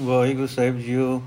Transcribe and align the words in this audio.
ਵਾਹਿਗੁਰੂ 0.00 0.46
ਸਾਹਿਬ 0.46 0.78
JIO. 0.78 1.22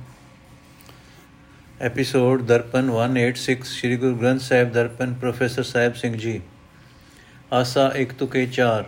Episode 1.82 2.42
Darpan 2.42 2.90
186 2.90 3.64
Sri 3.64 3.98
Guru 3.98 4.16
Granth 4.16 4.42
Sahib 4.42 4.72
Darpan, 4.72 5.14
professor 5.14 5.64
Sahib 5.64 5.96
Singh 5.96 6.18
ji. 6.18 6.42
ਆਸਾ 7.54 7.92
ਇੱਕ 7.96 8.14
ਤੁਕੇ 8.14 8.46
ਚਾਰ। 8.46 8.86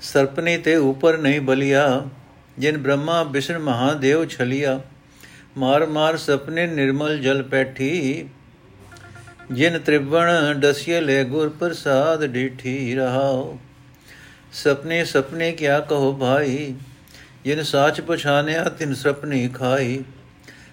ਸਰਪਨੀ 0.00 0.58
ਤੇ 0.58 0.76
ਉਪਰ 0.76 1.18
ਨਹੀਂ 1.18 1.40
ਬਲਿਆ, 1.40 2.06
ਜਿਨ 2.58 2.78
ਬ੍ਰਹਮਾ 2.78 3.22
ਵਿਸ਼ਨ 3.22 3.58
ਮਹਾਦੇਵ 3.58 4.26
ਛਲਿਆ। 4.26 4.80
ਮਾਰ 5.56 5.86
ਮਾਰ 5.86 6.16
ਸਪਨੇ 6.16 6.66
ਨਿਰਮਲ 6.66 7.18
ਜਲ 7.18 7.42
ਪੈਠੀ। 7.42 8.28
ਜਿਨ 9.52 9.78
ਤ੍ਰਿਵਣ 9.78 10.54
ਡਸਿਏ 10.54 11.00
ਲੈ 11.00 11.24
ਗੁਰ 11.24 11.48
ਪ੍ਰਸਾਦ 11.48 12.24
ਡੀਠੀ 12.24 12.94
ਰਹਾਓ 12.94 13.58
ਸਪਨੇ 14.52 15.04
ਸਪਨੇ 15.04 15.52
ਕਿਆ 15.52 15.80
ਕਹੋ 15.80 16.12
ਭਾਈ। 16.12 16.74
ਜਿਨ 17.44 17.62
ਸਾਚ 17.62 18.00
ਪਛਾਨਿਆ 18.00 18.64
ਤਿਨ 18.64 18.94
ਸਪਨੀ 18.94 19.48
ਖਾਈ। 19.48 20.04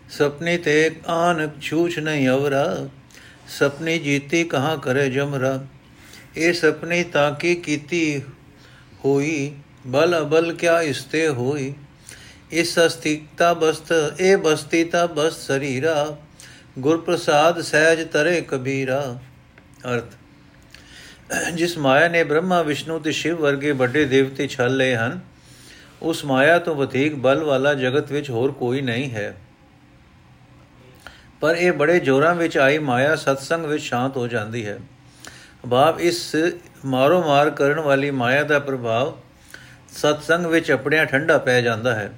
ਸਪਨੀ 0.09 0.57
ਤੇ 0.57 0.95
ਆਨ 1.07 1.49
ਛੂਛ 1.61 1.99
ਨਹੀਂ 1.99 2.29
ਅਵਰਾ। 2.29 2.89
ਸਪਨੀ 3.47 3.99
ਜੀਤੀ 3.99 4.43
ਕਹਾ 4.43 4.75
ਕਰੇ 4.75 5.09
ਜਮਰਾ। 5.09 5.65
ਇਹ 6.37 6.53
ਸਪਨੀ 6.53 7.03
ਤਾਂ 7.03 7.31
ਕੀ 7.31 7.55
ਕੀਤੀ 7.55 8.21
ਹੋਈ? 9.05 9.55
ਬਲ 9.87 10.19
ਅਬਲ 10.19 10.53
ਕਿਆ 10.53 10.81
ਇਸਤੇ 10.81 11.27
ਹੋਈ? 11.27 11.73
ਇਸ 12.51 12.79
ਅਸਤਿਕਤਾ 12.79 13.53
ਬਸਤ, 13.53 13.93
ਇਹ 14.19 14.37
ਬਸਤੀਤਾ 14.37 15.05
ਬਸ 15.05 15.47
ਸਰੀਰਾ। 15.47 16.17
ਗੁਰ 16.79 16.97
ਪ੍ਰਸਾਦ 16.97 17.61
ਸਹਿਜ 17.61 18.07
ਤਰੇ 18.07 18.41
ਕਬੀਰਾ। 18.41 19.19
ਅਰਥ, 19.85 20.13
ਜਿਸ 21.53 21.77
ਮਾਇਆ 21.77 22.07
ਨੇ 22.07 22.23
ਬ੍ਰਹਮਾ, 22.23 22.61
ਵਿਸ਼ਨੂੰ 22.61 23.01
ਤੇ 23.01 23.11
ਸ਼ਿਵ 23.11 23.41
ਵਰਗੇ 23.41 23.71
ਵੱਡੇ 23.71 24.05
ਦੇਵਤੇ 24.05 24.47
ਛਲ 24.47 24.77
ਲਏ 24.77 24.95
ਹਨ 24.95 25.19
ਉਸ 26.01 26.25
ਮਾਇਆ 26.25 26.59
ਤੋਂ 26.59 26.75
ਵਧੇਕ 26.75 27.15
ਬਲ 27.15 27.43
ਵਾਲਾ 27.43 27.73
ਜਗਤ 27.73 28.11
ਵਿੱਚ 28.11 28.29
ਹੋਰ 28.29 28.51
ਕੋਈ 28.51 28.81
ਨਹੀਂ 28.81 29.11
ਹੈ। 29.11 29.37
ਪਰ 31.41 31.55
ਇਹ 31.55 31.71
ਬੜੇ 31.71 31.99
ਜੋਰਾਂ 31.99 32.35
ਵਿੱਚ 32.35 32.57
ਆਈ 32.57 32.77
ਮਾਇਆ 32.77 33.15
ਸਤਸੰਗ 33.15 33.65
ਵਿੱਚ 33.65 33.83
ਸ਼ਾਂਤ 33.83 34.17
ਹੋ 34.17 34.27
ਜਾਂਦੀ 34.27 34.65
ਹੈ। 34.65 34.79
ਭਾਵ 35.71 36.01
ਇਸ 36.01 36.35
ਮਾਰੋ 36.85 37.23
ਮਾਰ 37.23 37.49
ਕਰਨ 37.49 37.79
ਵਾਲੀ 37.79 38.11
ਮਾਇਆ 38.11 38.43
ਦਾ 38.43 38.59
ਪ੍ਰਭਾਵ 38.59 39.17
ਸਤਸੰਗ 39.97 40.45
ਵਿੱਚ 40.45 40.71
ਆਪਣਿਆਂ 40.71 41.05
ਠੰਡਾ 41.05 41.37
ਪੈ 41.37 41.61
ਜਾਂਦਾ 41.61 41.95
ਹੈ। 41.95 42.17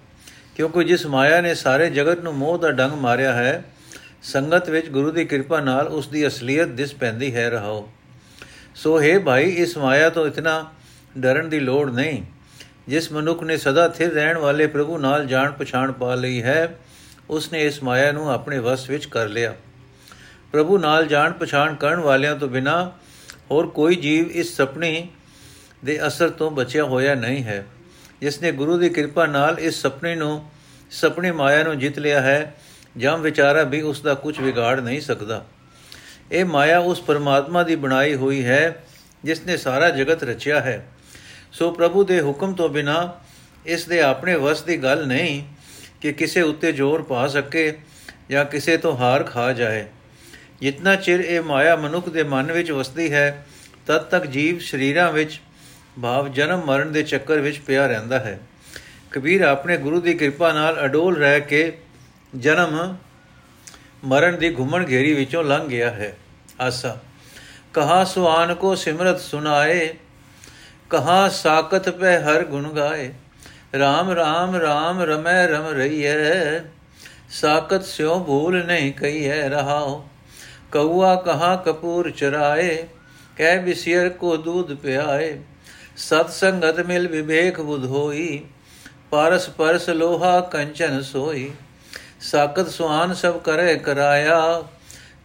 ਕਿਉਂਕਿ 0.55 0.83
ਜਿਸ 0.83 1.05
ਮਾਇਆ 1.05 1.41
ਨੇ 1.41 1.55
ਸਾਰੇ 1.55 1.89
ਜਗਤ 1.89 2.19
ਨੂੰ 2.19 2.33
ਮੋਹ 2.33 2.57
ਦਾ 2.57 2.71
ਡੰਗ 2.71 2.91
ਮਾਰਿਆ 2.91 3.33
ਹੈ, 3.33 3.63
ਸੰਗਤ 4.23 4.69
ਵਿੱਚ 4.69 4.89
ਗੁਰੂ 4.89 5.11
ਦੀ 5.11 5.25
ਕਿਰਪਾ 5.25 5.59
ਨਾਲ 5.59 5.87
ਉਸ 5.87 6.07
ਦੀ 6.07 6.27
ਅਸਲੀਅਤ 6.27 6.67
ਦਿਸ 6.67 6.93
ਪੈਂਦੀ 6.93 7.35
ਹੈ। 7.35 7.49
ਰਹਾਓ। 7.49 7.89
ਸੋ 8.75 9.01
ਹੈ 9.01 9.19
ਭਾਈ, 9.19 9.49
ਇਸ 9.49 9.77
ਮਾਇਆ 9.77 10.09
ਤੋਂ 10.09 10.27
ਇਤਨਾ 10.27 10.71
ਡਰਨ 11.17 11.49
ਦੀ 11.49 11.59
ਲੋੜ 11.59 11.91
ਨਹੀਂ। 11.91 12.23
ਜਿਸ 12.89 13.11
ਮਨੁੱਖ 13.11 13.43
ਨੇ 13.43 13.57
ਸਦਾ 13.57 13.87
ਥਿਰ 13.87 14.11
ਰਹਿਣ 14.11 14.37
ਵਾਲੇ 14.37 14.67
ਪ੍ਰਭੂ 14.67 14.97
ਨਾਲ 14.97 15.25
ਜਾਣ 15.25 15.51
ਪਛਾਣ 15.51 15.91
ਪਾ 15.91 16.15
ਲਈ 16.15 16.41
ਹੈ, 16.43 16.77
ਉਸ 17.29 17.51
ਨੇ 17.51 17.65
ਇਸ 17.65 17.83
ਮਾਇਆ 17.83 18.11
ਨੂੰ 18.11 18.31
ਆਪਣੇ 18.31 18.59
ਵਸ 18.59 18.89
ਵਿੱਚ 18.89 19.05
ਕਰ 19.05 19.27
ਲਿਆ। 19.27 19.55
ਪ੍ਰਭੂ 20.51 20.77
ਨਾਲ 20.77 21.05
ਜਾਣ 21.05 21.31
ਪਛਾਣ 21.31 21.75
ਕਰਨ 21.75 21.99
ਵਾਲਿਆਂ 21.99 22.35
ਤੋਂ 22.35 22.47
ਬਿਨਾ 22.47 22.91
ਹੋਰ 23.51 23.67
ਕੋਈ 23.67 23.95
ਜੀਵ 23.95 24.31
ਇਸ 24.31 24.57
ਸੁਪਨੇ 24.57 25.07
ਦੇ 25.85 26.07
ਅਸਰ 26.07 26.29
ਤੋਂ 26.29 26.51
ਬਚਿਆ 26.51 26.83
ਹੋਇਆ 26.83 27.15
ਨਹੀਂ 27.15 27.43
ਹੈ। 27.43 27.65
ਜਿਸ 28.21 28.41
ਨੇ 28.41 28.51
ਗੁਰੂ 28.51 28.77
ਦੀ 28.77 28.89
ਕਿਰਪਾ 28.89 29.25
ਨਾਲ 29.25 29.59
ਇਸ 29.59 29.81
ਸੁਪਨੇ 29.81 30.15
ਨੂੰ, 30.15 30.49
ਸੁਪਨੇ 30.91 31.31
ਮਾਇਆ 31.31 31.63
ਨੂੰ 31.63 31.79
ਜਿੱਤ 31.79 31.99
ਲਿਆ 31.99 32.21
ਹੈ 32.21 32.55
ਜਮ 32.97 33.21
ਵਿਚਾਰਾ 33.21 33.63
ਵੀ 33.63 33.81
ਉਸ 33.81 34.01
ਦਾ 34.01 34.13
ਕੁਝ 34.13 34.39
ਵਿਗਾੜ 34.39 34.79
ਨਹੀਂ 34.79 35.01
ਸਕਦਾ। 35.01 35.45
ਇਹ 36.31 36.45
ਮਾਇਆ 36.45 36.79
ਉਸ 36.79 37.01
ਪਰਮਾਤਮਾ 37.01 37.63
ਦੀ 37.63 37.75
ਬਣਾਈ 37.75 38.15
ਹੋਈ 38.15 38.45
ਹੈ, 38.45 38.83
ਜਿਸ 39.23 39.41
ਨੇ 39.41 39.57
ਸਾਰਾ 39.57 39.89
ਜਗਤ 39.89 40.23
ਰਚਿਆ 40.23 40.61
ਹੈ। 40.61 40.85
ਸੋ 41.51 41.71
ਪ੍ਰਭੂ 41.71 42.03
ਦੇ 42.03 42.21
ਹੁਕਮ 42.21 42.53
ਤੋਂ 42.53 42.69
ਬਿਨਾ 42.69 43.19
ਇਸ 43.65 43.85
ਦੇ 43.85 44.01
ਆਪਣੇ 44.01 44.35
ਵਸ 44.35 44.61
ਦੀ 44.61 44.77
ਗੱਲ 44.77 45.07
ਨਹੀਂ 45.07 45.43
ਕਿ 46.01 46.13
ਕਿਸੇ 46.13 46.41
ਉੱਤੇ 46.41 46.71
ਜ਼ੋਰ 46.71 47.01
ਪਾ 47.01 47.27
ਸਕੇ 47.27 47.77
ਜਾਂ 48.29 48.45
ਕਿਸੇ 48.45 48.77
ਤੋਂ 48.77 48.97
ਹਾਰ 48.97 49.23
ਖਾ 49.23 49.53
ਜਾਏ। 49.53 49.85
ਜਿੰਨਾ 50.61 50.95
ਚਿਰ 50.95 51.19
ਇਹ 51.19 51.41
ਮਾਇਆ 51.41 51.75
ਮਨੁੱਖ 51.75 52.09
ਦੇ 52.09 52.23
ਮਨ 52.23 52.51
ਵਿੱਚ 52.51 52.71
ਵਸਦੀ 52.71 53.13
ਹੈ, 53.13 53.45
ਤਦ 53.87 53.97
ਤੱਕ 53.97 54.25
ਜੀਵ 54.25 54.59
ਸਰੀਰਾਂ 54.59 55.11
ਵਿੱਚ 55.11 55.41
ਭਾਵ 56.01 56.27
ਜਨਮ 56.27 56.65
ਮਰਨ 56.65 56.91
ਦੇ 56.91 57.03
ਚੱਕਰ 57.03 57.39
ਵਿੱਚ 57.39 57.59
ਪਿਆ 57.59 57.87
ਰਹਿੰਦਾ 57.87 58.19
ਹੈ। 58.19 58.39
ਕਬੀਰ 59.11 59.41
ਆਪਣੇ 59.41 59.77
ਗੁਰੂ 59.77 60.01
ਦੀ 60.01 60.13
ਕਿਰਪਾ 60.13 60.53
ਨਾਲ 60.53 60.85
ਅਡੋਲ 60.85 61.15
ਰਹਿ 61.15 61.41
ਕੇ 61.41 61.77
ਜਨਮ 62.35 62.95
ਮਰਨ 64.03 64.37
ਦੀ 64.37 64.55
ਘੁੰਮਣ 64.55 64.85
ਘੇਰੀ 64.89 65.13
ਵਿੱਚੋਂ 65.13 65.43
ਲੰਘ 65.43 65.67
ਗਿਆ 65.67 65.89
ਹੈ। 65.91 66.17
ਆਸਾ, 66.61 66.99
ਕਹਾ 67.73 68.03
ਸੁਆਨ 68.03 68.55
ਕੋ 68.55 68.75
ਸਿਮਰਤ 68.75 69.19
ਸੁਨਾਏ 69.19 69.93
ਕਹਾ 70.89 71.29
ਸਾਕਤ 71.29 71.89
ਪੈ 71.89 72.19
ਹਰ 72.19 72.43
ਗੁਣ 72.43 72.69
ਗਾਏ। 72.69 73.07
RAM 73.75 74.07
RAM 74.11 74.55
RAM 74.55 75.01
ਰਮੈ, 75.01 75.47
ਰਮ 75.47 75.67
ਰਹੀਐ। 75.67 76.59
ਸਾਕਤ 77.31 77.85
ਸਿਉ 77.85 78.19
ਭੂਲ 78.19 78.63
ਨਹੀਂ 78.65 78.91
ਕਹੀਐ 78.93 79.49
ਰਹਾਓ 79.49 80.07
ਕਉਆ 80.71 81.15
ਕਹਾ 81.15 81.55
ਕਪੂਰ 81.55 82.09
ਚਰਾਏ, 82.11 82.87
ਕਹਿ 83.37 83.59
ਬਿਸਿਰ 83.59 84.09
ਕੋ 84.09 84.35
ਦੂਧ 84.37 84.73
ਪਿਆਏ। 84.75 85.39
ਸਤ 85.97 86.29
ਸੰਗਤ 86.29 86.79
ਮਿਲ 86.79 87.07
ਵਿਵੇਕ 87.07 87.61
ਬੁਧ 87.61 87.85
ਹੋਈ, 87.85 88.45
ਪਾਰਸ 89.11 89.49
ਪਰਸ 89.49 89.89
ਲੋਹਾ 89.89 90.39
ਕੰਚਨ 90.41 91.01
ਸੋਈ। 91.01 91.51
ਸਾਕਤ 92.21 92.69
ਸੁਆਨ 92.69 93.13
ਸਭ 93.13 93.39
ਕਰੇ 93.39 93.75
ਕਰਾਇਆ, 93.75 94.63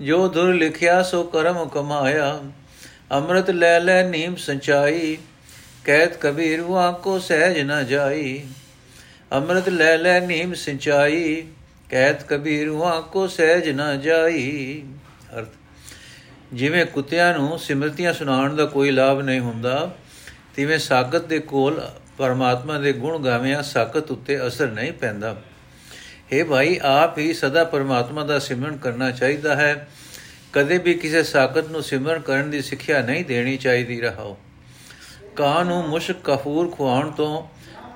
ਜੋ 0.00 0.26
ਦੁਰ 0.28 0.54
ਲਿਖਿਆ 0.54 1.02
ਸੋ 1.02 1.22
ਕਰਮ 1.24 1.64
ਕਮਾਇਆ। 1.68 2.38
ਅੰਮ੍ਰਿਤ 3.12 3.50
ਲੈ 3.50 3.78
ਲੈ 3.80 4.02
ਨੀਮ 4.02 4.36
ਸੰਚਾਈ 4.36 5.16
ਕਹਿਤ 5.84 6.16
ਕਬੀਰ 6.16 6.60
ਵਾ 6.60 6.90
ਕੋ 6.92 7.18
ਸਹਿਜ 7.18 7.58
ਨ 7.60 7.86
ਜਾਈ। 7.86 8.46
ਅੰਮ੍ਰਿਤ 9.32 9.68
ਲੈ 9.68 9.96
ਲੈ 9.98 10.20
ਨੀਮ 10.20 10.54
ਸਿੰਚਾਈ। 10.54 11.46
ਕਹਿਤ 11.90 12.22
ਕਬੀਰ 12.22 12.70
ਵਾ 12.70 13.00
ਕੋ 13.00 13.26
ਸਹਿਜ 13.26 13.68
ਨ 13.70 14.00
ਜਾਈ। 14.00 14.82
ਅਰਥ, 15.38 15.48
ਜਿਵੇਂ 16.52 16.86
ਕੁੱਤਿਆਂ 16.86 17.38
ਨੂੰ 17.38 17.58
ਸਿਮਰਤੀਆਂ 17.58 18.12
ਸੁਣਾਉਣ 18.12 18.56
ਦਾ 18.56 18.64
ਕੋਈ 18.64 18.90
ਲਾਭ 18.90 19.20
ਨਹੀਂ 19.20 19.40
ਹੁੰਦਾ, 19.40 19.94
ਤਿਵੇਂ 20.56 20.78
ਸਾਗਤ 20.78 21.24
ਦੇ 21.24 21.38
ਕੋਲ 21.38 21.90
ਪਰਮਾਤਮਾ 22.18 22.78
ਦੇ 22.78 22.92
ਗੁਣ 22.92 23.24
ਗਾਵਿਆਂ 23.24 23.62
ਸਾਗਤ 23.62 24.10
ਉੱਤੇ 24.10 24.46
ਅਸਰ 24.46 24.70
ਨਹੀਂ 24.70 24.92
ਪੈਂਦਾ। 24.92 25.42
हे 26.32 26.46
ਭਾਈ, 26.46 26.80
ਆਪ 26.82 27.18
ਹੀ 27.18 27.32
ਸਦਾ 27.34 27.64
ਪਰਮਾਤਮਾ 27.64 28.24
ਦਾ 28.24 28.38
ਸਿਮਰਨ 28.38 28.76
ਕਰਨਾ 28.76 29.10
ਚਾਹੀਦਾ 29.10 29.56
ਹੈ। 29.56 29.88
ਕਦੇ 30.52 30.78
ਵੀ 30.78 30.94
ਕਿਸੇ 30.94 31.22
ਸਾਗਤ 31.22 31.68
ਨੂੰ 31.68 31.82
ਸਿਮਰਨ 31.82 32.20
ਕਰਨ 32.20 32.50
ਦੀ 32.50 32.62
ਸਿੱਖਿਆ 32.62 33.02
ਨਹੀਂ 33.02 33.24
ਦੇਣੀ 33.24 33.56
ਚਾਹੀਦੀ, 33.56 34.00
ਰਹਾਓ। 34.00 34.38
ਕਾਂ 35.36 35.64
ਨੂੰ 35.64 35.88
ਮੁਸ਼ਕ 35.88 36.14
ਕਫੂਰ 36.24 36.70
ਖਵਾਉਣ 36.70 37.10
ਤੋਂ 37.10 37.48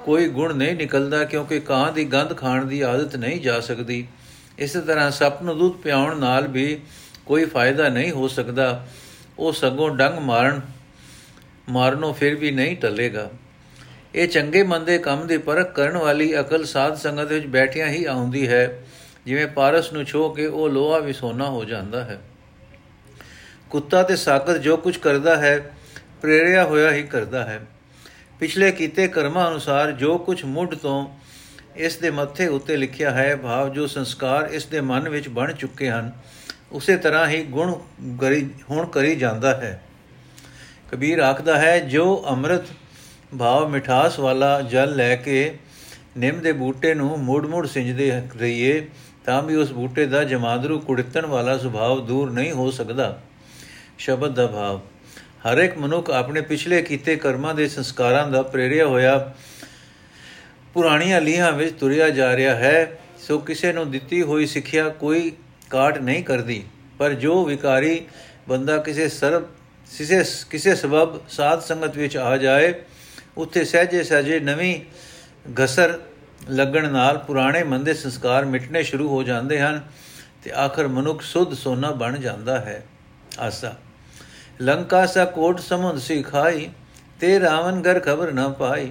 ਕੋਈ 0.04 0.28
ਗੁਣ 0.28 0.54
ਨਹੀਂ 0.54 0.76
ਨਿਕਲਦਾ 0.76 1.24
ਕਿਉਂਕਿ 1.24 1.60
ਕਾਂ 1.60 1.92
ਦੀ 1.92 2.04
ਗੰਧ 2.04 2.36
ਖਾਣ 2.36 2.64
ਦੀ 2.64 2.80
ਆਦਤ 2.80 3.16
ਨਹੀਂ 3.16 3.40
ਜਾ 3.40 3.60
ਸਕਦੀ। 3.60 4.08
ਇਸੇ 4.58 4.80
ਤਰ੍ਹਾਂ 4.80 5.10
ਸੱਪ 5.10 5.42
ਨੂੰ 5.42 5.58
ਦੁੱਧ 5.58 5.74
ਪਿਆਉਣ 5.74 6.18
ਨਾਲ 6.18 6.48
ਵੀ 6.48 6.80
ਕੋਈ 7.26 7.44
ਫਾਇਦਾ 7.44 7.88
ਨਹੀਂ 7.88 8.10
ਹੋ 8.10 8.28
ਸਕਦਾ। 8.28 8.86
ਉਹ 9.38 9.52
ਸਗੋਂ 9.52 9.90
ਡੰਗ 9.90 10.18
ਮਾਰਨ, 10.18 10.60
ਮਾਰਨੋਂ 11.68 12.14
ਫਿਰ 12.14 12.34
ਵੀ 12.34 12.50
ਨਹੀਂ 12.50 12.76
ਟਲੇਗਾ। 12.76 13.30
ਇਹ 14.14 14.28
ਚੰਗੇ 14.28 14.62
ਮੰਦੇ 14.62 14.98
ਕੰਮ 14.98 15.26
ਦੀ 15.26 15.38
ਪਰਖ 15.38 15.72
ਕਰਨ 15.72 15.96
ਵਾਲੀ 15.96 16.40
ਅਕਲ 16.40 16.64
ਸਾਧ 16.64 16.94
ਸੰਗਤ 16.94 17.32
ਵਿੱਚ 17.32 17.46
ਬੈਠਿਆਂ 17.46 17.88
ਹੀ 17.88 18.04
ਆਉਂਦੀ 18.04 18.48
ਹੈ। 18.48 18.84
ਜਿਵੇਂ 19.26 19.46
ਪਾਰਸ 19.46 19.92
ਨੂੰ 19.92 20.04
ਛੋ 20.04 20.28
ਕੇ 20.28 20.46
ਉਹ 20.46 20.68
ਲੋਹਾ 20.68 20.98
ਵੀ 20.98 21.12
ਸੋਨਾ 21.12 21.50
ਹੋ 21.50 21.64
ਜਾਂਦਾ 21.64 22.04
ਹੈ। 22.04 22.20
ਕੁੱਤਾ 23.70 24.02
ਤੇ 24.02 24.16
ਸਾਕਤ 24.16 24.56
ਜੋ 24.56 24.76
ਕੁਝ 24.76 24.96
ਕਰਦਾ 24.96 25.36
ਹੈ 25.36 25.70
ਪ੍ਰੇਰਿਆ 26.22 26.64
ਹੋਇਆ 26.64 26.92
ਹੀ 26.92 27.02
ਕਰਦਾ 27.02 27.44
ਹੈ। 27.44 27.66
ਪਿਛਲੇ 28.40 28.72
ਕੀਤੇ 28.72 29.08
ਕਰਮਾਂ 29.08 29.50
ਅਨੁਸਾਰ 29.50 29.92
ਜੋ 29.92 30.18
ਕੁਝ 30.18 30.44
ਮੁੱਢ 30.44 30.74
ਤੋਂ 30.74 31.08
ਇਸ 31.76 31.96
ਦੇ 31.96 32.10
ਮੱਥੇ 32.10 32.46
ਉੱਤੇ 32.46 32.76
ਲਿਖਿਆ 32.76 33.10
ਹੈ, 33.10 33.36
ਭਾਵ 33.36 33.72
ਜੋ 33.72 33.86
ਸੰਸਕਾਰ 33.86 34.48
ਇਸ 34.50 34.66
ਦੇ 34.66 34.80
ਮਨ 34.80 35.08
ਵਿੱਚ 35.08 35.28
ਬਣ 35.28 35.52
ਚੁੱਕੇ 35.52 35.90
ਹਨ, 35.90 36.12
ਉਸੇ 36.72 36.96
ਤਰ੍ਹਾਂ 36.96 37.28
ਹੀ 37.28 37.42
ਗੁਣ 37.42 37.78
ਕਰੀ, 38.20 38.50
ਹੁਣ 38.70 38.86
ਕਰੀ 38.86 39.16
ਜਾਂਦਾ 39.16 39.54
ਹੈ। 39.54 39.82
ਕਬੀਰ 40.92 41.18
ਆਖਦਾ 41.18 41.58
ਹੈ, 41.58 41.80
ਜੋ 41.80 42.24
ਅੰਮ੍ਰਿਤ 42.28 42.60
ਭਾਵ 43.38 43.68
ਮਿਠਾਸ 43.68 44.18
ਵਾਲਾ 44.18 44.62
ਜਲ 44.62 44.96
ਲੈ 44.96 45.16
ਕੇ 45.16 45.58
ਨਿੰਮ 46.16 46.40
ਦੇ 46.40 46.52
ਬੂਟੇ 46.52 46.94
ਨੂੰ 46.94 47.18
ਮੂੜ-ਮੂੜ 47.18 47.66
ਸਿੰਜਦੇ 47.66 48.22
ਰਹੀਏ, 48.40 48.88
ਤਾਂ 49.24 49.42
ਵੀ 49.42 49.54
ਉਸ 49.54 49.72
ਬੂਟੇ 49.72 50.06
ਦਾ 50.06 50.24
ਜਮਾਦਰੂ 50.24 50.80
ਕੁੜਤਣ 50.80 51.26
ਵਾਲਾ 51.26 51.58
ਸੁਭਾਅ 51.58 51.96
ਦੂਰ 51.96 52.30
ਨਹੀਂ 52.30 52.52
ਹੋ 52.52 52.70
ਸਕਦਾ। 52.70 53.22
ਸ਼ਬਦ 53.98 54.34
ਦਾ 54.34 54.46
ਭਾਵ। 54.46 54.80
ਹਰ 55.48 55.58
ਇੱਕ 55.58 55.76
ਮਨੁੱਖ 55.78 56.10
ਆਪਣੇ 56.10 56.40
ਪਿਛਲੇ 56.40 56.82
ਕੀਤੇ 56.82 57.16
ਕਰਮਾਂ 57.16 57.54
ਦੇ 57.54 57.68
ਸੰਸਕਾਰਾਂ 57.68 58.26
ਦਾ 58.30 58.42
ਪ੍ਰੇਰਿਆ 58.42 58.86
ਹੋਇਆ 58.86 59.34
ਪੁਰਾਣੀਆਂ 60.74 61.20
ਲੀਹਾਂ 61.20 61.52
ਵਿੱਚ 61.52 61.74
ਤੁਰਿਆ 61.78 62.08
ਜਾ 62.10 62.36
ਰਿਹਾ 62.36 62.54
ਹੈ, 62.54 62.98
ਸੋ 63.18 63.38
ਕਿਸੇ 63.38 63.72
ਨੂੰ 63.72 63.90
ਦਿੱਤੀ 63.90 64.22
ਹੋਈ 64.22 64.46
ਸਿੱਖਿਆ 64.46 64.88
ਕੋਈ 64.88 65.32
ਕਾਟ 65.70 65.98
ਨਹੀਂ 65.98 66.24
ਕਰਦੀ। 66.24 66.62
ਪਰ 66.98 67.12
ਜੋ 67.14 67.44
ਵਿਕਾਰੀ 67.44 68.00
ਬੰਦਾ 68.48 68.76
ਕਿਸੇ 68.78 69.08
ਸਰਬ, 69.08 69.46
ਕਿਸੇ 69.98 70.22
ਕਿਸੇ 70.50 70.74
ਸਬਬ 70.74 71.18
ਸਾਧ 71.28 71.60
ਸੰਗਤ 71.60 71.96
ਵਿੱਚ 71.96 72.16
ਆ 72.16 72.36
ਜਾਏ, 72.36 72.72
ਉੱਥੇ 73.36 73.64
ਸਹਜੇ 73.64 74.02
ਸਹਜੇ 74.02 74.40
ਨਵੀਂ 74.40 74.80
ਘਸਰ 75.64 75.98
ਲੱਗਣ 76.50 76.90
ਨਾਲ 76.92 77.18
ਪੁਰਾਣੇ 77.18 77.62
ਮੰਦੇ 77.62 77.94
ਸੰਸਕਾਰ 77.94 78.44
ਮਿਟਣੇ 78.44 78.82
ਸ਼ੁਰੂ 78.82 79.08
ਹੋ 79.08 79.22
ਜਾਂਦੇ 79.22 79.60
ਹਨ 79.60 79.80
ਤੇ 80.44 80.52
ਆਖਰ 80.52 80.88
ਮਨੁੱਖ 80.88 81.22
ਸੁਧ 81.22 81.54
ਸੋਨਾ 81.54 81.90
ਬਣ 81.90 82.16
ਜਾਂਦਾ 82.16 82.60
ਹੈ। 82.60 82.82
ਆਸਾ। 83.38 83.74
ਲੰਕਾ 84.60 85.06
ਸਾ 85.06 85.24
ਕੋਟ 85.24 85.60
ਸਮੁੰਦ 85.60 85.98
ਸਿਖਾਈ 85.98 86.68
ਤੇ 87.20 87.40
ਰਾਵਨ 87.40 87.80
ਘਰ 87.80 88.00
ਖਬਰ 88.00 88.32
ਨਾ 88.32 88.48
ਪਾਈ। 88.48 88.90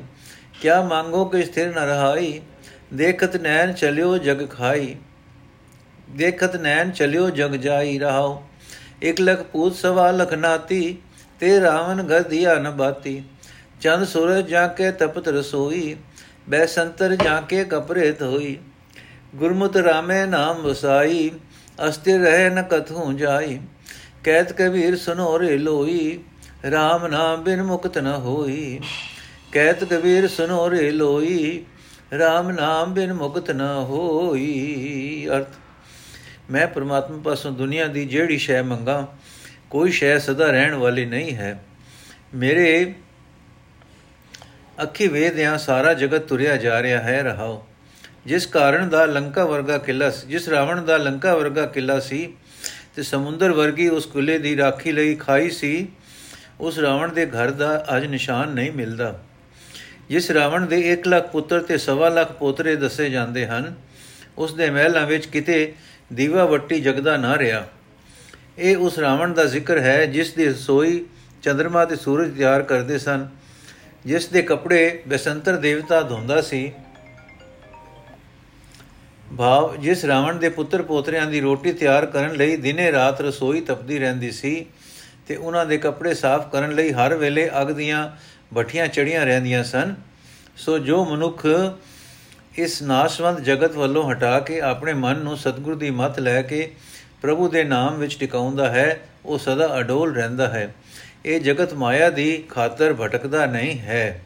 ਕਿਆ 0.62 0.82
ਮੰਗੋ 0.82 1.26
ਕਿ 1.26 1.44
ਸਥਿਰ 1.44 1.68
ਨ 1.68 1.86
ਰਹਾਈ? 1.86 2.42
ਦੇਖਤ 2.94 3.36
ਨੈਣ 3.36 3.74
ਚਲਿਓ 3.74 4.18
ਜਗ 4.18 4.48
ਖਾਈ। 4.50 4.96
ਦੇਖਤ 6.10 6.56
ਨੈਣ 6.56 6.92
ਚਲਿਓ 6.92 7.30
ਜਗ 7.30 7.56
ਜਾਈ 7.56 8.00
ਰਹਾਓ। 8.00 8.44
ਇਕ 9.04 9.22
ਲਖ 9.22 9.42
ਪੂਤ 9.44 9.76
ਸਵਾ 9.76 10.12
ਲਖ 10.12 10.34
ਨਾਤੀ, 10.34 10.98
ਤੇ 11.40 11.60
ਰਾਵਨ 11.62 12.02
ਗਰਦਿਆ 12.04 12.56
ਨ 12.56 12.72
ਬਾਤੀ। 12.72 13.24
ਚੰਦ 13.82 14.06
ਸੂਰਜ 14.06 14.48
ਜਾ 14.48 14.68
ਕੇ 14.68 14.92
ਤਪਤ 14.92 15.28
ਰਸੋਈ 15.28 15.96
ਬੈ 16.50 16.66
ਸੰਤਰ 16.66 17.16
ਜਾ 17.16 17.42
ਕੇ 17.42 17.64
ਕਪਰੇ 17.64 18.12
ਧੋਈ 18.12 18.58
ਗੁਰਮੁਤ 19.36 19.78
ਰਾਮੇ 19.78 20.26
ਨਾਮ 20.26 20.62
ਵਸਾਈ 20.62 21.32
ਅਸਤਿ 21.90 22.18
ਰਹਿ 22.18 22.50
ਨ 22.50 22.62
ਕਥੂ 22.62 23.14
ਜਾਈ। 23.14 23.60
ਕਹਿਤ 24.28 24.54
ਕਬੀਰ 24.54 24.96
ਸੁਨੋ 24.98 25.40
ਰੇ 25.40 25.58
ਲੋਈ 25.58 26.20
RAM 26.66 27.08
ਨਾਮ 27.08 27.44
ਬਿਨ 27.44 27.64
ਮੁਕਤ 27.64 27.98
ਨ 27.98 28.08
ਹੋਈ। 28.08 28.80
ਕਹਿਤ 29.52 29.84
ਕਬੀਰ 29.84 30.28
ਸੁਨੋ 30.28 30.72
ਰੇ 30.72 30.92
ਲੋਈ 30.92 31.66
RAM 32.14 32.52
ਨਾਮ 32.52 32.94
ਬਿਨ 32.94 33.14
ਮੁਕਤ 33.14 33.52
ਨ 33.52 33.62
ਹੋਈ। 33.62 35.28
ਅਰਥ, 35.38 35.48
ਮੈਂ 36.52 36.68
ਪ੍ਰਮਾਤਮਾ 36.68 37.18
ਪਾਸੋਂ 37.18 37.52
ਦੁਨੀਆ 37.52 37.88
ਦੀ 37.88 38.06
ਜਿਹੜੀ 38.06 38.38
ਸ਼ੈ 38.38 38.62
ਮੰਗਾ, 38.62 39.16
ਕੋਈ 39.70 39.92
ਸ਼ੈ 39.92 40.18
ਸਦਾ 40.18 40.52
ਰਹਿਣ 40.52 40.76
ਵਾਲੀ 40.76 41.06
ਨਹੀਂ 41.06 41.36
ਹੈ। 41.36 41.64
ਮੇਰੇ 42.36 42.94
ਅੱਖੀ 44.84 45.08
ਵੇਦਿਆਂ 45.08 45.58
ਸਾਰਾ 45.58 45.94
ਜਗਤ 45.94 46.22
ਤੁਰਿਆ 46.22 46.58
ਜਾ 46.58 46.82
ਰਿਹਾ 46.82 47.00
ਹੈ, 47.02 47.24
ਰਹਾਓ। 47.24 47.66
ਜਿਸ 48.26 48.46
ਕਾਰਨ 48.46 48.90
ਦਾ 48.90 49.06
ਲੰਕਾ 49.06 49.46
ਵਰਗਾ 49.46 49.78
ਕਿਲਾ 49.78 50.10
ਜਿਸ 50.10 50.50
ਰਾਵਣ 50.50 50.82
ਦਾ 50.82 50.98
ਲੰਕਾ 50.98 51.36
ਵਰਗਾ 51.36 51.66
ਕਿਲਾ 51.66 52.00
ਸੀ 52.00 52.34
ਤੇ 52.98 53.04
ਸਮੁੰਦਰ 53.04 53.52
ਵਰਗੀ 53.52 53.88
ਉਸ 53.88 54.06
ਕੁਲੇ 54.06 54.38
ਦੀ 54.38 54.56
ਰਾਖੀ 54.58 54.92
ਲਈ 54.92 55.16
ਖਾਈ 55.16 55.50
ਸੀ, 55.50 55.88
ਉਸ 56.60 56.78
ਰਾਵਣ 56.80 57.12
ਦੇ 57.14 57.26
ਘਰ 57.26 57.52
ਦਾ 57.52 57.86
ਅਜ 57.98 58.06
ਨਿਸ਼ਾਨ 58.06 58.50
ਨਹੀਂ 58.50 58.72
ਮਿਲਦਾ। 58.72 59.14
ਜਿਸ 60.10 60.30
ਰਾਵਣ 60.32 60.66
ਦੇ 60.66 60.80
1 60.94 61.08
ਲੱਖ 61.08 61.28
ਪੁੱਤਰ 61.32 61.62
ਤੇ 61.62 61.78
1.5 61.78 62.10
ਲੱਖ 62.10 62.32
ਪੋਤਰੇ 62.32 62.76
ਦੱਸੇ 62.76 63.10
ਜਾਂਦੇ 63.10 63.46
ਹਨ, 63.48 63.74
ਉਸ 64.38 64.54
ਦੇ 64.54 64.70
ਮਹਿਲਾਂ 64.70 65.06
ਵਿੱਚ 65.06 65.26
ਕਿਤੇ 65.26 65.74
ਦੀਵਾ 66.14 66.46
ਵੱਟੀ 66.46 66.80
ਜਗਦਾ 66.82 67.18
ਨਾ 67.18 67.38
ਰਿਹਾ। 67.38 67.66
ਇਹ 68.58 68.78
ਉਸ 68.78 69.00
ਰਾਵਣ 69.00 69.34
ਦਾ 69.34 69.46
ਜ਼ਿਕਰ 69.46 69.80
ਹੈ 69.80 70.06
ਜਿਸ 70.06 70.34
ਦੀ 70.34 70.46
ਰਸੋਈ 70.46 71.04
ਚੰ드ਰਮਾ 71.44 71.86
ਤੇ 71.86 71.96
ਸੂਰਜ 71.96 72.38
ਤਿਆਰ 72.38 72.62
ਕਰਦੇ 72.64 72.98
ਸਨ, 72.98 73.28
ਜਿਸ 74.06 74.28
ਦੇ 74.28 74.42
ਕੱਪੜੇ 74.42 75.04
ਬਸੰਤਰ 75.08 75.58
ਦੇਵਤਾ 75.58 76.02
ਧੋਂਦਾ 76.02 76.42
ਸੀ 76.42 76.72
ਭਾਵ 79.36 79.76
ਜਿਸ 79.76 80.06
ਰਾਵਣ 80.06 80.36
ਦੇ 80.36 80.50
ਪੁੱਤਰ 80.50 80.82
ਪੋਤਰਿਆਂ 80.82 81.26
ਦੀ 81.26 81.40
ਰੋਟੀ 81.42 81.72
ਤਿਆਰ 81.74 82.06
ਕਰਨ 82.06 82.36
ਲਈ 82.36 82.56
ਦਿਨੇ 82.56 82.92
ਰਾਤ 82.92 83.22
ਰਸੋਈ 83.22 83.62
ਤਪਦੀ 83.62 84.00
ਰਹਿੰਦੀ 84.00 84.32
ਸੀ 84.32 84.66
ਤੇ 85.28 85.36
ਉਹਨਾਂ 85.36 85.66
ਦੇ 85.66 85.78
ਕੱਪੜੇ 85.78 86.14
ਸਾਫ਼ 86.14 86.48
ਕਰਨ 86.52 86.76
ਲਈ 86.76 86.92
ਹਰ 86.92 87.14
ਵੇਲੇ 87.14 87.50
ਅਗ 87.62 87.72
ਦੀਆਂ 87.72 88.10
ਭਠੀਆਂ 88.56 88.88
ਚੜੀਆਂ 88.88 89.26
ਰਹਿੰਦੀਆਂ 89.26 89.64
ਸਨ, 89.64 89.96
ਸੋ 90.58 90.78
ਜੋ 90.78 91.06
ਮਨੁੱਖ 91.06 91.46
ਇਸ 92.58 92.82
ਨਾਸ਼ਵੰਤ 92.82 93.40
ਜਗਤ 93.40 93.76
ਵੱਲੋਂ 93.76 94.12
ਹਟਾ 94.12 94.40
ਕੇ 94.40 94.62
ਆਪਣੇ 94.62 94.94
ਮਨ 94.94 95.18
ਨੂੰ 95.18 95.38
ਸਤਿਗੁਰ 95.38 95.76
ਦੀ 95.76 95.90
ਮੱਤ 95.90 96.20
ਲੈ 96.20 96.42
ਕੇ 96.42 96.72
ਪ੍ਰਭੂ 97.22 97.48
ਦੇ 97.48 97.64
ਨਾਮ 97.64 97.98
ਵਿੱਚ 97.98 98.18
ਟਿਕਾਉਂਦਾ 98.20 98.70
ਹੈ, 98.70 99.00
ਉਹ 99.26 99.38
ਸਦਾ 99.38 99.80
ਅਡੋਲ 99.80 100.16
ਰਹਿੰਦਾ 100.16 100.48
ਹੈ। 100.48 100.74
ਇਹ 101.26 101.40
ਜਗਤ 101.42 101.74
ਮਾਇਆ 101.74 102.10
ਦੀ 102.10 102.44
ਖਾਤਰ 102.50 102.94
ਭਟਕਦਾ 102.94 103.46
ਨਹੀਂ 103.46 103.80
ਹੈ। 103.80 104.22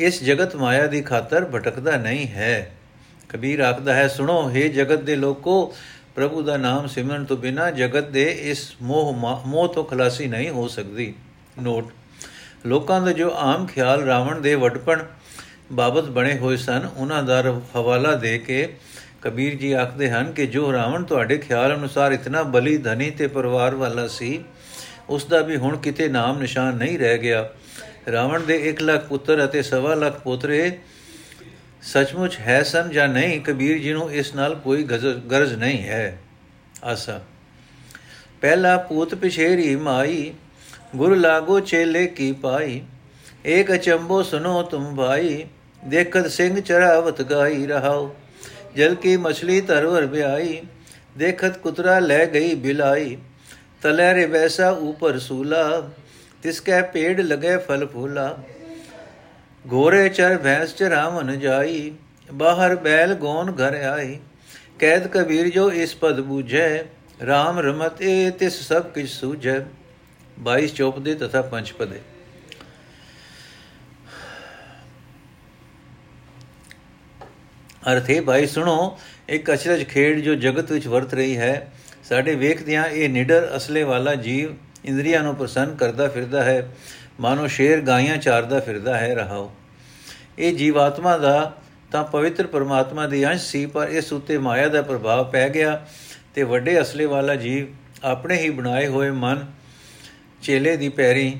ਇਸ 0.00 0.22
ਜਗਤ 0.24 0.54
ਮਾਇਆ 0.56 0.86
ਦੀ 0.86 1.00
ਖਾਤਰ 1.02 1.44
ਭਟਕਦਾ 1.44 1.96
ਨਹੀਂ 1.96 2.26
ਹੈ। 2.28 2.70
ਕਬੀਰ 3.28 3.60
ਆਖਦਾ 3.60 3.94
ਹੈ, 3.94 4.06
ਸੁਣੋ 4.08 4.42
हे 4.48 4.68
ਜਗਤ 4.72 5.00
ਦੇ 5.00 5.16
ਲੋਕੋ, 5.16 5.74
ਪ੍ਰਭੂ 6.14 6.42
ਦਾ 6.42 6.56
ਨਾਮ 6.56 6.86
ਸਿਮਰਨ 6.86 7.24
ਤੋਂ 7.24 7.36
ਬਿਨਾ 7.36 7.70
ਜਗਤ 7.70 8.08
ਦੇ 8.08 8.24
ਇਸ 8.42 8.60
ਮੋਹ 8.82 9.12
ਮੋਹ 9.46 9.68
ਤੋਂ 9.68 9.84
ਖਲਾਸੀ 9.84 10.26
ਨਹੀਂ 10.26 10.50
ਹੋ 10.50 10.66
ਸਕਦੀ। 10.68 11.12
ਨੋਟ 11.62 11.92
ਲੋਕਾਂ 12.66 13.00
ਦਾ 13.00 13.12
ਜੋ 13.12 13.32
ਆਮ 13.36 13.66
ਖਿਆਲ 13.66 14.02
ਰਾਵਣ 14.02 14.40
ਦੇ 14.40 14.54
ਵਡਪਣ 14.54 15.02
ਬਾਬਤ 15.72 16.04
ਬਣੇ 16.04 16.36
ਹੋਏ 16.38 16.56
ਸਨ, 16.56 16.88
ਉਹਨਾਂ 16.96 17.22
ਦਾ 17.22 17.42
ਹਵਾਲਾ 17.76 18.14
ਦੇ 18.14 18.38
ਕੇ 18.38 18.68
ਕਬੀਰ 19.22 19.54
ਜੀ 19.54 19.72
ਆਖਦੇ 19.72 20.10
ਹਨ 20.10 20.32
ਕਿ 20.32 20.46
ਜੋ 20.46 20.72
ਰਾਵਣ 20.72 21.04
ਤੁਹਾਡੇ 21.04 21.38
ਖਿਆਲ 21.38 21.74
ਅਨੁਸਾਰ 21.74 22.12
ਇਤਨਾ 22.12 22.42
ਬਲੀ 22.42 22.76
ਧਨੀ 22.78 23.10
ਤੇ 23.10 23.26
ਪਰਿਵਾਰ 23.26 23.74
ਵਾਲਾ 23.74 24.06
ਸੀ, 24.06 24.40
ਉਸ 25.08 25.24
ਦਾ 25.24 25.40
ਵੀ 25.40 25.56
ਹੁਣ 25.56 25.76
ਕਿਤੇ 25.76 26.08
ਨਾਮ 26.08 26.38
ਨਿਸ਼ਾਨ 26.38 26.74
ਨਹੀਂ 26.74 26.98
ਰਹਿ 26.98 27.18
ਗਿਆ। 27.18 27.48
ਰਾਵਣ 28.12 28.40
ਦੇ 28.40 28.56
1 28.68 28.82
ਲੱਖ 28.82 29.06
ਪੁੱਤਰ 29.06 29.44
ਅਤੇ 29.44 29.62
1.5 29.62 29.94
ਲੱਖ 29.94 30.20
ਪੋਤਰੇ 30.20 30.78
ਸੱਚਮੁੱਚ 31.82 32.38
ਹੈ 32.38 32.62
ਸਨ 32.62 32.90
ਜਾਂ 32.90 33.08
ਨਹੀਂ, 33.08 33.40
ਕਬੀਰ 33.40 33.78
ਜੀ 33.78 33.92
ਨੂੰ 33.92 34.12
ਇਸ 34.12 34.34
ਨਾਲ 34.34 34.54
ਕੋਈ 34.54 34.82
ਗਰਜ 35.30 35.54
ਨਹੀਂ 35.54 35.82
ਹੈ। 35.82 36.18
ਆਸਾ। 36.84 37.20
ਪਹਿਲਾ 38.40 38.76
ਪੂਤ 38.78 39.14
ਪਿਛੇਰੀ 39.14 39.74
ਮਾਈ, 39.76 40.32
ਗੁਰ 40.96 41.16
ਲਾਗੋ 41.16 41.60
ਚੇਲੇ 41.60 42.06
ਕੀ 42.06 42.32
ਪਾਈ? 42.32 42.82
ਏਕ 43.46 43.74
ਅਚੰਬੋ 43.74 44.22
ਸੁਨੋ 44.22 44.62
ਤੁਮ 44.62 44.94
ਭਾਈ, 44.96 45.44
ਦੇਖਤ 45.84 46.30
ਸਿੰਘ 46.30 46.60
ਚਰਾਵਤ 46.60 47.22
ਗਾਈ 47.22 47.66
ਰਹਾਓ 47.66 48.14
ਜਲ 48.76 48.94
ਕੀ 48.94 49.16
ਮਛਲੀ 49.16 49.60
ਤਰਵਰ 49.60 50.06
ਬਿਆਈ 50.06 50.60
ਦੇਖਤ 51.18 51.56
ਕੁਤਰਾ 51.56 51.98
ਲੈ 51.98 52.26
ਗਈ 52.26 52.54
ਬਿਲਾਈ। 52.54 53.16
ਤਲੇਰੇ 53.82 54.24
ਵੈਸਾ 54.26 54.70
ਉਪਰ 54.70 55.18
ਸੂਲਾ 55.18 55.90
ਤਿਸਕੈ 56.42 56.80
ਪੇੜ 56.84 57.20
ਲਗੇ 57.20 57.56
ਫਲ 57.58 57.86
ਫੂਲਾ, 57.86 58.36
ਗੋਰੇ 59.64 60.08
ਚਰ 60.08 60.36
ਭੈਂਸ 60.38 60.74
ਚਰਾਵਨ 60.76 61.38
ਜਾਈ, 61.40 61.92
ਬਾਹਰ 62.32 62.74
ਬੈਲ 62.76 63.14
ਗੋਨ 63.14 63.50
ਘਰ 63.52 63.74
ਆਈ, 63.84 64.18
ਕੈਦ 64.78 65.06
ਕਬੀਰ 65.08 65.48
ਜੋ 65.48 65.70
ਇਸ 65.72 65.94
ਪਦ 65.96 66.20
ਬੂਝੈ 66.20 66.68
RAM 67.22 67.58
ਰਮਤ 67.62 68.02
ਏ 68.02 68.30
ਤਿਸ 68.30 68.60
ਸਭ 68.68 68.90
ਕਿਛ 68.94 69.08
ਸੂਝੈ 69.10 69.58
22 70.44 70.74
ਚੌਪਦੇ 70.74 71.14
ਤਥਾ 71.14 71.42
ਪੰਜ 71.44 71.72
ਪਦੇ। 71.72 72.00
ਅਰਥੇ 77.90 78.20
ਭਾਈ 78.20 78.46
ਸੁਣੋ 78.46 78.96
ਇੱਕ 79.28 79.52
ਅਚਰਜ 79.52 79.84
ਖੇਡ 79.88 80.20
ਜੋ 80.20 80.34
ਜਗਤ 80.36 80.72
ਵਿੱਚ 80.72 80.86
ਵਰਤ 80.86 81.14
ਰਹੀ 81.14 81.36
ਹੈ, 81.36 81.72
ਸਾਡੇ 82.04 82.34
ਵੇਖਦਿਆਂ 82.34 82.84
ਇਹ 82.86 83.08
ਨਿਡਰ 83.08 83.50
ਅਸਲੇ 83.56 83.82
ਵਾਲਾ 83.84 84.14
ਜੀਵ 84.16 84.54
ਇੰਦਰੀਆਂ 84.88 85.22
ਨੂੰ 85.22 85.34
ਪ੍ਰਸੰਨ 85.36 85.74
ਕਰਦਾ 85.74 86.08
ਫਿਰਦਾ 86.08 86.42
ਹੈ, 86.42 86.68
ਮਾਨੋ 87.20 87.46
ਸ਼ੇਰ 87.46 87.80
ਗਾਈਆਂ 87.80 88.16
ਚਾਰਦਾ 88.16 88.60
ਫਿਰਦਾ 88.60 88.98
ਹੈ 88.98 89.14
ਰਹਾਓ। 89.14 89.50
ਇਹ 90.38 90.56
ਜੀਵਾਤਮਾ 90.56 91.16
ਦਾ 91.18 91.54
ਤਾਂ 91.92 92.04
ਪਵਿੱਤਰ 92.04 92.46
ਪਰਮਾਤਮਾ 92.46 93.06
ਦੀ 93.06 93.26
ਅੰਸ਼ 93.26 93.44
ਸੀ, 93.44 93.66
ਪਰ 93.66 93.88
ਇਸ 93.88 94.12
ਉਤੇ 94.12 94.38
ਮਾਇਆ 94.38 94.68
ਦਾ 94.68 94.82
ਪ੍ਰਭਾਵ 94.82 95.30
ਪੈ 95.30 95.48
ਗਿਆ 95.48 95.86
ਤੇ 96.34 96.42
ਵੱਡੇ 96.42 96.80
ਅਸਲੇ 96.80 97.06
ਵਾਲਾ 97.06 97.34
ਜੀਵ 97.34 97.66
ਆਪਣੇ 98.04 98.36
ਹੀ 98.36 98.50
ਬਣਾਏ 98.50 98.86
ਹੋਏ 98.86 99.10
ਮਨ 99.10 99.46
ਚੇਲੇ 100.42 100.76
ਦੀ 100.76 100.88
ਪੈਰੀ 100.88 101.36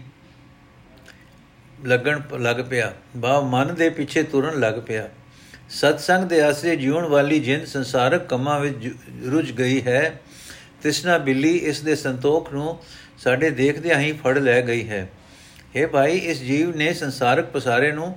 ਲੱਗਣ 1.84 2.20
ਲੱਗ 2.38 2.56
ਪਿਆ। 2.70 2.92
ਬਾ 3.16 3.40
ਮਨ 3.40 3.74
ਦੇ 3.74 3.88
ਪਿੱਛੇ 3.90 4.22
ਤੁਰਨ 4.22 4.60
ਲੱਗ 4.60 4.74
ਪਿਆ। 4.86 5.08
ਸਤਸੰਗ 5.70 6.24
ਦੇ 6.24 6.40
ਆਸਰੇ 6.42 6.76
ਜੀਵਨ 6.76 7.04
ਵਾਲੀ 7.04 7.40
ਜਿੰਦ 7.40 7.66
ਸੰਸਾਰਕ 7.66 8.28
ਕੰਮਾਂ 8.28 8.60
ਵਿੱਚ 8.60 8.94
ਰੁੱਝ 9.30 9.52
ਗਈ 9.52 9.80
ਹੈ। 9.82 10.20
ਤਿਸਨਾ 10.82 11.18
ਬਿੱਲੀ 11.18 11.56
ਇਸ 11.56 11.80
ਦੇ 11.80 11.94
ਸੰਤੋਖ 11.96 12.52
ਨੂੰ 12.52 12.78
ਸਾਡੇ 13.18 13.50
ਦੇਖਦਿਆਂ 13.50 13.98
ਹੀ 14.00 14.12
ਫੜ 14.12 14.38
ਲੈ 14.38 14.60
ਗਈ 14.62 14.88
ਹੈ। 14.88 15.08
हे 15.76 15.88
ਭਾਈ, 15.88 16.16
ਇਸ 16.16 16.38
ਜੀਵ 16.38 16.76
ਨੇ 16.76 16.92
ਸੰਸਾਰਕ 16.92 17.46
ਪਸਾਰੇ 17.46 17.92
ਨੂੰ 17.92 18.16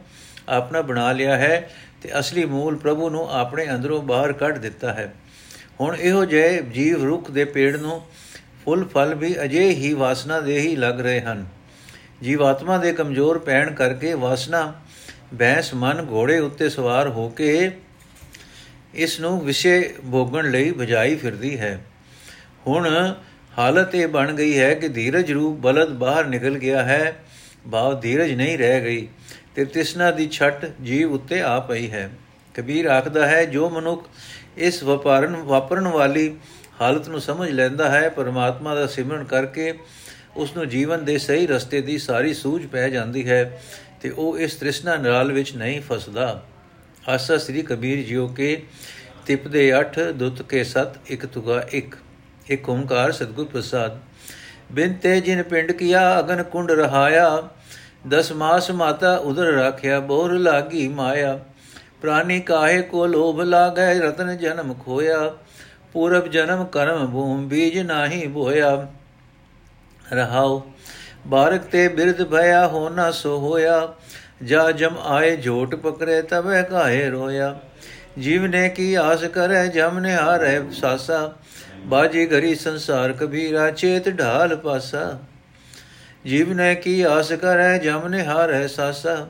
ਆਪਣਾ 0.49 0.81
ਬਣਾ 0.81 1.11
ਲਿਆ 1.11 1.37
ਹੈ 1.37 1.69
ਤੇ 2.01 2.19
ਅਸਲੀ 2.19 2.45
ਮੂਲ 2.45 2.77
ਪ੍ਰਭੂ 2.77 3.09
ਨੂੰ 3.09 3.29
ਆਪਣੇ 3.31 3.69
ਅੰਦਰੋਂ 3.69 4.01
ਬਾਹਰ 4.01 4.33
ਕੱਢ 4.33 4.57
ਦਿੱਤਾ 4.57 4.93
ਹੈ। 4.93 5.13
ਹੁਣ 5.81 5.95
ਇਹੋ 5.95 6.25
ਜਿਹੇ 6.25 6.61
ਜੀਵ 6.61 7.03
ਰੁੱਖ 7.03 7.31
ਦੇ 7.31 7.45
ਪੇੜ 7.45 7.75
ਨੂੰ 7.77 8.01
ਫੁੱਲ 8.65 8.85
ਫਲ 8.85 9.15
ਵੀ 9.15 9.35
ਅਜੇ 9.43 9.69
ਹੀ 9.69 9.93
ਵਾਸਨਾ 9.93 10.39
ਦੇ 10.39 10.59
ਹੀ 10.59 10.75
ਲੱਗ 10.75 10.99
ਰਹੇ 10.99 11.21
ਹਨ। 11.21 11.45
ਜੀਵਾਤਮਾ 12.23 12.77
ਦੇ 12.77 12.93
ਕਮਜ਼ੋਰ 12.93 13.39
ਪੈਣ 13.39 13.73
ਕਰਕੇ 13.73 14.13
ਵਾਸਨਾ 14.13 14.73
ਬੈਂਸ 15.33 15.73
ਮਨ 15.73 16.05
ਘੋੜੇ 16.11 16.39
ਉੱਤੇ 16.39 16.69
ਸਵਾਰ 16.69 17.07
ਹੋ 17.07 17.29
ਕੇ 17.29 17.71
ਇਸ 18.93 19.19
ਨੂੰ 19.19 19.39
ਵਿਸ਼ੇ 19.41 19.93
ਭੋਗਣ 20.11 20.51
ਲਈ 20.51 20.71
ਭਜਾਈ 20.71 21.15
ਫਿਰਦੀ 21.15 21.59
ਹੈ। 21.59 21.79
ਹੁਣ 22.67 23.13
ਹਾਲਤ 23.57 23.95
ਇਹ 23.95 24.07
ਬਣ 24.07 24.33
ਗਈ 24.33 24.57
ਹੈ 24.59 24.73
ਕਿ 24.73 24.87
ਧੀਰਜ 24.87 25.31
ਰੂਪ 25.31 25.57
ਬਲਦ 25.57 25.89
ਬਾਹਰ 25.89 26.25
ਨਿਕਲ 26.25 26.57
ਗਿਆ 26.57 26.83
ਹੈ, 26.83 27.15
ਭਾਵ 27.71 27.99
ਧੀਰਜ 27.99 28.31
ਨਹੀਂ 28.31 28.57
ਰਹਿ 28.57 28.81
ਗਈ, 28.81 29.07
ਤੇ 29.55 29.65
ਤਿਸਨਾ 29.65 30.11
ਦੀ 30.11 30.27
ਛੱਟ 30.27 30.65
ਜੀਵ 30.81 31.11
ਉੱਤੇ 31.13 31.41
ਆ 31.41 31.59
ਪਈ 31.59 31.89
ਹੈ। 31.91 32.09
ਕਬੀਰ 32.55 32.87
ਆਖਦਾ 32.87 33.27
ਹੈ, 33.27 33.43
ਜੋ 33.45 33.69
ਮਨੁੱਖ 33.69 34.07
ਇਸ 34.57 34.83
ਵਪਾਰਨ, 34.83 35.35
ਵਾਪਰਨ 35.35 35.87
ਵਾਲੀ 35.87 36.35
ਹਾਲਤ 36.81 37.09
ਨੂੰ 37.09 37.21
ਸਮਝ 37.21 37.49
ਲੈਂਦਾ 37.49 37.89
ਹੈ, 37.89 38.09
ਪਰਮਾਤਮਾ 38.09 38.75
ਦਾ 38.75 38.85
ਸਿਮਰਨ 38.87 39.23
ਕਰਕੇ 39.23 39.73
ਉਸ 40.35 40.55
ਨੂੰ 40.55 40.67
ਜੀਵਨ 40.69 41.03
ਦੇ 41.05 41.17
ਸਹੀ 41.17 41.47
ਰਸਤੇ 41.47 41.81
ਦੀ 41.81 41.97
ਸਾਰੀ 41.97 42.33
ਸੂਝ 42.33 42.65
ਪੈ 42.65 42.87
ਜਾਂਦੀ 42.89 43.27
ਹੈ, 43.29 43.61
ਤੇ 44.01 44.09
ਉਹ 44.09 44.37
ਇਸ 44.39 44.53
ਤ੍ਰਿਸ਼ਨਾ 44.55 44.95
ਨਾਲ 44.95 45.31
ਵਿੱਚ 45.31 45.55
ਨਹੀਂ 45.55 45.81
ਫਸਦਾ। 45.81 46.43
ਆਸਾ 47.09 47.37
ਸ੍ਰੀ 47.37 47.61
ਕਬੀਰ 47.61 48.05
ਜੀਓ 48.05 48.27
ਕੇ 48.27 48.61
ਤਿਪਦੇ 49.25 49.71
8 49.73 50.11
ਦੁੱਤ 50.11 50.41
ਕੇ 50.41 50.63
7 50.63 50.97
ਇੱਕ 51.07 51.25
ਤੁਗਾ 51.25 51.65
1 51.73 51.95
ਇੱਕ 52.51 52.69
ਓੰਕਾਰ 52.69 53.11
ਸਤਗੁਰ 53.11 53.45
ਪ੍ਰਸਾਦ 53.45 53.99
ਬਿਨਤੇ 54.71 55.19
ਜਿਨ 55.21 55.41
ਪਿੰਡ 55.43 55.71
ਕੀਆ 55.71 56.01
ਅਗਨ 56.19 56.43
ਕੁੰਡ 56.43 56.71
ਰਹਾਇਆ 56.71 57.41
ਦਸ 58.07 58.31
ਮਾਸ 58.31 58.69
ਮਾਤਾ 58.71 59.15
ਉਦਰ 59.15 59.51
ਰਾਖਿਆ 59.53 59.99
ਬੋਰ 60.01 60.33
ਲਾਗੀ 60.39 60.87
ਮਾਇਆ 60.89 61.39
ਪ੍ਰਾਨੀ 62.01 62.39
ਕਾਹੇ 62.39 62.81
ਕੋ 62.81 63.05
ਲੋਭ 63.07 63.41
ਲਾਗੈ 63.41 63.93
ਰਤਨ 63.99 64.35
ਜਨਮ 64.37 64.73
ਖੋਇਆ 64.75 65.31
ਪੂਰਬ 65.93 66.27
ਜਨਮ 66.27 66.65
ਕਰਮ 66.65 67.05
ਭੂਮ 67.11 67.47
ਬੀਜ 67.47 67.77
ਨਾਹੀ 67.79 68.25
ਬੋਇਆ 68.27 68.75
ਰਹਾਉ 70.11 70.61
ਬਾਰਕ 71.27 71.63
ਤੇ 71.63 71.87
ਬਿਰਧ 71.87 72.23
ਭਇਆ 72.23 72.65
ਹੋਣਾ 72.67 73.09
ਸੋ 73.11 73.37
ਹੋਇਆ 73.39 73.93
ਜਾ 74.43 74.69
ਜਮ 74.71 74.97
ਆਏ 75.07 75.35
ਝੋਟ 75.37 75.75
ਪਕਰੇ 75.75 76.21
ਤਬੇ 76.21 76.63
ਕਾਹੇ 76.63 77.09
ਰੋਇਆ 77.09 77.55
ਜੀਵ 78.19 78.45
ਨੇ 78.45 78.67
ਕੀ 78.69 78.93
ਆਸ 78.93 79.23
ਕਰੇ 79.25 79.67
ਜਮ 79.67 79.99
ਨੇ 79.99 80.15
ਹਾਰੇ 80.15 80.59
ਸਾਸਾ 80.71 81.33
ਬਾਜੀ 81.85 82.25
ਘਰੀ 82.25 82.55
ਸੰਸਾਰ 82.55 83.13
ਕਬੀਰਾ, 83.13 83.71
ਚੇਤ 83.71 84.09
ਢਾਲ 84.09 84.55
ਪਾਸਾ। 84.55 85.19
ਜੀਵ 86.25 86.53
ਨੇ 86.53 86.75
ਕੀ 86.75 87.01
ਆਸ 87.01 87.31
ਕਰੇ, 87.31 87.79
ਜਮ 87.79 88.07
ਨੇ 88.07 88.23
ਹਾਰੇ 88.23 88.67
ਸਾਸਾ। 88.67 89.27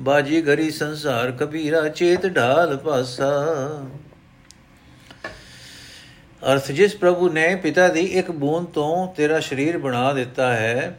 ਬਾਜੀ 0.00 0.42
ਘਰੀ 0.42 0.70
ਸੰਸਾਰ 0.70 1.30
ਕਬੀਰਾ, 1.30 1.88
ਚੇਤ 1.88 2.26
ਢਾਲ 2.26 2.76
ਪਾਸਾ। 2.76 3.30
ਅਰਥ, 6.52 6.72
ਜਿਸ 6.72 6.96
ਪ੍ਰਭੂ 6.96 7.28
ਨੇ 7.28 7.54
ਪਿਤਾ 7.56 7.88
ਦੀ 7.88 8.00
ਇੱਕ 8.00 8.30
ਬੂੰਦ 8.30 8.66
ਤੋਂ 8.66 9.14
ਤੇਰਾ 9.14 9.40
ਸਰੀਰ 9.40 9.78
ਬਣਾ 9.78 10.12
ਦਿੱਤਾ 10.12 10.52
ਹੈ, 10.52 10.98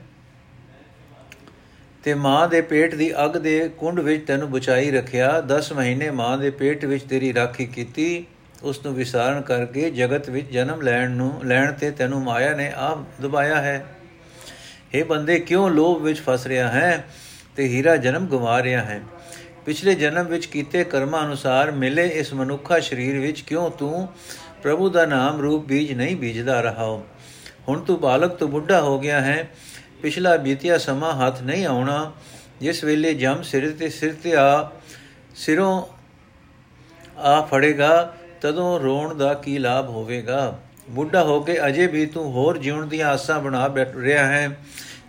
ਤੇ 2.03 2.13
ਮਾਂ 2.13 2.47
ਦੇ 2.47 2.61
ਪੇਟ 2.61 2.95
ਦੀ 2.95 3.13
ਅੱਗ 3.25 3.31
ਦੇ 3.31 3.69
ਕੁੰਡ 3.77 3.99
ਵਿੱਚ 3.99 4.27
ਤੈਨੂੰ 4.27 4.51
ਬਚਾਈ 4.51 4.91
ਰੱਖਿਆ 4.91 5.41
10 5.41 5.71
ਮਹੀਨੇ 5.73 6.09
ਮਾਂ 6.09 6.37
ਦੇ 6.37 6.49
ਪੇਟ 6.49 6.85
ਵਿੱਚ 6.85 7.03
ਤੇਰੀ 7.03 7.33
ਰਾਖੀ 7.33 7.65
ਕੀਤੀ। 7.65 8.25
ਉਸ 8.63 8.85
ਨੂੰ 8.85 8.95
ਵਿਸਾਰਨ 8.95 9.41
ਕਰਕੇ 9.41 9.89
ਜਗਤ 9.89 10.29
ਵਿੱਚ 10.29 10.51
ਜਨਮ 10.51 10.81
ਲੈਣ 10.81 11.11
ਨੂੰ, 11.11 11.41
ਲੈਣ 11.45 11.73
ਤੇ 11.73 11.91
ਤੈਨੂੰ 11.91 12.21
ਮਾਇਆ 12.21 12.53
ਨੇ 12.53 12.73
ਆਪ 12.75 13.21
ਦਬਾਇਆ 13.21 13.61
ਹੈ। 13.61 13.85
ਇਹ 14.93 15.05
ਬੰਦੇ, 15.05 15.39
ਕਿਉਂ 15.39 15.69
ਲੋਭ 15.69 16.01
ਵਿੱਚ 16.01 16.21
ਫਸ 16.21 16.47
ਰਿਹਾ 16.47 16.67
ਹੈ 16.67 17.05
ਤੇ 17.55 17.67
ਹੀਰਾ 17.67 17.95
ਜਨਮ 17.95 18.27
ਗਵਾ 18.27 18.63
ਰਿਹਾ 18.63 18.81
ਹੈ? 18.81 19.01
ਪਿਛਲੇ 19.65 19.95
ਜਨਮ 19.95 20.25
ਵਿੱਚ 20.25 20.45
ਕੀਤੇ 20.45 20.83
ਕਰਮਾਂ 20.83 21.25
ਅਨੁਸਾਰ 21.25 21.71
ਮਿਲੇ 21.71 22.07
ਇਸ 22.07 22.33
ਮਨੁੱਖਾ 22.33 22.79
ਸਰੀਰ 22.79 23.19
ਵਿੱਚ 23.19 23.41
ਕਿਉਂ 23.41 23.71
ਤੂੰ 23.71 24.07
ਪ੍ਰਭੂ 24.63 24.89
ਦਾ 24.89 25.05
ਨਾਮ 25.05 25.41
ਰੂਪ 25.41 25.65
ਬੀਜ 25.65 25.91
ਨਹੀਂ 25.91 26.15
ਬੀਜਦਾ 26.15 26.61
ਰਹਾ 26.61 27.01
ਹੁਣ 27.67 27.81
ਤੂੰ 27.81 27.99
ਬਾਲਕ 27.99 28.31
ਤੋਂ 28.31 28.47
ਬੁੱਢਾ 28.47 28.81
ਹੋ 28.81 28.99
ਗਿਆ 28.99 29.21
ਹੈ। 29.21 29.49
ਪਿਛਲਾ 30.01 30.37
ਬੀਤਿਆ 30.37 30.77
ਸਮਾਂ 30.77 31.13
ਹੱਥ 31.13 31.41
ਨਹੀਂ 31.41 31.65
ਆਉਣਾ। 31.65 32.11
ਜਿਸ 32.61 32.83
ਵੇਲੇ 32.83 33.13
ਜਮ 33.13 33.41
ਸਿਰ 33.41 33.71
ਤੇ 33.71 33.89
ਸਿਰ 33.89 34.13
ਤੇ 34.13 34.35
ਆ, 34.35 34.71
ਸਿਰੋਂ 35.35 35.83
ਆ 37.17 37.41
ਫੜੇਗਾ 37.41 38.15
ਤਦੋਂ 38.41 38.79
ਰੋਣ 38.79 39.15
ਦਾ 39.15 39.33
ਕੀ 39.33 39.57
ਲਾਭ 39.57 39.89
ਹੋਵੇਗਾ? 39.89 40.59
ਬੁੱਢਾ 40.89 41.23
ਹੋ 41.23 41.39
ਕੇ 41.41 41.67
ਅਜੇ 41.67 41.87
ਵੀ 41.87 42.05
ਤੂੰ 42.05 42.31
ਹੋਰ 42.31 42.57
ਜਿਉਣ 42.57 42.87
ਦੀਆਂ 42.87 43.07
ਆਸਾਂ 43.07 43.39
ਬਣਾ 43.39 43.67
ਬੈਠ 43.67 43.95
ਰਿਹਾ 43.95 44.25
ਹੈ 44.25 44.57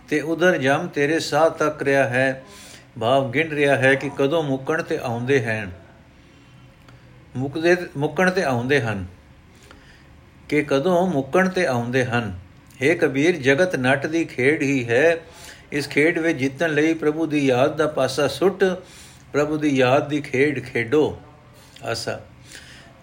ਤੇ 0.09 0.21
ਉਧਰ 0.21 0.57
ਜਮ 0.57 0.87
ਤੇਰੇ 0.87 1.19
ਸਾਹ 1.19 1.49
ਤੱਕ 1.49 1.83
ਰਿਹਾ 1.83 2.03
ਹੈ। 2.03 2.43
ਭਾਵ 2.99 3.31
ਗਿਣ 3.31 3.49
ਰਿਹਾ 3.49 3.75
ਹੈ 3.75 3.95
ਕਿ 3.95 4.11
ਕਦੋਂ 4.17 4.43
ਮੁੱਕਣ 4.43 4.83
ਤੇ 4.83 4.97
ਆਉਂਦੇ 4.97 5.45
ਹਨ 5.45 5.71
ਮੁੱਕਦੇ, 7.35 7.77
ਮੁੱਕਣ 7.97 8.31
ਤੇ 8.31 8.43
ਆਉਂਦੇ 8.43 8.81
ਹਨ। 8.81 9.05
ਕਿ 10.49 10.63
ਕਦੋਂ 10.63 11.07
ਮੁੱਕਣ 11.07 11.49
ਤੇ 11.49 11.65
ਆਉਂਦੇ 11.65 12.05
ਹਨ। 12.05 12.39
हे 12.85 12.97
ਕਬੀਰ, 12.97 13.37
ਜਗਤ 13.37 13.75
ਨਟ 13.75 14.05
ਦੀ 14.05 14.25
ਖੇਡ 14.25 14.61
ਹੀ 14.61 14.89
ਹੈ। 14.89 15.17
ਇਸ 15.71 15.87
ਖੇਡ 15.87 16.19
ਵਿੱਚ 16.19 16.37
ਜਿੱਤਣ 16.37 16.73
ਲਈ 16.73 16.93
ਪ੍ਰਭੂ 16.93 17.25
ਦੀ 17.25 17.45
ਯਾਦ 17.45 17.77
ਦਾ 17.77 17.87
ਪਾਸਾ 17.87 18.27
ਸੁੱਟ, 18.27 18.63
ਪ੍ਰਭੂ 19.33 19.57
ਦੀ 19.57 19.77
ਯਾਦ 19.77 20.09
ਦੀ 20.09 20.21
ਖੇਡ 20.21 20.63
ਖੇਡੋ। 20.63 21.19
ਆਸਾ। 21.83 22.21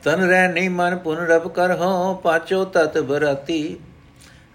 ਤਨ 0.04 0.28
ਰਹਿ 0.28 0.48
ਨਹੀਂ 0.48 0.70
ਮਨ 0.70 0.96
ਪੁਨ 0.96 1.16
ਰਬ 1.16 1.48
ਕਰ 1.48 1.76
ਹੋ, 1.76 2.14
ਪਾਚੋ 2.14 2.64
ਤਤ 2.64 2.98
ਬਰਾਤੀ। 2.98 3.76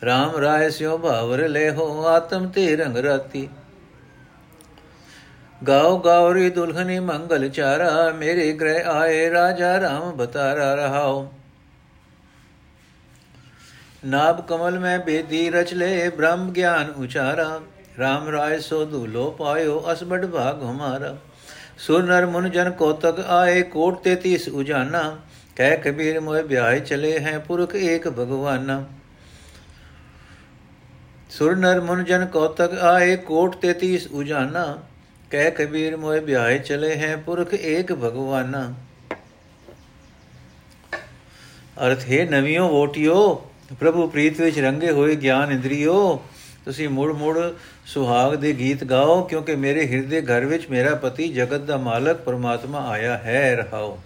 RAM 0.03 0.39
ਰਾਏ 0.41 0.69
ਸਿਓ 0.69 0.97
ਭਾਵਰ 0.97 1.47
ਲੈ 1.47 1.71
ਹੋ 1.71 2.07
ਆਤਮ 2.07 2.47
ਤੇ 2.47 2.75
ਰੰਗ 2.75 2.97
ਰਾਤੀ। 2.97 3.49
ਗਾਉ 5.67 5.99
ਗਾਉਰੀ 5.99 6.49
ਦੁਲਹਨੀ 6.49 6.99
ਮੰਗਲ 6.99 7.49
ਚਾਰਾ, 7.49 8.11
ਮੇਰੇ 8.11 8.53
ਗ੍ਰਹਿ 8.53 8.83
ਆਏ 8.83 9.29
ਰਾਜਾ 9.29 9.79
ਰਾਮ 9.79 10.11
ਬਤਾਰਾ 10.11 10.75
ਰਹਾਓ। 10.75 11.33
ਨਾਭ 14.05 14.41
ਕਮਲ 14.41 14.79
ਮੈਂ 14.79 14.99
ਬੇਦੀ 14.99 15.49
ਰਚ 15.49 15.73
ਲੈ, 15.73 16.09
ਬ੍ਰਹਮ 16.09 16.51
ਗਿਆਨ 16.51 16.89
ਉਚਾਰਾ। 16.89 17.61
RAM 17.99 18.31
ਰਾਏ 18.31 18.59
ਸੋ 18.59 18.85
ਦੂਲੋ 18.85 19.31
ਪਾਇਓ, 19.31 19.85
ਅਸਬੜ 19.93 20.25
ਭਾਗ 20.25 20.63
ਹਮਾਰਾ। 20.63 21.15
ਸੁਰ 21.77 22.03
ਨਰ 22.03 22.25
ਮੁਨ 22.25 22.51
ਜਨ 22.51 22.71
ਕੋਤਕ 22.71 23.19
ਆਏ, 23.19 23.61
ਕੋਟ 23.61 24.03
33 24.03 24.47
ਉਜਾਨਾ। 24.47 25.17
ਕਹਿ 25.55 25.77
ਕਬੀਰ 25.77 26.19
ਮੋਇ 26.19 26.43
ਵਿਆਹ 26.43 26.79
ਚਲੇ 26.79 27.19
ਹੈ 27.19 27.39
ਪੁਰਖ 27.39 27.75
ਏਕ 27.75 28.07
ਭਗਵਾਨਾ। 28.07 28.85
ਸੁਰ 31.29 31.55
ਨਰ 31.55 31.81
ਮੁਨ 31.81 32.03
ਜਨ 32.03 32.25
ਕੋਤਕ 32.25 32.74
ਆਏ 32.74 33.15
ਕੋਟ 33.17 33.55
33 33.55 34.07
ਉਜਾਨਾ। 34.12 34.83
ਕਹਿ 35.31 35.51
ਕਬੀਰ 35.51 35.97
ਮੋਇ 35.97 36.19
ਵਿਆਹ 36.19 36.57
ਚਲੇ 36.57 36.95
ਹੈ 36.95 37.15
ਪੁਰਖ 37.15 37.53
ਏਕ 37.53 37.93
ਭਗਵਾਨਾ। 37.93 38.74
ਅਰਥ 41.88 42.03
ਹੈ, 42.09 42.25
ਨਵੀਓ 42.25 42.67
ਵੋਟਿਓ, 42.69 43.50
ਪ੍ਰਭੂ 43.79 44.07
ਪ੍ਰੀਤ 44.07 44.41
ਵਿੱਚ 44.41 44.59
ਰੰਗੇ 44.59 44.91
ਹੋਏ 44.91 45.15
ਗਿਆਨ 45.15 45.51
ਇੰਦਰੀਓ। 45.51 46.24
ਤੁਸੀਂ 46.65 46.89
ਮੁੜ 46.89 47.12
ਮੁੜ 47.12 47.39
ਸੁਹਾਗ 47.85 48.35
ਦੇ 48.35 48.53
ਗੀਤ 48.53 48.83
ਗਾਓ, 48.83 49.21
ਕਿਉਂਕਿ 49.21 49.55
ਮੇਰੇ 49.55 49.88
ਹਿਰਦੇ 49.88 50.21
ਘਰ 50.21 50.45
ਵਿੱਚ 50.45 50.69
ਮੇਰਾ 50.69 50.95
ਪਤੀ 50.95 51.27
ਜਗਤ 51.27 51.62
ਦਾ 51.62 51.77
ਮਾਲਕ 51.77 52.17
ਪਰਮਾਤਮਾ 52.17 52.89
ਆਇਆ 52.89 53.17
ਹੈ, 53.17 53.55
ਰਹਾਓ। 53.55 54.00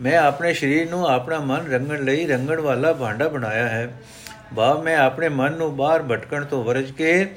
ਮੈਂ 0.00 0.18
ਆਪਣੇ 0.18 0.54
ਸਰੀਰ 0.54 0.90
ਨੂੰ 0.90 1.08
ਆਪਣਾ 1.08 1.40
ਮਨ 1.40 1.72
ਰੰਗਣ 1.72 2.04
ਲਈ 2.04 2.26
ਰੰਗਣ 2.26 2.60
ਵਾਲਾ 2.60 2.92
ਭਾਂਡਾ 2.92 3.28
ਬਣਾਇਆ 3.28 3.68
ਹੈ। 3.68 3.94
ਬਾ 4.52 4.74
ਮੈਂ 4.74 4.96
ਆਪਣੇ 4.96 5.28
ਮਨ 5.28 5.52
ਨੂੰ 5.52 5.76
ਬਾਹਰ 5.76 6.02
ਭਟਕਣ 6.02 6.44
ਤੋਂ 6.44 6.64
ਵਰਜ 6.64 6.90
ਕੇ 6.90 7.30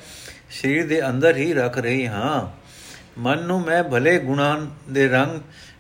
ਸਰੀਰ 0.52 0.88
ਦੇ 0.88 1.10
ਅੰਦਰ 1.10 1.38
ਹੀ 1.38 1.54
ਰੱਖ 1.54 1.78
ਰਹੀ 1.78 2.08
ਹਾਂ। 2.08 2.50
ਮਨ 3.18 3.44
ਨੂੰ 3.44 3.62
ਮੈਂ 3.62 3.84
ਭਲੇ 3.84 4.20
ਗੁਣਾਂ 4.20 4.66
ਦੇ 4.92 5.08
ਰੰਗ 5.08 5.40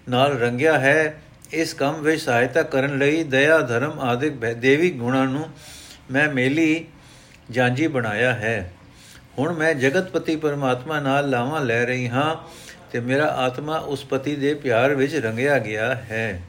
ਨਾਲ 0.10 0.38
ਰੰਗਿਆ 0.38 0.80
ਹੈ। 0.80 1.22
ਇਸ 1.54 1.74
ਕੰਮ 1.74 2.02
ਵਿੱਚ 2.02 2.22
ਸਹਾਇਤਾ 2.22 2.62
ਕਰਨ 2.62 2.98
ਲਈ 2.98 3.24
ਦਇਆ, 3.24 3.58
ਧਰਮ 3.58 4.00
ਆਦਿਕ 4.00 4.34
ਦੇਵੀ 4.54 4.92
ਗੁਣਾਂ 4.92 5.28
ਨੂੰ 5.28 5.50
ਮੈਂ 6.12 6.30
ਮੇਲੀ 6.30 6.86
ਜਾਂਜੀ 7.52 7.88
ਬਣਾਇਆ 7.88 8.34
ਹੈ। 8.34 8.74
ਹੁਣ 9.40 9.54
ਮੈਂ 9.54 9.74
ਜਗਤਪਤੀ 9.74 10.36
ਪਰਮਾਤਮਾ 10.36 11.00
ਨਾਲ 11.00 11.30
ਲਾਵਾਂ 11.30 11.62
ਲੈ 11.62 11.86
ਰਹੀ 11.86 12.10
ਹਾਂ 12.10 12.36
ਤੇ 12.92 13.00
ਮੇਰਾ 13.00 13.26
ਆਤਮਾ 13.26 13.78
ਉਸ 13.78 14.06
ਪਤੀ 14.06 14.36
ਦੇ 14.36 14.54
ਪਿਆਰ 14.54 14.96
ਵਿੱਚ 14.96 15.16
ਰੰਗਿਆ 15.16 15.60
ਗਿਆ 15.60 15.96
ਹੈ। 15.96 16.42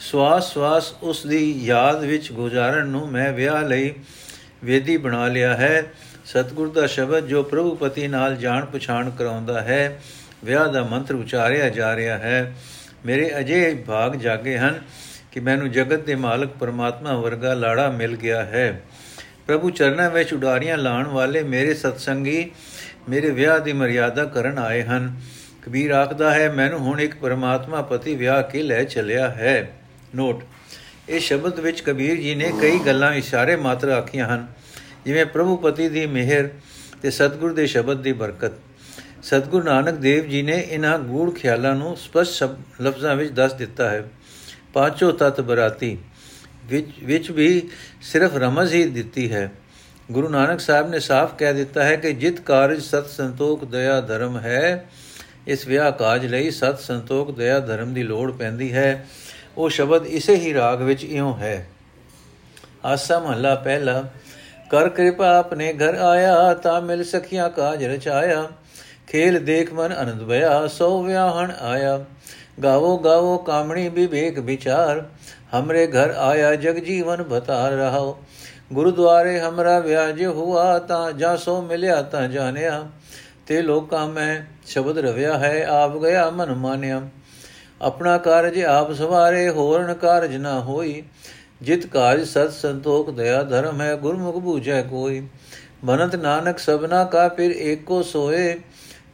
ਸਵਾਸ 0.00 0.54
ਸਵਾਸ 0.54 0.92
ਉਸ 1.02 1.26
ਦੀ 1.26 1.64
ਯਾਦ 1.64 2.04
ਵਿੱਚ 2.04 2.32
ਗੁਜ਼ਾਰਨ 2.32 2.86
ਨੂੰ 2.86 3.08
ਮੈਂ 3.08 3.32
ਵਿਆਹ 3.32 3.62
ਲਈ 3.62 3.94
ਵੇਦੀ 4.64 4.96
ਬਣਾ 4.96 5.26
ਲਿਆ 5.26 5.56
ਹੈ। 5.56 5.84
ਸਤਿਗੁਰ 6.24 6.70
ਦਾ 6.70 6.86
ਸ਼ਬਦ 6.86 7.26
ਜੋ 7.26 7.42
ਪ੍ਰਭੂ 7.42 7.74
ਪਤੀ 7.74 8.08
ਨਾਲ 8.08 8.36
ਜਾਣ 8.36 8.64
ਪਛਾਣ 8.64 9.10
ਕਰਾਉਂਦਾ 9.10 9.60
ਹੈ, 9.60 10.00
ਵਿਆਹ 10.44 10.68
ਦਾ 10.68 10.82
ਮੰਤਰ 10.82 11.14
ਉਚਾਰਿਆ 11.14 11.68
ਜਾ 11.68 11.96
ਰਿਹਾ 11.96 12.18
ਹੈ। 12.18 12.54
ਮੇਰੇ 13.06 13.38
ਅਜੇ 13.38 13.74
ਭਾਗ 13.86 14.16
ਜਾਗੇ 14.16 14.58
ਹਨ 14.58 14.80
ਕਿ 15.32 15.40
ਮੈਨੂੰ 15.40 15.70
ਜਗਤ 15.70 16.04
ਦੇ 16.04 16.14
ਮਾਲਕ 16.14 16.48
ਪਰਮਾਤਮਾ 16.48 17.14
ਵਰਗਾ 17.14 17.54
ਲਾੜਾ 17.54 17.90
ਮਿਲ 17.90 18.16
ਗਿਆ 18.16 18.44
ਹੈ। 18.44 18.82
ਪ੍ਰਭੂ 19.46 19.70
ਚਰਨਾਂ 19.70 20.10
ਵਿੱਚ 20.10 20.34
ਉਡਾਰੀਆਂ 20.34 20.78
ਲਾਣ 20.78 21.06
ਵਾਲੇ 21.06 21.42
ਮੇਰੇ 21.42 21.74
ਸਤਸੰਗੀ 21.74 22.50
ਮੇਰੇ 23.08 23.30
ਵਿਆਹ 23.30 23.58
ਦੀ 23.58 23.72
ਮਰਿਆਦਾ 23.72 24.24
ਕਰਨ 24.24 24.58
ਆਏ 24.58 24.82
ਹਨ। 24.82 25.16
ਕਬੀਰ 25.62 25.90
ਆਖਦਾ 25.90 26.34
ਹੈ, 26.34 26.52
ਮੈਨੂੰ 26.52 26.78
ਹੁਣ 26.78 27.00
ਇੱਕ 27.00 27.14
ਪਰਮਾਤਮਾ 27.14 27.82
ਪਤੀ 27.82 28.14
ਵਿਆਹ 28.14 28.42
ਕੇ 28.42 28.62
ਲੈ 28.62 28.84
ਚੱਲਿਆ 28.84 29.28
ਹੈ। 29.28 29.70
ਨੋਟ 30.14 30.42
ਇਹ 31.08 31.20
ਸ਼ਬਦ 31.20 31.60
ਵਿੱਚ 31.60 31.80
ਕਬੀਰ 31.80 32.16
ਜੀ 32.16 32.34
ਨੇ 32.34 32.52
ਕਈ 32.60 32.78
ਗੱਲਾਂ 32.78 33.12
ਇਸ਼ਾਰੇ 33.14 33.56
ਮਾਤਰ 33.56 33.88
ਆਖੀਆਂ 33.88 34.26
ਹਨ, 34.28 34.46
ਜਿਵੇਂ 35.04 35.26
ਪ੍ਰਭੂ 35.26 35.56
ਪਤੀ 35.56 35.88
ਦੀ 35.88 36.06
ਮਿਹਰ 36.06 36.48
ਤੇ 37.02 37.10
ਸਤਿਗੁਰ 37.10 37.52
ਦੇ 37.52 37.66
ਸ਼ਬਦ 37.66 38.02
ਦੀ 38.02 38.12
ਬਰਕਤ। 38.12 38.52
ਸਤਿਗੁਰੂ 39.22 39.64
ਨਾਨਕ 39.64 39.94
ਦੇਵ 39.94 40.26
ਜੀ 40.26 40.42
ਨੇ 40.42 40.58
ਇਹਨਾਂ 40.60 40.98
ਗੂੜ 40.98 41.34
ਖਿਆਲਾਂ 41.34 41.74
ਨੂੰ 41.74 41.96
ਸਪਸ਼ਟ 41.96 42.82
ਲਫ਼ਜ਼ਾਂ 42.82 43.16
ਵਿੱਚ 43.16 43.30
ਦੱਸ 43.30 43.52
ਦਿੱਤਾ 43.52 43.90
ਹੈ। 43.90 44.04
ਪਾਂਚੋ 44.72 45.10
ਤਤ 45.12 45.40
ਬਰਾਤੀ, 45.40 45.96
ਵਿੱਚ 46.66 46.88
ਵਿੱਚ 47.04 47.30
ਵੀ 47.30 47.68
ਸਿਰਫ 48.02 48.36
ਰਮਜ਼ 48.36 48.74
ਹੀ 48.74 48.84
ਦਿੱਤੀ 48.84 49.32
ਹੈ। 49.32 49.50
ਗੁਰੂ 50.12 50.28
ਨਾਨਕ 50.28 50.60
ਸਾਹਿਬ 50.60 50.88
ਨੇ 50.90 50.98
ਸਾਫ਼ 51.00 51.34
ਕਹਿ 51.34 51.54
ਦਿੱਤਾ 51.54 51.84
ਹੈ 51.84 51.96
ਕਿ 51.96 52.12
ਜਿਤ 52.12 52.40
ਕਾਰਜ 52.40 52.82
ਸਤ 52.82 53.06
ਸੰਤੋਖ 53.06 53.64
ਦਇਆ 53.64 54.00
ਧਰਮ 54.00 54.38
ਹੈ, 54.38 54.88
ਇਸ 55.46 55.66
ਵਿਆਹ 55.66 55.90
ਕਾਜ 55.92 56.26
ਲਈ 56.26 56.50
ਸਤ 56.50 56.80
ਸੰਤੋਖ 56.80 57.36
ਦਇਆ 57.36 57.58
ਧਰਮ 57.60 57.94
ਦੀ 57.94 58.02
ਲੋੜ 58.02 58.30
ਪੈਂਦੀ 58.32 58.72
ਹੈ। 58.72 59.06
ਉਹ 59.56 59.70
ਸ਼ਬਦ 59.70 60.06
ਇਸੇ 60.06 60.34
ਹੀ 60.34 60.54
ਰਾਗ 60.54 60.82
ਵਿੱਚ 60.82 61.04
ਇਉਂ 61.04 61.36
ਹੈ। 61.36 61.68
ਆਸਾ 62.84 63.18
ਮਹਲਾ 63.18 63.54
ਪਹਿਲਾ, 63.54 64.04
ਕਰ 64.70 64.88
ਕਿਰਪਾ 64.88 65.38
ਆਪਣੇ 65.38 65.72
ਘਰ 65.72 65.94
ਆਇਆ 65.94 66.54
ਤਾਂ 66.54 66.80
ਮਿਲ 66.80 67.04
ਸਖੀਆਂ 67.04 67.50
ਕਾਜ 67.50 67.84
ਰਚਾਇਆ। 67.84 68.48
ਖੇਲ 69.06 69.44
ਦੇਖ 69.44 69.72
ਮਨ 69.72 70.02
ਅਨੰਦ 70.02 70.28
ਭਇਆ 70.28 70.66
ਸੋ 70.66 71.02
ਵਿਆਹਣ 71.02 71.52
ਆਇਆ। 71.60 72.04
ਗਾਵੋ 72.62 72.98
ਗਾਵੋ 72.98 73.38
ਕਾਮਣੀ 73.38 73.88
ਵਿਵੇਕ 73.88 74.38
ਵਿਚਾਰ, 74.38 75.06
ਹਮਰੇ 75.58 75.86
ਘਰ 75.86 76.10
ਆਇਆ 76.10 76.54
ਜਗ 76.54 76.74
ਜੀਵਨ 76.74 77.22
ਬਤਾ 77.22 77.68
ਰਹਾਓ। 77.68 78.18
ਗੁਰਦੁਆਰੇ 78.72 79.40
ਹਮਰਾ 79.40 79.78
ਵਿਆਜ 79.78 80.26
ਹੁਆ 80.26 80.78
ਤਾਂ 80.78 81.12
ਜਾ 81.12 81.36
ਸੋ 81.36 81.62
ਮਿਲਿਆ 81.62 82.02
ਤਾਂ 82.02 82.28
ਜਾਣਿਆ। 82.28 82.88
ਤੇ 83.46 83.62
ਲੋਕਾਂ 83.62 84.08
ਮੈਂ 84.08 84.42
ਸ਼ਬਦ 84.66 84.98
ਰਵਿਆ 84.98 85.38
ਹੈ, 85.38 85.66
ਆਪ 85.66 85.96
ਗਿਆ 85.96 86.30
ਮਨ 86.30 86.54
ਮਾਨਿਆ। 86.54 87.02
ਆਪਣਾ 87.82 88.18
ਕਾਰਜ 88.18 88.62
ਆਪ 88.62 88.92
ਸਵਾਰੇ, 88.92 89.48
ਹੋਰਨ 89.48 89.94
ਕਾਰਜ 89.94 90.36
ਨਾ 90.36 90.60
ਹੋਈ। 90.60 91.02
ਜਿਤ 91.62 91.86
ਕਾਰਜ 91.86 92.28
ਸਤ 92.28 92.52
ਸੰਤੋਖ 92.52 93.10
ਦਇਆ 93.10 93.42
ਧਰਮ 93.42 93.80
ਹੈ, 93.80 93.96
ਗੁਰਮੁਖ 93.96 94.36
ਬੂਝੈ 94.36 94.82
ਕੋਈ। 94.82 95.26
ਬਨਤ 95.84 96.16
ਨਾਨਕ 96.16 96.58
ਸਭਨਾ 96.58 97.04
ਕਾ 97.04 97.28
ਫਿਰ 97.28 97.50
ਏਕੋ 97.50 98.02
ਸੋਏ, 98.02 98.60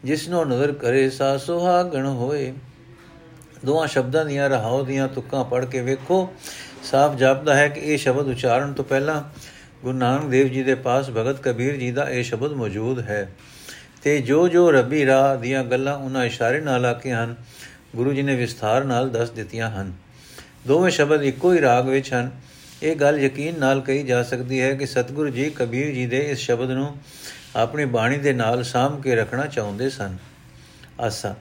ਜਿਸਨੋ 0.05 0.45
ਨਜ਼ਰ 0.45 0.73
ਕਰੇ 0.73 1.11
ਸਾ 1.11 1.37
ਸੁਹਾਗਣ 1.37 2.07
ਹੋਏ। 2.07 2.53
ਦੋਹਾਂ 3.65 3.87
ਸ਼ਬਦਾਂ 3.87 4.25
ਦੀਆਂ 4.25 4.51
ਰਹਾਉ 4.51 4.85
ਦੀਆਂ 4.85 5.09
ਤੁਕਾਂ 5.09 5.45
ਪੜ 5.45 5.65
ਕੇ 5.65 5.81
ਵੇਖੋ। 5.81 6.29
ਸਾਫ਼ 6.85 7.17
ਜਾਪਦਾ 7.17 7.55
ਹੈ 7.55 7.69
ਕਿ 7.69 7.81
ਇਹ 7.81 7.99
ਸ਼ਬਦ 7.99 8.29
ਉਚਾਰਨ 8.29 8.73
ਤੋਂ 8.73 8.85
ਪਹਿਲਾਂ 8.85 9.23
ਗੁਰੂ 9.83 9.99
ਨਾਨਕ 9.99 10.25
ਦੇਵ 10.25 10.49
ਜੀ 10.49 10.63
ਦੇ 10.63 10.75
ਪਾਸ 10.75 11.11
ਭਗਤ 11.11 11.43
ਕਬੀਰ 11.43 11.77
ਜੀ 11.77 11.91
ਦਾ 11.91 12.11
ਇਹ 12.11 12.23
ਸ਼ਬਦ 12.23 12.53
ਮੌਜੂਦ 12.53 13.01
ਹੈ। 13.01 13.33
ਤੇ 14.03 14.21
ਜੋ 14.21 14.49
ਜੋ 14.49 14.71
ਰੱਬੀ 14.71 15.07
ਰਾਹ 15.07 15.37
ਦੀਆਂ 15.37 15.65
ਗੱਲਾਂ 15.65 15.97
ਉਹਨਾਂ 15.97 16.25
ਇਸ਼ਾਰੇ 16.25 16.61
ਨਾਲ 16.61 16.87
ਆਖੀਆਂ 16.87 17.25
ਹਨ 17.25 17.35
ਗੁਰੂ 17.97 18.13
ਜੀ 18.13 18.23
ਨੇ 18.23 18.35
ਵਿਸਥਾਰ 18.35 18.85
ਨਾਲ 18.85 19.11
ਦੱਸ 19.11 19.31
ਦਿੱਤੀਆਂ 19.31 19.71
ਹਨ। 19.71 19.93
ਦੋਵੇਂ 20.67 20.91
ਸ਼ਬਦ 20.91 21.23
ਇੱਕੋ 21.23 21.53
ਹੀ 21.53 21.61
ਰਾਗ 21.61 21.89
ਵਿੱਚ 21.89 22.15
ਹਨ। 22.15 22.31
ਇਹ 22.83 22.97
ਗੱਲ 22.97 23.19
ਯਕੀਨ 23.19 23.59
ਨਾਲ 23.59 23.81
ਕਹੀ 23.81 24.03
ਜਾ 24.03 24.23
ਸਕਦੀ 24.23 24.61
ਹੈ 24.61 24.75
ਕਿ 24.75 24.87
ਸਤਿਗੁਰੂ 24.87 25.29
ਜੀ 25.29 25.51
ਕਬੀਰ 25.51 25.95
ਜੀ 25.95 26.07
ਦੇ 26.07 26.19
ਇਸ 26.19 26.39
ਸ਼ਬਦ 26.39 26.71
ਨੂੰ 26.71 26.97
ਆਪਣੀ 27.57 27.85
ਬਾਣੀ 27.85 28.19
ਦੇ 28.19 28.33
ਨਾਲ 28.33 28.65
ਸਾਂਭ 28.65 29.03
ਕੇ 29.03 29.15
ਰੱਖਣਾ 29.15 29.47
ਚਾਹੁੰਦੇ 29.47 29.91
ਸਨ। 29.91 30.17
ਆਸਾ, 31.01 31.35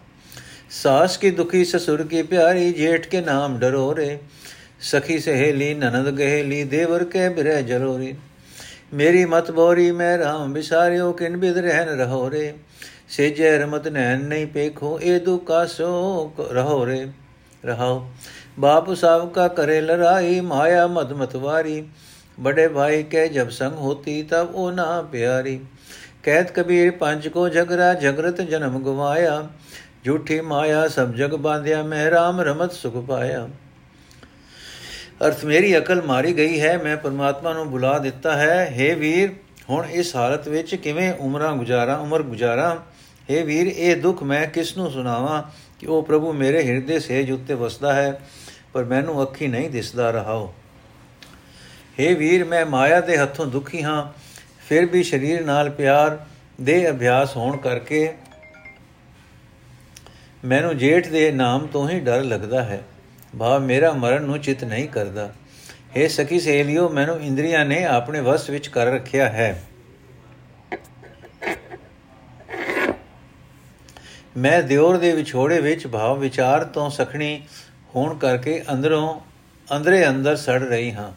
ਸਾਸ 0.69 1.17
ਕੀ 1.17 1.31
ਦੁਖੀ 1.31 1.65
ਸਸੁਰ 1.65 2.03
ਕੀ 2.03 2.23
ਪਿਆਰੀ, 2.23 2.73
ਜੇਠ 2.73 3.07
ਕੇ 3.07 3.21
ਨਾਮ 3.21 3.59
ਡਰੋ 3.59 3.95
ਰੇ 3.95 4.19
ਸਖੀ 4.81 5.19
ਸਹੇਲੀ 5.19 5.73
ਨਨਦ 5.73 6.17
ਗਹੇਲੀ, 6.17 6.63
ਦੇਵਰ 6.63 7.03
ਕੇ 7.03 7.29
ਬਿਰਹਿ 7.29 7.63
ਜਲੋਰੀ। 7.63 8.15
ਮੇਰੀ 8.93 9.25
ਮਤ 9.25 9.51
ਬੋਰੀ 9.51 9.91
ਮੈਂ 9.91 10.17
ਰਾਮ 10.17 10.53
ਵਿਸਾਰਿਓ, 10.53 11.11
ਕਿਨ 11.11 11.37
ਬਿਦ 11.37 11.57
ਰਹਿਨ 11.57 11.89
ਰਹੋ 11.89 12.31
ਰੇ 12.31 12.53
ਸੇਜੈ 13.09 13.57
ਰਮਤ 13.57 13.88
ਨੈਣ 13.88 14.19
ਨਹੀਂ 14.19 14.47
ਪੇਖੋ, 14.47 15.00
ਇਹ 15.00 15.19
ਦੁਕਾ 15.19 15.65
ਸੋ 15.65 16.31
ਰਹੋ 16.51 16.85
ਰੇ, 16.85 17.07
ਰਹਾਓ। 17.65 18.07
ਬਾਪ 18.59 18.93
ਸਭ 18.93 19.29
ਕਾ 19.29 19.47
ਕਰੇ 19.47 19.81
ਲੜਾਈ, 19.81 20.39
ਮਾਇਆ 20.39 20.88
ਮਦ 20.88 21.13
ਮਤਵਾਰੀ 21.13 21.83
ਬੜੇ 22.39 22.67
ਭਾਈ 22.67 23.03
ਕੇ 23.03 23.27
ਜਬ 23.27 23.50
ਸੰਗ 23.50 23.74
ਹੋਤੀ, 23.74 24.24
ਤਬ 24.24 24.55
ਉਹ 24.55 24.71
ਨਾ 24.71 25.01
ਪਿਆਰੀ। 25.01 25.59
ਕਹਿਤ 26.24 26.51
ਕਬੀਰ 26.51 26.91
ਪੰਜ 26.91 27.27
ਕੋ 27.27 27.50
ਝਗਰਾ 27.50 27.93
ਝਗਰਤ 27.93 28.41
ਜਨਮ 28.41 28.83
ਗਵਾਇਆ। 28.83 29.47
ਝੂਠੀ 30.05 30.41
ਮਾਇਆ 30.41 30.88
ਸਭ 30.88 31.13
ਜਗ 31.13 31.35
ਬਾਂਧਿਆ, 31.35 31.83
ਮੈਂ 31.83 32.12
ਰਾਮ 32.12 32.41
ਰਮਤ 32.41 32.71
ਸੁਖ 32.71 33.05
ਪਾਇਆ। 33.05 33.47
ਅਰਥ, 35.27 35.45
ਮੇਰੀ 35.45 35.77
ਅਕਲ 35.77 36.01
ਮਾਰੀ 36.01 36.38
ਗਈ 36.38 36.59
ਹੈ, 36.62 36.77
ਮੈਂ 36.77 36.97
ਪਰਮਾਤਮਾ 36.97 37.53
ਨੂੰ 37.53 37.69
ਬੁਲਾ 37.71 37.97
ਦਿੱਤਾ 38.00 38.35
ਹੈ। 38.38 38.74
हे 38.74 39.00
ਵੀਰ, 39.00 39.31
ਹੁਣ 39.69 39.85
ਇਸ 39.85 40.15
ਹਾਲਤ 40.15 40.47
ਵਿੱਚ 40.47 40.75
ਕਿਵੇਂ 40.75 41.13
ਉਮਰਾਂ 41.13 41.55
ਗੁਜ਼ਾਰਾਂ, 41.55 41.97
ਉਮਰ 41.97 42.24
ਗੁਜ਼ਾਰਾਂ? 42.24 42.75
हे 43.28 43.44
ਵੀਰ 43.44 43.66
ਇਹ 43.68 43.97
ਦੁੱਖ 43.97 44.23
ਮੈਂ 44.23 44.47
ਕਿਸ 44.47 44.76
ਨੂੰ 44.76 44.90
ਸੁਣਾਵਾਂ 44.90 45.42
ਕਿ 45.78 45.87
ਉਹ 45.87 46.02
ਪ੍ਰਭੂ 46.02 46.32
ਮੇਰੇ 46.32 46.62
ਹਿਰਦੇ 46.62 46.99
ਸੇਜ 47.00 47.30
ਉੱਤੇ 47.30 47.54
ਵਸਦਾ 47.54 47.92
ਹੈ 47.92 48.20
ਪਰ 48.73 48.85
ਮੈਨੂੰ 48.85 49.23
ਅੱਖੀ 49.23 49.49
ਨਹੀਂ 49.49 49.70
ਦਿਸਦਾ 49.70 50.11
ਰਹਾਓ 50.11 50.52
हे 52.00 52.16
ਵੀਰ 52.16 52.44
ਮੈਂ 52.44 52.64
ਮਾਇਆ 52.66 53.00
ਦੇ 53.00 53.16
ਹੱਥੋਂ 53.16 53.47
ਦੁਖੀ 53.47 53.82
ਹਾਂ 53.82 54.02
ਫਿਰ 54.68 54.87
ਵੀ 54.87 55.02
ਸਰੀਰ 55.02 55.44
ਨਾਲ 55.44 55.70
ਪਿਆਰ 55.70 56.18
ਦੇ 56.61 56.90
ਅਭਿਆਸ 56.90 57.37
ਹੋਣ 57.37 57.56
ਕਰਕੇ 57.56 58.09
ਮੈਨੂੰ 60.44 60.76
ਜੇਠ 60.78 61.09
ਦੇ 61.09 61.30
ਨਾਮ 61.30 61.66
ਤੋਂ 61.66 61.88
ਹੀ 61.88 61.99
ਡਰ 62.00 62.23
ਲੱਗਦਾ 62.25 62.62
ਹੈ 62.62 62.82
ਭਾਵ 63.38 63.62
ਮੇਰਾ 63.62 63.92
ਮਰਨ 63.92 64.23
ਨੂੰ 64.23 64.38
ਚਿਤ 64.38 64.64
ਨਹੀਂ 64.64 64.88
ਕਰਦਾ 64.88 65.30
हे 65.97 66.09
ਸਖੀ 66.11 66.38
ਸਹੇਲਿਓ 66.40 66.88
ਮੈਨੂੰ 66.88 67.20
ਇੰਦਰੀਆਂ 67.20 67.64
ਨੇ 67.64 67.85
ਆਪਣੇ 67.87 68.20
ਵਸ 68.20 68.49
ਵਿੱਚ 68.50 68.68
ਕਰ 68.68 68.87
ਰੱਖਿਆ 68.87 69.28
ਹੈ 69.28 69.50
ਮੈਂ 74.38 74.63
ਦਿਓਰ 74.63 74.98
ਦੇ 74.98 75.12
ਵਿਛੋੜੇ 75.12 75.62
ਵਿੱਚ 75.62 75.88
ਭਾਵ 75.88 76.20
ਵਿਚਾਰ 76.20 76.63
ਤੋਂ 76.63 76.89
ਸਖਣੀ 76.89 77.42
ਹੋਣ 77.96 78.18
ਕਰਕੇ 78.18 78.63
ਅੰਦਰੋਂ, 78.74 79.20
ਅੰਦਰੇ 79.77 80.08
ਅੰਦਰ 80.08 80.36
ਸੜ 80.36 80.63
ਰਹੀ 80.63 80.92
ਹਾਂ। 80.94 81.12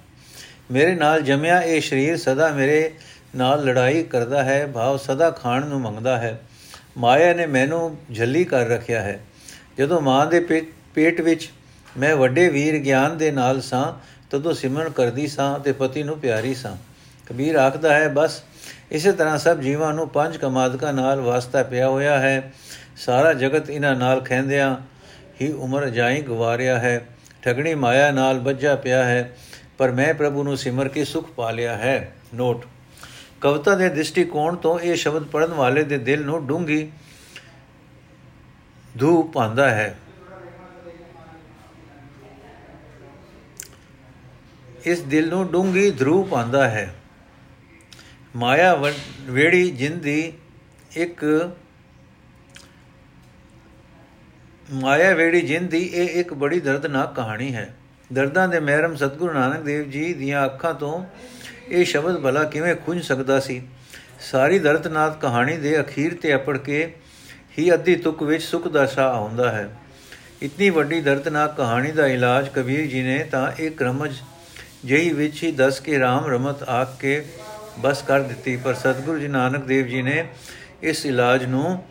ਮੇਰੇ 0.70 0.94
ਨਾਲ 0.94 1.22
ਜਮਿਆ 1.22 1.62
ਇਹ 1.62 1.80
ਸਰੀਰ 1.80 2.16
ਸਦਾ 2.16 2.48
ਮੇਰੇ 2.48 2.94
ਨਾਲ 3.36 3.64
ਲੜਾਈ 3.64 4.02
ਕਰਦਾ 4.02 4.44
ਹੈ, 4.44 4.66
ਭਾਵ 4.66 4.96
ਸਦਾ 4.96 5.30
ਖਾਣ 5.30 5.66
ਨੂੰ 5.66 5.80
ਮੰਗਦਾ 5.80 6.18
ਹੈ। 6.18 6.40
ਮਾਇਆ 6.96 7.34
ਨੇ 7.34 7.46
ਮੈਨੂੰ 7.46 7.98
ਝੱਲੀ 8.14 8.44
ਕਰ 8.44 8.66
ਰੱਖਿਆ 8.66 9.00
ਹੈ। 9.00 9.20
ਜਦੋਂ 9.78 10.00
ਮਾਂ 10.00 10.26
ਦੇ 10.26 10.40
ਪੇਟ 10.94 11.20
ਵਿੱਚ 11.20 11.50
ਮੈਂ 11.98 12.16
ਵੱਡੇ 12.16 12.48
ਵੀਰ 12.48 12.78
ਗਿਆਨ 12.78 13.18
ਦੇ 13.18 13.30
ਨਾਲ 13.30 13.60
ਸਾਂ, 13.60 13.92
ਤਦੋਂ 14.30 14.54
ਸਿਮਰਨ 14.54 14.90
ਕਰਦੀ 14.90 15.26
ਸਾਂ 15.26 15.58
ਤੇ 15.58 15.72
ਪਤੀ 15.72 16.02
ਨੂੰ 16.02 16.18
ਪਿਆਰੀ 16.18 16.54
ਸਾਂ। 16.54 16.76
ਕਬੀਰ 17.26 17.54
ਆਖਦਾ 17.54 17.94
ਹੈ, 17.94 18.08
ਬਸ, 18.08 18.42
ਇਸੇ 18.90 19.12
ਤਰ੍ਹਾਂ 19.12 19.38
ਸਭ 19.38 19.58
ਜੀਵਾਂ 19.58 19.94
ਨੂੰ 19.94 20.08
ਪੰਜ 20.08 20.36
ਕਮਾਦਕਾਂ 20.36 20.92
ਨਾਲ 20.92 21.20
ਵਾਸਤਾ 21.20 21.62
ਪਿਆ 21.62 21.88
ਹੋਇਆ 21.88 22.18
ਹੈ। 22.18 22.52
ਸਾਰਾ 22.98 23.32
ਜਗਤ 23.32 23.70
ਇਹਨਾਂ 23.70 23.94
ਨਾਲ 23.96 24.20
ਖੈਂਦਿਆਂ 24.20 24.76
ਹੀ 25.40 25.52
ਉਮਰ 25.52 25.88
ਜਾਈ 25.88 26.20
ਗਵਾਰਿਆ 26.22 26.78
ਹੈ। 26.78 27.08
ਠਗਣੀ 27.42 27.74
ਮਾਇਆ 27.74 28.10
ਨਾਲ 28.10 28.38
ਵੱਜਾ 28.38 28.74
ਪਿਆ 28.76 29.04
ਹੈ, 29.04 29.36
ਪਰ 29.78 29.92
ਮੈਂ 29.92 30.14
ਪ੍ਰਭੂ 30.14 30.42
ਨੂੰ 30.42 30.56
ਸਿਮਰ 30.56 30.88
ਕੇ 30.88 31.04
ਸੁਖ 31.04 31.30
ਪਾ 31.30 31.50
ਲਿਆ 31.50 31.76
ਹੈ। 31.76 32.12
ਨੋਟ। 32.34 32.64
ਕਵਿਤਾ 33.40 33.74
ਦੇ 33.74 33.88
ਦ੍ਰਿਸ਼ਟੀਕੋਣ 33.88 34.56
ਤੋਂ 34.56 34.78
ਇਹ 34.80 34.96
ਸ਼ਬਦ 34.96 35.24
ਪੜਨ 35.24 35.52
ਵਾਲੇ 35.52 35.82
ਦੇ 35.82 35.98
ਦਿਲ 35.98 36.24
ਨੂੰ 36.24 36.46
ਡੂੰਗੀ 36.46 36.90
ਧੂ 38.98 39.22
ਪਾਉਂਦਾ 39.22 39.70
ਹੈ। 39.70 39.98
ਇਸ 44.84 45.00
ਦਿਲ 45.00 45.28
ਨੂੰ 45.28 45.50
ਡੂੰਗੀ 45.52 45.90
ਧਰੂ 45.90 46.22
ਪਾਉਂਦਾ 46.24 46.68
ਹੈ। 46.68 46.94
ਮਾਇਆ 48.36 48.74
ਵੇੜੀ 49.22 49.70
ਜਿੰਦੀ 49.70 50.32
ਇੱਕ 50.92 51.24
ਮਾਇਆ 54.70 55.14
ਵੇੜੀ 55.14 55.40
ਜਿੰਦੀ 55.40 55.82
ਇਹ 55.82 56.20
ਇੱਕ 56.20 56.34
ਬੜੀ 56.34 56.60
ਦਰਦਨਾਕ 56.60 57.14
ਕਹਾਣੀ 57.14 57.54
ਹੈ। 57.54 57.74
ਦਰਦਾਂ 58.12 58.48
ਦੇ 58.48 58.60
ਮਹਿਰਮ 58.60 58.96
ਸਤਿਗੁਰੂ 58.96 59.32
ਨਾਨਕ 59.32 59.60
ਦੇਵ 59.60 59.90
ਜੀ 59.90 60.14
ਦੀਆਂ 60.14 60.44
ਅੱਖਾਂ 60.44 60.74
ਤੋਂ 60.74 61.04
ਇਹ 61.68 61.84
ਸ਼ਬਦ 61.84 62.20
ਭਲਾ 62.20 62.44
ਕਿਵੇਂ 62.44 62.74
ਖੁੰਝ 62.74 63.02
ਸਕਦਾ 63.02 63.40
ਸੀ? 63.40 63.62
ਸਾਰੀ 64.20 64.58
ਦਰਦਨਾਕ 64.58 65.20
ਕਹਾਣੀ 65.20 65.56
ਦੇ 65.56 65.80
ਅਖੀਰ 65.80 66.14
ਤੇ 66.14 66.34
ਅਪੜ 66.34 66.58
ਕੇ 66.58 66.94
ਹੀ 67.58 67.74
ਅੱਧੀ 67.74 67.96
ਤੁਕ 67.96 68.22
ਵਿੱਚ 68.22 68.42
ਸੁਖ 68.42 68.68
ਦਾ 68.68 68.86
ਸਾਹ 68.86 69.14
ਆਉਂਦਾ 69.14 69.52
ਹੈ। 69.52 69.68
ਇਤਨੀ 70.42 70.70
ਵੱਡੀ 70.70 71.00
ਦਰਦਨਾਕ 71.00 71.56
ਕਹਾਣੀ 71.56 71.92
ਦਾ 71.92 72.06
ਇਲਾਜ 72.06 72.48
ਕਬੀਰ 72.48 72.86
ਜੀ 72.86 73.02
ਨੇ 73.02 73.24
ਤਾਂ 73.24 73.52
ਇੱਕ 73.58 73.82
ਰਮਜ 73.82 74.14
ਜਹੀ 74.84 75.12
ਵਿੱਚ 75.12 75.42
ਹੀ 75.42 75.52
ਦੱਸ 75.52 75.80
ਕੇ 75.80 75.98
RAM 75.98 76.28
ਰਮਤ 76.28 76.62
ਆਖ 76.62 76.98
ਕੇ 77.00 77.24
ਬਸ 77.78 78.02
ਕਰ 78.02 78.20
ਦਿੱਤੀ। 78.20 78.56
ਪਰ 78.56 78.74
ਸਤਿਗੁਰੂ 78.74 79.18
ਜੀ 79.18 79.28
ਨਾਨਕ 79.28 79.64
ਦੇਵ 79.64 79.86
ਜੀ 79.86 80.02
ਨੇ 80.02 80.28
ਇਸ 80.82 81.06
ਇਲਾਜ 81.06 81.44
ਨੂੰ 81.44 81.84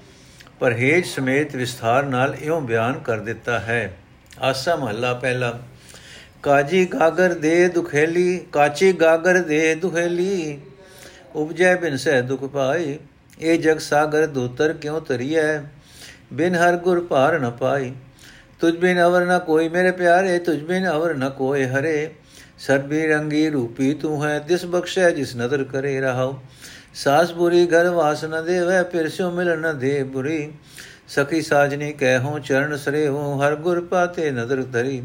ਪਰਹੇਜ 0.59 1.05
ਸਮੇਤ 1.05 1.55
ਵਿਸਥਾਰ 1.55 2.03
ਨਾਲ 2.03 2.35
ਇਉਂ 2.41 2.61
ਬਿਆਨ 2.61 2.99
ਕਰ 2.99 3.19
ਦਿੱਤਾ 3.19 3.59
ਹੈ। 3.59 3.97
ਆਸਾ 4.41 4.75
ਮਹੱਲਾ 4.75 5.13
ਪਹਿਲਾ। 5.13 5.59
ਕਾਜੀ 6.43 6.85
ਗਾਗਰ 6.85 7.33
ਦੇ 7.33 7.67
ਦੁਖੇਲੀ, 7.67 8.45
ਕਾਚੀ 8.51 8.91
ਗਾਗਰ 8.91 9.41
ਦੇ 9.41 9.75
ਦੁਖੇਲੀ, 9.75 10.59
ਉਪਜੈ 11.35 11.75
ਬਿਨ 11.75 11.97
ਸਹਿ 11.97 12.21
ਦੁਖ 12.21 12.43
ਪਾਈ, 12.43 12.97
ਇਹ 13.39 13.59
ਜਗ 13.59 13.77
ਸਾਗਰ 13.77 14.25
ਦੂਤਰ 14.25 14.73
ਕਿਉ 14.73 14.99
ਤਰੀਐ 14.99 15.59
ਬਿਨ 16.33 16.55
ਹਰ 16.55 16.75
ਗੁਰ 16.75 17.05
ਭਾਰ 17.05 17.39
ਨ 17.39 17.51
ਪਾਈ। 17.51 17.93
ਤੁਝ 18.59 18.77
ਬਿਨ 18.77 19.03
ਅਵਰ 19.03 19.25
ਨ 19.25 19.39
ਕੋਈ 19.39 19.69
ਮੇਰੇ 19.69 19.91
ਪਿਆਰੇ 19.91 20.39
ਤੁਝ 20.39 20.63
ਬਿਨ 20.63 20.89
ਅਵਰ 20.89 21.13
ਨ 21.13 21.29
ਕੋਈ 21.29 21.65
ਹਰੇ। 21.65 22.09
ਸਰਬੀ 22.59 23.07
ਰੰਗੀ 23.07 23.49
ਰੂਪੀ 23.49 23.93
ਤੂੰ 23.93 24.25
ਹੈ 24.25 24.39
ਦਿਸ 24.39 24.65
ਬਖਸ਼ੈ 24.65 25.09
ਜਿਸ 25.11 25.35
ਨਦਰ 25.35 25.63
ਕਰੇ 25.63 25.99
ਰਹਾਉ। 26.01 26.33
ਸਾਸ 26.97 27.31
ਬੁਰੀ, 27.31 27.65
ਘਰ 27.67 27.89
ਵਾਸ 27.89 28.23
ਨ 28.25 28.43
ਦੇਵੈ, 28.45 28.83
ਫਿਰ 28.83 29.09
ਸਿਓ 29.09 29.29
ਮਿਲਣ 29.31 29.59
ਨ 29.61 29.77
ਦੇ 29.79 30.03
ਬੁਰੀ। 30.03 30.51
ਸਖੀ 31.07 31.41
ਸਾਜਨੀ 31.41 31.91
ਕਹਿ 31.93 32.39
ਚਰਨ 32.39 32.77
ਸਰੇ 32.77 33.07
ਹੂੰ 33.07 33.41
ਹਰ 33.41 33.55
ਗੁਰ 33.55 33.81
ਪਾਤੇ 33.81 34.29
ਨਦਰ 34.31 34.61
ਧਰੀ। 34.63 35.01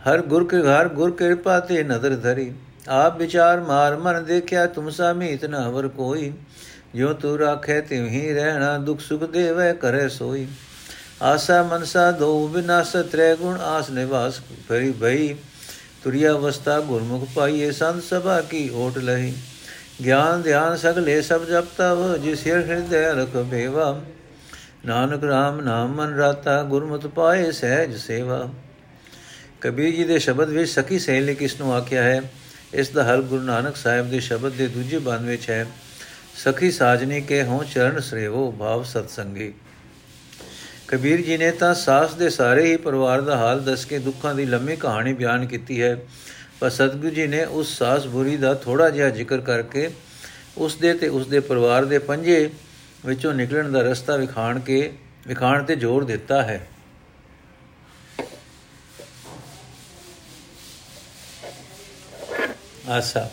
ਹਰ 0.00 0.20
ਗੁਰ 0.22 0.46
ਕੇ 0.46 0.60
ਘਰ, 0.60 0.88
ਗੁਰ 0.88 1.10
ਕਿਰਪਾ 1.10 1.58
ਤੇ 1.60 1.82
ਨਦਰ 1.82 2.14
ਧਰੀ। 2.16 2.52
ਆਪ 2.88 3.16
ਵਿਚਾਰ 3.16 3.60
ਮਾਰ 3.60 3.96
ਮਨ 3.96 4.24
ਦੇਖਿਆ, 4.24 4.66
ਤੁਮ 4.66 4.90
ਸਾਮੀਤ 4.90 5.44
ਨ 5.44 5.54
ਹਵਰ 5.54 5.88
ਕੋਈ। 5.88 6.32
ਜੋ 6.94 7.12
ਤੂ 7.12 7.38
ਰਾਖੇ 7.38 7.80
ਤਿਵ 7.80 8.06
ਹੀ 8.06 8.32
ਰਹਿਣਾ, 8.32 8.76
ਦੁਖ 8.78 9.00
ਸੁਖ 9.00 9.24
ਦੇਵੇ, 9.24 9.72
ਕਰੇ 9.72 10.08
ਸੋਈ। 10.08 10.46
ਆਸਾ 11.22 11.62
ਮਨਸਾ 11.62 12.10
ਦੋ 12.10 12.46
ਵਿਨਾਸ਼ 12.48 12.96
ਤ੍ਰੈ 13.12 13.34
ਗੁਣ 13.34 13.60
ਆਸ 13.60 13.90
ਨਿਵਾਸ 13.90 14.40
ਭਰੀ 14.68 14.92
ਭਈ 14.92 15.34
ਤੁਰਿਆ 16.04 16.32
ਅਵਸਥਾ 16.32 16.78
ਗੁਰਮੁਖ 16.80 17.28
ਪਾਈਏ, 17.34 17.70
ਸੰਤ 17.70 18.02
ਸਭਾ 18.02 18.40
ਕੀ 18.40 18.68
ਓਟ 18.74 18.98
ਲਹੀ। 18.98 19.34
ਗਿਆਨ, 19.94 20.42
ਧਿਆਨ 20.42 20.76
ਸਗਲੇ 20.76 21.20
ਸਭ 21.22 21.44
ਜਪ 21.44 21.66
ਤਵ 21.78 22.16
ਜਿਸ 22.16 22.46
ਹਿਰਦੈ 22.46 23.12
ਰਖ 23.12 23.36
ਬੇਵਾ 23.36 24.00
ਨਾਨਕ 24.86 25.24
ਰਾਮ 25.24 25.60
ਨਾਮ 25.60 25.94
ਮਨ 25.94 26.14
ਰਾਤਾ, 26.14 26.62
ਗੁਰਮਤਿ 26.62 27.08
ਪਾਏ 27.08 27.50
ਸਹਿਜ 27.50 27.96
ਸੇਵਾ। 27.96 28.48
ਕਬੀਰ 29.60 29.94
ਜੀ 29.94 30.04
ਦੇ 30.04 30.18
ਸ਼ਬਦ 30.18 30.48
ਵਿੱਚ 30.48 30.70
ਸਖੀ 30.70 30.98
ਸਹੇਲੀ 30.98 31.34
ਕਿਸ 31.34 31.60
ਨੂੰ 31.60 31.74
ਆਖਿਆ 31.74 32.02
ਹੈ? 32.02 32.20
ਇਸ 32.74 32.88
ਦਾ 32.88 33.04
ਹਲ 33.04 33.22
ਗੁਰੂ 33.22 33.42
ਨਾਨਕ 33.42 33.76
ਸਾਹਿਬ 33.76 34.10
ਦੇ 34.10 34.20
ਸ਼ਬਦ 34.20 34.52
ਦੇ 34.52 34.66
ਦੂਜੇ 34.66 34.98
ਬੰਦ 34.98 35.28
ਵਿੱਚ 35.28 35.48
ਹੈ, 35.50 35.66
ਸਖੀ 36.36 36.70
ਸਾਜਨੀ 36.70 37.20
ਕੇ 37.20 37.42
ਹੋਂ 37.42 37.62
ਚਰਨ 37.64 38.00
ਸ੍ਰੇਵੋ 38.00 38.50
ਭਾਵ 38.52 38.82
ਸਤਸੰਗੀ। 38.82 39.52
ਕਬੀਰ 40.88 41.20
ਜੀ 41.20 41.36
ਨੇ 41.36 41.50
ਤਾਂ 41.50 41.74
ਸਾਸ 41.74 42.14
ਦੇ 42.14 42.30
ਸਾਰੇ 42.30 42.66
ਹੀ 42.66 42.76
ਪਰਿਵਾਰ 42.76 43.20
ਦਾ 43.20 43.36
ਹਾਲ 43.36 43.60
ਦੱਸ 43.64 43.84
ਕੇ 43.84 43.98
ਦੁੱਖਾਂ 43.98 44.34
ਦੀ 44.34 44.44
ਲੰਮੀ 44.44 44.76
ਕਹਾਣੀ 44.76 45.12
ਬਿਆਨ 45.12 45.46
ਕੀਤੀ 45.46 45.82
ਹੈ। 45.82 45.96
ਪਰ 46.64 46.70
ਸਤਿਗੁਰੂ 46.70 47.10
ਜੀ 47.10 47.26
ਨੇ 47.26 47.44
ਉਸ 47.44 47.78
ਸਾਸ 47.78 48.06
ਬੁਰੀ 48.06 48.36
ਦਾ 48.36 48.54
ਥੋੜਾ 48.54 48.88
ਜਿਹਾ 48.90 49.08
ਜ਼ਿਕਰ 49.08 49.40
ਕਰਕੇ 49.40 49.90
ਉਸ 50.58 50.76
ਦੇ 50.76 50.94
ਤੇ 50.94 51.08
ਉਸ 51.08 51.26
ਦੇ 51.26 51.40
ਪਰਿਵਾਰ 51.40 51.84
ਦੇ 51.84 51.98
ਪੰਜੇ 51.98 52.50
ਵਿੱਚੋਂ 53.06 53.34
ਨਿਕਲਣ 53.34 53.72
ਦਾ 53.72 53.80
ਰਸਤਾ 53.80 54.16
ਵਿਖਾਣ 54.16 54.60
ਕੇ, 54.60 54.92
ਵਿਖਾਣ 55.26 55.64
ਤੇ 55.64 55.76
ਜ਼ੋਰ 55.76 56.04
ਦਿੱਤਾ 56.04 56.42
ਹੈ। 56.42 56.68
ਆਸਾ। 62.88 63.28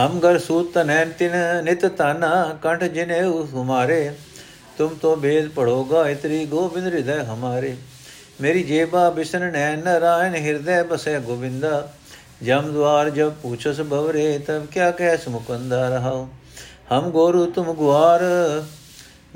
ਹਮ 0.00 0.20
ਗਰ 0.20 0.38
ਸੂਤ 0.38 0.78
ਨੈਨ 0.78 1.12
ਤਿਨ, 1.12 1.32
ਨਿਤ 1.64 1.86
ਤਾਨਾ 1.86 2.58
ਕੰਠ 2.62 2.84
ਜਿਨੇ 2.84 3.22
ਹੁਮਾਰੇ 3.24 4.12
ਤੁਮ 4.78 4.94
ਤੋ 4.94 5.16
ਬੇਦ 5.16 5.48
ਪੜੋਗਾ 5.48 6.08
ਇਤਰੀ 6.08 6.46
ਗੋਬਿੰਦ 6.46 6.94
ਹਿਰਦੈ 6.94 7.22
ਹਮਾਰੇ। 7.24 7.76
ਮੇਰੀ 8.40 8.62
ਜੇਬਾ 8.62 9.10
ਬਿਸ਼ਨ 9.10 9.52
ਨੈਨ 9.52 9.84
ਨਾਰਾਇਣ 9.84 10.34
ਹਿਰਦੈ 10.34 10.82
ਬਸੇ 10.82 11.20
ਗੋਬਿੰਦਾ। 11.20 11.92
जम 12.42 12.60
द्वार 12.60 13.10
जब 13.10 13.42
पूछस 13.42 13.80
भवरे, 13.80 14.38
तब 14.38 14.68
क्या 14.72 14.90
कैस 14.90 15.28
मुकुंदा 15.28 15.88
रहो? 15.88 16.28
हम 16.90 17.10
गोरु 17.10 17.46
तुम 17.46 17.72
गुआर 17.72 18.20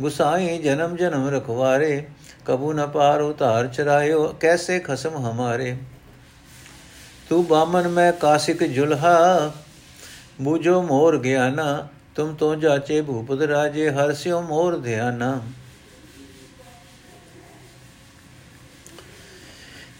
गुसाई 0.00 0.58
जन्म 0.58 0.96
जन्म 0.96 1.28
रखवारे। 1.28 2.08
कबू 2.46 2.72
न 2.72 2.86
पार 2.86 3.20
उतार 3.20 3.68
चरायो, 3.68 4.38
कैसे 4.42 4.78
खसम 4.80 5.10
हमारे? 5.10 5.78
तू 7.30 7.42
बामन 7.42 7.86
मैं 7.86 8.12
कासिक 8.18 8.72
जुल्हा, 8.74 9.46
बूझो 10.40 10.82
मोर 10.82 11.22
ज्ञाना। 11.22 11.88
तुम 12.16 12.34
तो 12.34 12.56
जाचे 12.56 13.02
भूपत 13.02 13.38
राजे, 13.42 13.90
हर 13.90 14.42
मोर 14.42 14.76
ध्याना। 14.76 15.42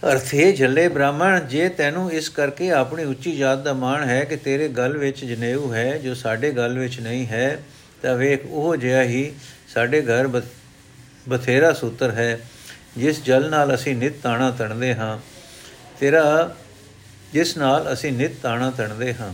ਅਰਥੇ 0.03 0.53
ਝੱਲੇ 0.53 0.87
ਬ੍ਰਾਹਮਣ, 0.89 1.41
ਜੇ 1.41 1.69
ਤੈਨੂੰ 1.69 2.11
ਇਸ 2.13 2.29
ਕਰਕੇ 2.29 2.71
ਆਪਣੀ 2.71 3.05
ਉੱਚੀ 3.05 3.37
ਜਾਤ 3.37 3.59
ਦਾ 3.59 3.73
ਮਾਣ 3.73 4.05
ਹੈ 4.05 4.23
ਕਿ 4.25 4.37
ਤੇਰੇ 4.37 4.69
ਗਲ 4.69 4.97
ਵਿੱਚ 4.97 5.25
ਜਨੇਊ 5.25 5.73
ਹੈ, 5.75 5.99
ਜੋ 5.99 6.15
ਸਾਡੇ 6.15 6.51
ਗਲ 6.51 6.79
ਵਿੱਚ 6.79 6.99
ਨਹੀਂ 7.01 7.27
ਹੈ, 7.27 7.59
ਤਾਂ 8.03 8.15
ਵੇਖ 8.17 8.47
ਉਹ 8.47 8.77
ਜਿਹਾ 8.77 9.03
ਹੀ 9.03 9.33
ਸਾਡੇ 9.75 10.01
ਘਰ 10.03 10.29
ਬਥੇਰਾ 11.29 11.73
ਸੂਤਰ 11.73 12.11
ਹੈ, 12.11 12.39
ਜਿਸ 12.99 13.23
ਜਲ 13.25 13.49
ਨਾਲ 13.51 13.75
ਅਸੀਂ 13.75 13.95
ਨਿਤ 13.97 14.15
ਤਾਣਾ 14.23 14.51
ਤਣਦੇ 14.51 14.95
ਹਾਂ। 14.95 15.19
ਤੇਰਾ, 16.01 16.55
ਜਿਸ 17.33 17.57
ਨਾਲ 17.57 17.93
ਅਸੀਂ 17.93 18.13
ਨਿਤ 18.13 18.41
ਤਾਣਾ 18.43 18.71
ਤਣਦੇ 18.71 19.15
ਹਾਂ। 19.15 19.33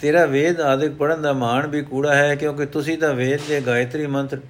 ਤੇਰਾ 0.00 0.26
ਵੇਦ 0.26 0.60
ਆਦਿਕ 0.60 0.92
ਪੜਨ 0.92 1.22
ਦਾ 1.22 1.32
ਮਾਣ 1.32 1.66
ਵੀ 1.66 1.82
ਕੂੜਾ 1.82 2.14
ਹੈ, 2.14 2.34
ਕਿਉਂਕਿ 2.34 2.66
ਤੁਸੀਂ 2.66 2.98
ਤਾਂ 2.98 3.14
ਵੇਦ 3.14 3.40
ਦੇ 3.48 3.60
ਗਾਇਤਰੀ 3.60 4.06
ਮੰਤਰ 4.06 4.40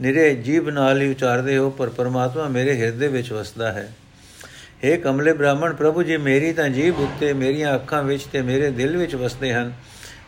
ਨਿਰੇ 0.00 0.34
ਜੀਵ 0.36 0.70
ਨਾਲ 0.70 1.02
ਹੀ 1.02 1.10
ਉਚਾਰਦੇ 1.10 1.56
ਹੋ, 1.56 1.70
ਪਰ 1.70 1.88
ਪਰਮਾਤਮਾ 1.88 2.48
ਮੇਰੇ 2.48 2.76
ਹਿਰਦੇ 2.76 3.08
ਵਿੱਚ 3.08 3.32
ਵਸਦਾ 3.32 3.72
ਹੈ। 3.72 3.92
हे 4.84 5.00
ਕਮਲੇ 5.00 5.32
ਬ੍ਰਾਹਮਣ, 5.32 5.74
ਪ੍ਰਭੂ 5.74 6.02
ਜੀ 6.02 6.16
ਮੇਰੀ 6.16 6.52
ਤਾਂ 6.52 6.68
ਜੀਬ 6.68 6.98
ਉੱਤੇ 6.98 7.32
ਮੇਰੀਆਂ 7.32 7.74
ਅੱਖਾਂ 7.74 8.02
ਵਿੱਚ 8.02 8.24
ਤੇ 8.24 8.42
ਮੇਰੇ 8.42 8.70
ਦਿਲ 8.70 8.96
ਵਿੱਚ 8.96 9.14
ਵਸਦੇ 9.14 9.52
ਹਨ। 9.52 9.72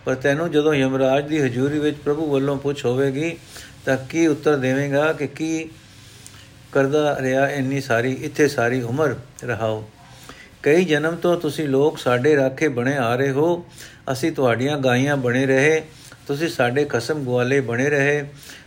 ਪਰ 0.04 0.14
ਤੈਨੂੰ 0.14 0.50
ਜਦੋਂ 0.50 0.74
ਯਮਰਾਜ 0.74 1.28
ਦੀ 1.28 1.40
ਹਜ਼ੂਰੀ 1.40 1.78
ਵਿੱਚ 1.78 1.96
ਪ੍ਰਭੂ 1.96 2.32
ਵੱਲੋਂ 2.32 2.56
ਪੁੱਛ 2.56 2.84
ਹੋਵੇਗੀ, 2.84 3.36
ਤਾਂ 3.84 3.96
ਕੀ 3.96 4.26
ਉੱਤਰ 4.26 4.56
ਦੇਵੇਂਗਾ 4.56 5.12
ਕਿ 5.12 5.26
ਕੀ 5.26 5.68
ਕਰਦਾ 6.72 7.16
ਰਿਹਾ 7.20 7.48
ਇੰਨੀ 7.48 7.80
ਸਾਰੀ, 7.80 8.12
ਇੱਥੇ 8.12 8.48
ਸਾਰੀ 8.48 8.82
ਉਮਰ 8.82 9.14
ਰਹਾਓ? 9.44 9.90
ਕਈ 10.62 10.84
ਜਨਮ 10.84 11.16
ਤੋਂ 11.16 11.40
ਤੁਸੀਂ 11.40 11.68
ਲੋਕ 11.68 11.98
ਸਾਡੇ 11.98 12.36
ਰਾਖੇ 12.36 12.68
ਬਣੇ 12.68 12.96
ਆ 12.96 13.16
ਰਹੇ 13.16 13.30
ਹੋ। 13.30 13.66
ਅਸੀਂ 14.12 14.32
ਤੁਹਾਡੀਆਂ 14.32 14.78
ਗਾਈਆਂ 14.78 15.16
ਬਣੇ 15.16 15.46
ਰਹੇ। 15.46 15.82
ਤੁਸੀਂ 16.26 16.48
ਸਾਡੇ 16.48 16.84
ਖਸਮ 16.84 17.24
ਗਵਾਲੇ 17.24 17.60
ਬਣੇ 17.60 17.90
ਰਹੇ। 17.90 18.24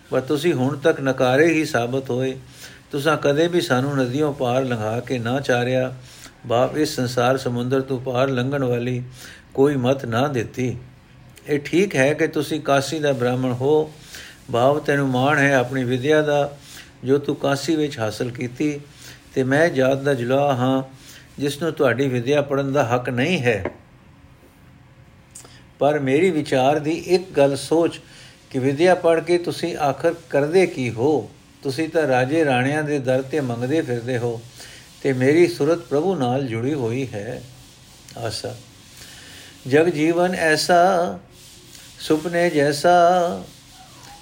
ਪਰ 0.10 0.21
ਤੁਸੀਂ 0.21 0.54
ਹੁਣ 0.54 0.78
ਤੱਕ 0.78 1.02
ਨਕਾਰੇ 1.02 1.47
ਹੀ 1.47 1.65
ਸਾਬਤ 1.65 2.10
ਹੋਏ। 2.10 2.38
ਤੁਸੀਂ 2.91 3.17
ਕਦੇ 3.17 3.47
ਵੀ 3.47 3.62
ਸਾਨੂੰ 3.62 3.97
ਨਦੀਆਂ 3.97 4.32
ਪਾਰ 4.32 4.63
ਲੰਘਾ 4.63 4.99
ਕੇ 4.99 5.19
ਨਾ 5.19 5.39
ਚਾਰਿਆ। 5.39 5.95
ਬਾਪ, 6.45 6.78
ਇਸ 6.78 6.95
ਸੰਸਾਰ 6.95 7.38
ਸਮੁੰਦਰ 7.38 7.82
ਤੋਂ 7.82 7.99
ਪਾਰ 7.99 8.28
ਲੰਘਣ 8.28 8.63
ਵਾਲੀ 8.63 9.04
ਕੋਈ 9.54 9.75
ਮਤ 9.75 10.06
ਨਾ 10.06 10.28
ਦਿੱਤੀ। 10.28 10.78
ਇਹ 11.47 11.60
ਠੀਕ 11.60 11.95
ਹੈ 11.95 12.13
ਕਿ 12.13 12.28
ਤੁਸੀਂ 12.28 12.62
ਕਾਸੀ 12.62 12.99
ਦਾ 12.99 13.13
ਬ੍ਰਾਹਮਣ 13.13 13.54
ਹੋ। 13.54 13.93
ਭਾਵ 14.54 14.80
ਤੈਨੂੰ 14.80 15.08
ਮਾਣ 15.08 15.38
ਹੈ 15.38 15.56
ਆਪਣੀ 15.56 15.84
ਵਿਦਿਆ 15.84 16.21
ਦਾ, 16.21 16.58
ਜੋ 17.04 17.17
ਤੂੰ 17.17 17.36
ਕਾਸੀ 17.36 17.75
ਵਿੱਚ 17.75 17.99
ਹਾਸਲ 17.99 18.32
ਕੀਤੀ। 18.32 18.80
ਤੇ 19.36 19.43
ਮੈਂ 19.43 19.69
ਜਾਤ 19.69 19.97
ਦਾ 19.97 20.13
ਜੁਲਾ 20.13 20.56
ਹਾਂ, 20.56 20.84
ਜਿਸ 21.39 21.62
ਨੂੰ 21.62 21.71
ਤੁਹਾਡੀ 21.71 22.08
ਵਿਦਿਆ 22.08 22.41
ਪੜਨ 22.41 22.73
ਦਾ 22.73 22.86
ਹੱਕ 22.86 23.10
ਨਹੀਂ 23.10 23.39
ਹੈ। 23.39 23.65
ਪਰ 25.80 25.99
ਮੇਰੀ 25.99 26.30
ਵਿਚਾਰ 26.30 26.80
ਦੀ 26.80 26.91
ਇੱਕ 26.91 27.32
ਗੱਲ 27.32 27.56
ਸੋਚ 27.56 27.99
ਕਿ 28.49 28.60
ਵਿਦਿਆ 28.60 28.95
ਪੜ 28.95 29.19
ਕੇ 29.19 29.38
ਤੁਸੀਂ 29.38 29.78
ਆਖਰ 29.78 30.15
ਕਰਦੇ 30.30 30.67
ਕੀ 30.67 30.89
ਹੋ? 30.89 31.30
ਤੁਸੀਂ 31.63 31.89
ਤਾਂ 31.89 32.08
ਰਾਜੇ 32.08 32.45
ਰਾਣਿਆਂ 32.45 32.84
ਦੇ 32.84 33.00
ਦਰ 33.00 33.22
ਤੇ 33.22 33.39
ਮੰਗਦੇ 33.39 33.82
ਫਿਰਦੇ 33.82 34.17
ਹੋ 34.17 34.41
ਤੇ 35.04 35.13
ਮੇਰੀ 35.13 35.48
ਸੁਰਤ 35.48 35.78
ਪ੍ਰਭੂ 35.78 36.15
ਨਾਲ 36.15 36.48
ਜੁੜੀ 36.48 36.74
ਹੋਈ 36.74 37.08
ਹੈ। 37.13 37.41
ਆਸਾ। 38.17 38.56
ਜਗ 39.67 39.89
ਜੀਵਨ 39.89 40.36
ਐਸਾ, 40.36 41.19
ਸੁਪਨੇ 42.00 42.50
ਜੈਸਾ, 42.50 43.43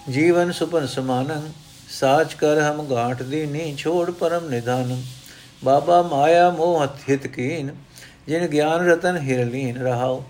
ਜੀਵਨ 0.10 0.52
ਸੁਪਨ 0.52 0.88
ਸਮਾਨੰ, 0.88 1.50
ਸਾਚ 1.89 2.34
ਕਰ 2.34 2.60
ਹਮ 2.60 2.84
ਗਾਂਠ 2.84 3.23
ਦੀ 3.23 3.45
ਨੀ 3.45 3.76
ਛੋੜ 3.78 4.12
ਪਰਮ 4.12 4.50
ਨਿਧਾਨ। 4.50 5.04
ਬਾਬਾ 5.63 6.02
ਮਾਇਆ 6.02 6.50
ਮੋਹ 6.50 6.88
ਹਿਤ 7.10 7.28
ਕੀਨ, 7.28 7.76
ਜਿਨ 8.28 8.47
ਗਿਆਨ 8.47 8.89
ਰਤਨ 8.89 9.17
ਹਿਰਲੀਨ 9.17 9.78
ਰਹਾਓ 9.78 10.23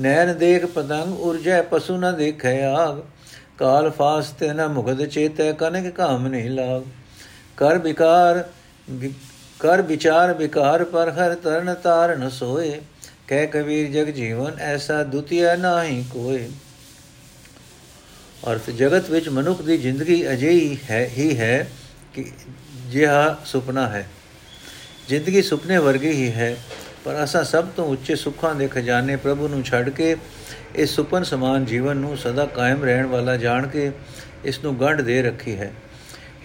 ਨੈਣ 0.00 0.34
ਦੇਖ 0.34 0.66
ਪਤੰਗ 0.66 1.20
ਉਰਜੈ 1.20 1.62
ਪਸੂ 1.62 1.96
ਨ 1.96 2.16
ਦੇਖੈ 2.16 2.64
ਆਗ। 2.64 3.02
ਕਾਲ 3.58 3.90
ਫਾਸਤੇ 3.90 4.52
ਨ 4.52 4.68
ਮੁਗਦ 4.68 5.06
ਚੇਤੈ, 5.06 5.52
ਕਨਕ 5.52 5.94
ਕਾਮ 5.94 6.26
ਨਹੀਂ 6.28 6.50
ਲਾਗ 6.50 6.82
ਕਰ 7.56 7.78
ਵਿਕਾਰ 7.78 8.48
ਕਰ 9.60 9.82
ਵਿਚਾਰ 9.82 10.32
ਵਿਕਾਰ 10.32 10.84
ਪਰ 10.84 11.10
ਹਰ 11.10 11.34
ਤਰਨ 11.34 11.74
ਤਾਰ 11.74 12.16
ਨ 12.16 12.28
ਸੋਏ। 12.28 12.80
ਕਹਿ 13.28 13.46
ਕਬੀਰ, 13.46 13.90
ਜਗ 13.90 14.10
ਜੀਵਨ 14.10 14.52
ਐਸਾ 14.60 15.02
ਦੁਤੀਆ 15.02 15.56
ਨਾਹੀ 15.56 16.04
ਕੋਏ। 16.10 16.48
ਅਰਥ, 18.52 18.70
ਜਗਤ 18.70 19.10
ਵਿੱਚ 19.10 19.28
ਮਨੁੱਖ 19.28 19.62
ਦੀ 19.62 19.78
ਜ਼ਿੰਦਗੀ 19.78 20.30
ਅਜਿਹੀ 20.30 20.78
ਹੈ 20.90 21.10
ਹੀ 21.18 21.38
ਹੈ 21.38 21.70
ਕਿ 22.14 22.32
ਜਿਹਾ 22.86 23.38
ਸੁਪਨਾ 23.44 23.88
ਹੈ। 23.88 24.08
ਜ਼ਿੰਦਗੀ 25.08 25.42
ਸੁਪਨੇ 25.42 25.78
ਵਰਗੀ 25.78 26.10
ਹੀ 26.10 26.32
ਹੈ। 26.32 26.56
ਪਰ 27.06 27.22
ਅਸਾਂ 27.24 27.42
ਸਭ 27.44 27.66
ਤੋਂ 27.76 27.84
ਉੱਚੇ 27.86 28.14
ਸੁੱਖਾਂ 28.16 28.54
ਦੇ 28.54 28.66
ਖਜ਼ਾਨੇ 28.68 29.16
ਪ੍ਰਭੂ 29.16 29.48
ਨੂੰ 29.48 29.62
ਛੱਡ 29.62 29.88
ਕੇ 29.88 30.16
ਇਸ 30.74 30.90
ਸੁਪਨ 30.90 31.22
ਸਮਾਨ 31.22 31.64
ਜੀਵਨ 31.64 31.96
ਨੂੰ 31.96 32.16
ਸਦਾ 32.16 32.46
ਕਾਇਮ 32.46 32.84
ਰਹਿਣ 32.84 33.06
ਵਾਲਾ 33.06 33.36
ਜਾਣ 33.36 33.66
ਕੇ 33.66 33.90
ਇਸ 34.44 34.58
ਨੂੰ 34.64 34.80
ਗੰਢ 34.80 35.00
ਦੇ 35.00 35.20
ਰੱਖੀ 35.22 35.56
ਹੈ। 35.56 35.70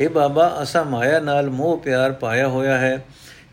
हे 0.01 0.09
ਬਾਬਾ, 0.09 0.59
ਅਸਾਂ 0.63 0.83
ਮਾਇਆ 0.85 1.19
ਨਾਲ 1.19 1.49
ਮੋਹ 1.49 1.77
ਪਿਆਰ 1.77 2.11
ਪਾਇਆ 2.11 2.47
ਹੋਇਆ 2.47 2.77
ਹੈ, 2.77 3.03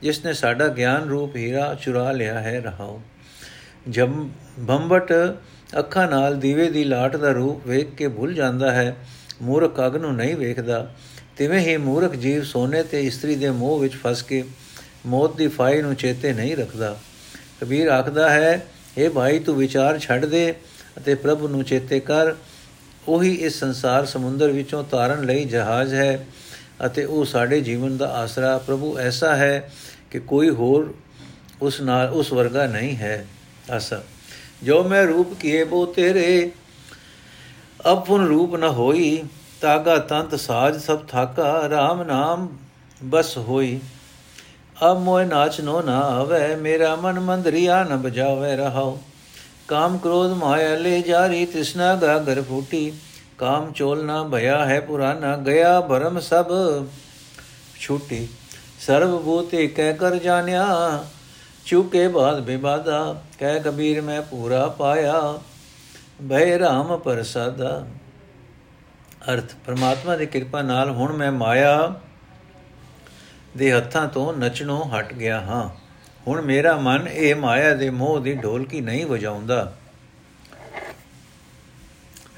ਜਿਸ 0.02 0.24
ਨੇ 0.24 0.32
ਸਾਡਾ 0.32 0.68
ਗਿਆਨ 0.68 1.08
ਰੂਪ 1.08 1.36
ਹੀਰਾ 1.36 1.74
ਚੁਰਾ 1.82 2.12
ਲਿਆ 2.12 2.40
ਹੈ 2.40 2.60
ਰਹਾਓ 2.60 3.00
ਜਬ 3.88 4.28
ਬੰਬਟ 4.58 5.12
ਅੱਖਾਂ 5.78 6.06
ਨਾਲ 6.08 6.36
ਦੀਵੇ 6.36 6.70
ਦੀ 6.70 6.84
ਲਾਟ 6.84 7.16
ਦਾ 7.16 7.32
ਰੂਪ 7.32 7.66
ਵੇਖ 7.66 7.94
ਕੇ 7.94 8.08
ਭੁੱਲ 8.08 8.34
ਜਾਂਦਾ 8.34 8.72
ਹੈ, 8.72 8.96
ਮੂਰਖ 9.42 9.80
ਅਗ 9.86 9.96
ਨੂੰ 9.96 10.14
ਨਹੀਂ 10.14 10.36
ਵੇਖਦਾ। 10.36 10.86
ਤਿਵੇਂ 11.36 11.60
ਹੀ 11.60 11.76
ਮੂਰਖ 11.76 12.14
ਜੀਵ 12.16 12.42
ਸੋਨੇ 12.44 12.82
ਤੇ 12.82 13.02
ਇਸਤਰੀ 13.02 13.34
ਦੇ 13.36 13.50
ਮੋਹ 13.50 13.78
ਵਿੱਚ 13.78 13.94
ਫਸ 13.94 14.22
ਕੇ 14.22 14.44
ਮੌਤ 15.06 15.36
ਦੀ 15.36 15.48
ਫਾਈ 15.48 15.82
ਨੂੰ 15.82 15.94
ਚੇਤੇ 15.94 16.32
ਨਹੀਂ 16.32 16.56
ਰੱਖਦਾ। 16.56 16.98
ਕਬੀਰ 17.60 17.88
ਆਖਦਾ 17.88 18.30
ਹੈ 18.30 18.66
اے 18.98 19.12
ਭਾਈ, 19.12 19.38
ਤੂੰ 19.38 19.56
ਵਿਚਾਰ 19.56 19.98
ਛੱਡ 19.98 20.24
ਦੇ 20.24 20.54
ਅਤੇ 20.98 21.14
ਪ੍ਰਭੂ 21.14 21.48
ਨੂੰ 21.48 21.64
ਚੇਤੇ 21.64 22.00
ਕਰ। 22.00 22.34
ਉਹੀ 23.08 23.34
ਇਸ 23.34 23.60
ਸੰਸਾਰ 23.60 24.06
ਸਮੁੰਦਰ 24.06 24.50
ਵਿੱਚੋਂ 24.50 24.84
ਤਾਰਨ 24.84 25.24
ਲਈ 25.24 25.44
ਜਹਾਜ਼ 25.44 25.94
ਹੈ 25.94 26.26
ਅਤੇ 26.86 27.04
ਉਹ 27.04 27.24
ਸਾਡੇ 27.24 27.60
ਜੀਵਨ 27.60 27.96
ਦਾ 27.96 28.08
ਆਸਰਾ। 28.08 28.58
ਪ੍ਰਭੂ 28.58 28.98
ਐਸਾ 28.98 29.36
ਹੈ 29.36 29.72
ਕਿ 30.10 30.18
ਕੋਈ 30.18 30.50
ਹੋਰ 30.50 30.94
ਉਸ 31.62 31.80
ਨਾਲ, 31.80 32.08
ਉਸ 32.08 32.32
ਵਰਗਾ 32.32 32.66
ਨਹੀਂ 32.66 32.96
ਹੈ। 32.96 33.26
ਅਸਾ 33.76 34.02
ਜੋ 34.62 34.84
ਮੈਂ 34.84 35.06
ਰੂਪ 35.06 35.34
ਕੀਏ 35.34 35.64
ਬੋ 35.64 35.86
ਤੇਰੇ, 35.86 36.50
ਅਪਨ 37.92 38.26
ਰੂਪ 38.26 38.56
ਨ 38.56 38.64
ਹੋਈ। 38.64 39.22
ਤਾਗਾ 39.60 39.98
ਤੰਤ 39.98 40.40
ਸਾਜ 40.40 40.82
ਸਭ 40.82 41.04
ਥਾਕਾ। 41.08 41.66
RAM 41.66 42.08
ਨਾਮ 42.08 42.48
ਬਸ 43.04 43.38
ਹੋਈ। 43.38 43.80
ਅਬ 44.78 44.98
ਮੋਇ 44.98 45.24
ਨਾਚ 45.24 45.60
ਨੋ 45.60 45.80
ਨਾ 45.82 45.98
ਆਵੇ, 46.00 46.54
ਮੇਰਾ 46.56 46.94
ਮਨ 46.96 47.18
ਮੰਦਰੀਆ 47.20 47.82
ਨ 47.84 47.96
ਬਜਾਵੇ 47.96 48.56
ਰਹਾਓ 48.56 48.98
ਕਾਮ 49.68 49.96
ਕ੍ਰੋਧ 49.98 50.32
ਮਾਇਆ 50.32 50.76
ਲੈ 50.76 51.00
ਜਾਰੀ, 51.00 51.44
ਤ੍ਰਿਸ਼ਨਾ 51.46 51.94
ਗਾਗਰ 51.96 52.42
ਫੂਟੀ। 52.42 52.92
ਕਾਮ 53.38 53.72
ਚੋਲ 53.72 54.04
ਨਾ 54.04 54.22
ਭਇਆ 54.24 54.64
ਹੈ 54.66 54.80
ਪੁਰਾਨਾ, 54.80 55.36
ਗਿਆ 55.36 55.80
ਭਰਮ 55.80 56.20
ਸਭ 56.20 56.52
ਛੂਟੀ। 57.80 58.28
ਸਰਬ 58.80 59.18
ਭੂਤੇ 59.22 59.66
ਕਹਿ 59.66 59.92
ਕਰ 59.92 60.16
ਜਾਣਿਆ, 60.16 60.66
ਚੁਕੇ 61.66 62.08
ਬਾਦ 62.08 62.40
ਬਿਬਾਦਾ। 62.40 63.14
ਕਹਿ 63.38 63.60
ਕਬੀਰ 63.60 64.00
ਮੈਂ 64.00 64.22
ਪੂਰਾ 64.22 64.66
ਪਾਇਆ 64.68 65.38
ਭੈ 66.30 66.58
ਰਾਮ 66.58 66.96
ਪ੍ਰਸਾਦਾ। 66.98 67.86
ਅਰਥ, 69.32 69.54
ਪਰਮਾਤਮਾ 69.66 70.16
ਦੀ 70.16 70.26
ਕਿਰਪਾ 70.26 70.62
ਨਾਲ 70.62 70.90
ਹੁਣ 70.90 71.12
ਮੈਂ 71.12 71.32
ਮਾਇਆ 71.32 71.94
ਦੇ 73.56 73.72
ਹੱਥਾਂ 73.72 74.08
ਤੋਂ 74.08 74.32
ਨਚਣੋਂ 74.32 74.90
ਹਟ 74.90 75.14
ਗਿਆ 75.14 75.40
ਹਾਂ। 75.40 75.68
ਹੁਣ 76.26 76.42
ਮੇਰਾ 76.42 76.76
ਮਨ 76.76 77.08
ਇਹ 77.08 77.34
ਮਾਇਆ 77.34 77.74
ਦੇ 77.74 77.90
ਮੋਹ 77.90 78.20
ਦੀ 78.20 78.34
ਢੋਲਕੀ 78.34 78.80
ਨਹੀਂ 78.80 79.06
ਵਜਾਉਂਦਾ। 79.06 79.76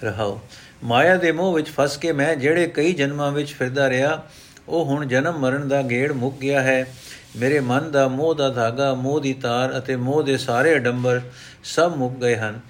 ਰਹਾਓ। 0.04 0.40
ਮਾਇਆ 0.84 1.16
ਦੇ 1.16 1.32
ਮੋਹ 1.32 1.54
ਵਿੱਚ 1.54 1.68
ਫਸ 1.68 1.96
ਕੇ 1.96 2.12
ਮੈਂ 2.12 2.36
ਜਿਹੜੇ 2.36 2.66
ਕਈ 2.66 2.92
ਜਨਮਾਂ 2.92 3.30
ਵਿੱਚ 3.30 3.52
ਫਿਰਦਾ 3.52 3.90
ਰਿਹਾ, 3.90 4.26
ਉਹ 4.68 4.84
ਹੁਣ 4.84 5.06
ਜਨਮ 5.06 5.38
ਮਰਨ 5.38 5.68
ਦਾ 5.68 5.82
ਗੇੜ 5.82 6.12
ਮੁੱਕ 6.12 6.36
ਗਿਆ 6.36 6.62
ਹੈ। 6.62 6.94
ਮੇਰੇ 7.36 7.60
ਮਨ 7.60 7.90
ਦਾ 7.90 8.08
ਮੋਹ 8.08 8.34
ਦਾ 8.34 8.48
ਧਾਗਾ, 8.48 8.94
ਮੋਹ 8.94 9.20
ਦੀ 9.20 9.32
ਤਾਰ 9.32 9.78
ਅਤੇ 9.78 9.96
ਮੋਹ 9.96 10.22
ਦੇ 10.22 10.36
ਸਾਰੇ 10.36 10.74
ਅਡੰਬਰ 10.74 11.20
ਸਭ 11.64 11.92
ਮੁੱਕ 11.96 12.14
ਗਏ 12.14 12.36
ਹਨ। 12.36 12.60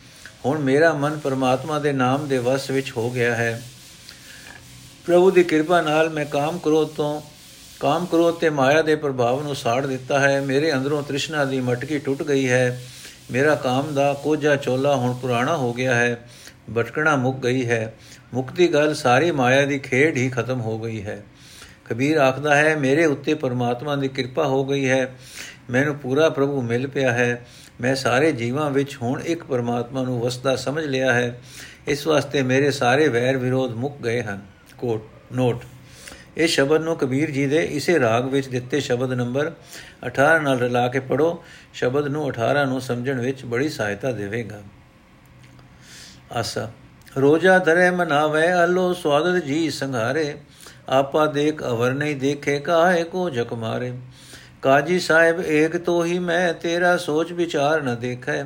ਹੁਣ 0.44 0.58
ਮੇਰਾ 0.58 0.92
ਮਨ 0.92 1.18
ਪਰਮਾਤਮਾ 1.18 1.78
ਦੇ 1.78 1.92
ਨਾਮ 1.92 2.28
ਦੇ 2.28 2.38
ਵਸ 2.38 2.70
ਵਿੱਚ 2.70 2.92
ਹੋ 2.96 3.10
ਗਿਆ 3.10 3.34
ਹੈ। 3.34 3.62
ਪ੍ਰਭੂ 5.06 5.30
ਦੀ 5.30 5.44
ਕਿਰਪਾ 5.44 5.80
ਨਾਲ 5.80 6.10
ਮੈਂ 6.10 6.24
ਕਾਮ 6.24 6.58
ਕ੍ਰੋਧ 6.58 6.88
ਤੋਂ 6.88 7.22
ਕਾਮ 7.80 8.04
ਕ੍ਰੋਧ 8.06 8.34
ਤੇ 8.34 8.48
ਮਾਇਆ 8.50 8.80
ਦੇ 8.82 8.94
ਪ੍ਰਭਾਵ 8.94 9.42
ਨੂੰ 9.42 9.54
ਸਾੜ 9.56 9.86
ਦਿੱਤਾ 9.86 10.18
ਹੈ 10.20 10.40
ਮੇਰੇ 10.40 10.72
ਅੰਦਰੋਂ 10.72 11.02
ਤ੍ਰਿਸ਼ਨਾ 11.02 11.44
ਦੀ 11.44 11.60
ਮਟਕੀ 11.60 11.98
ਟੁੱਟ 11.98 12.22
ਗਈ 12.22 12.48
ਹੈ 12.48 12.80
ਮੇਰਾ 13.30 13.54
ਕਾਮ 13.54 13.94
ਦਾ 13.94 14.12
ਕੋਝਾ 14.14 14.56
ਚੋਲਾ 14.56 14.94
ਹੁਣ 14.96 15.14
ਪੁਰਾਣਾ 15.14 15.56
ਹੋ 15.56 15.72
ਗਿਆ 15.72 15.94
ਹੈ 15.94 16.16
ਭਟਕਣਾ 16.74 17.14
ਮੁੱਕ 17.16 17.38
ਗਈ 17.38 17.64
ਹੈ 17.66 17.92
ਮੁਕਤੀ 18.34 18.72
ਗੱਲ 18.72 18.94
ਸਾਰੀ 18.94 19.30
ਮਾਇਆ 19.30 19.64
ਦੀ 19.66 19.78
ਖੇਡ 19.78 20.16
ਹੀ 20.16 20.28
ਖਤਮ 20.28 20.60
ਹੋ 20.60 20.78
ਗਈ 20.78 21.02
ਹੈ 21.02 21.22
ਕਬੀਰ 21.84 22.18
ਆਖਦਾ 22.18 22.56
ਹੈ 22.56 22.76
ਮੇਰੇ 22.76 23.06
ਉੱਤੇ 23.06 23.34
ਪਰਮਾਤਮਾ 23.36 23.96
ਦੀ 23.96 24.08
ਕਿਰਪਾ 24.08 24.46
ਹੋ 24.46 24.64
ਗਈ 24.64 24.88
ਹੈ 24.88 25.06
ਮੈਨੂੰ 25.70 25.96
ਪੂਰਾ 25.96 26.28
ਪ੍ਰਭੂ 26.28 26.62
ਮਿਲ 26.62 26.86
ਪਿਆ 26.86 27.12
ਹੈ 27.12 27.44
ਮੈਂ 27.80 27.94
ਸਾਰੇ 27.94 28.30
ਜੀਵਾਂ 28.34 28.70
ਵਿੱਚ 28.70 28.96
ਹੁਣ 29.02 29.20
ਇੱਕ 29.22 29.44
ਪਰਮਾਤਮਾ 29.44 30.02
ਨੂੰ 30.02 30.20
ਵਸਦਾ 30.20 30.56
ਸਮਝ 30.58 30.84
ਲਿਆ 30.84 31.12
ਹੈ 31.12 31.40
ਇਸ 31.88 32.06
ਵਾਸਤੇ 32.06 32.42
ਮੇਰੇ 32.42 32.70
ਸਾਰੇ 32.70 33.08
ਵੈਰ 33.08 33.36
ਵਿਰੋਧ 33.36 33.74
ਮੁੱਕ 33.74 34.00
ਗਏ 34.02 34.22
ਹਨ 34.22 34.40
ਕੋਟ 34.78 35.06
ਨੋਟ 35.32 35.64
ਇਹ 36.40 36.48
ਸ਼ਬਦ 36.48 36.82
ਨੂੰ 36.82 36.96
ਕਬੀਰ 36.96 37.30
ਜੀ 37.30 37.46
ਦੇ 37.46 37.64
ਇਸੇ 37.64 38.00
ਰਾਗ 38.00 38.28
ਵਿੱਚ 38.28 38.48
ਦਿੱਤੇ 38.48 38.80
ਸ਼ਬਦ 38.80 39.12
ਨੰਬਰ 39.12 39.52
18 40.06 40.42
ਨਾਲ 40.42 40.58
ਰਲਾ 40.58 40.88
ਕੇ 40.88 41.00
ਪੜੋ 41.00 41.44
ਸ਼ਬਦ 41.74 42.06
ਨੂੰ 42.06 42.28
18 42.28 42.66
ਨੂੰ 42.66 42.80
ਸਮਝਣ 42.80 43.20
ਵਿੱਚ 43.20 43.44
ਬੜੀ 43.44 43.68
ਸਹਾਇਤਾ 43.68 44.12
ਦੇਵੇਗਾ। 44.12 44.62
ਆਸਾ, 46.32 46.70
ਰੋਜਾ 47.16 47.58
ਧਰੇ 47.58 47.90
ਮਨਾਵੇ, 47.90 48.52
ਅਲੋ 48.64 48.92
ਸਵਾਦਤ 48.92 49.44
ਜੀ 49.44 49.70
ਸੰਘਾਰੇ। 49.70 50.36
ਆਪਾ 50.88 51.26
ਦੇਖ 51.26 51.62
ਅਵਰ 51.62 51.92
ਨਹੀਂ 51.92 52.16
ਦੇਖੇ, 52.16 52.60
ਕਾਹੇ 52.60 53.04
ਕੋ 53.04 53.30
ਜਕ 53.30 53.52
ਮਾਰੇ। 53.52 53.92
ਕਾਜੀ 54.62 55.00
ਸਾਹਿਬ, 55.00 55.40
ਏਕ 55.40 55.76
ਤੋ 55.76 56.04
ਹੀ 56.04 56.18
ਮੈਂ, 56.18 56.54
ਤੇਰਾ 56.54 56.96
ਸੋਚ 56.96 57.32
ਵਿਚਾਰ 57.32 57.82
ਨ 57.82 57.96
ਦੇਖੈ। 58.00 58.44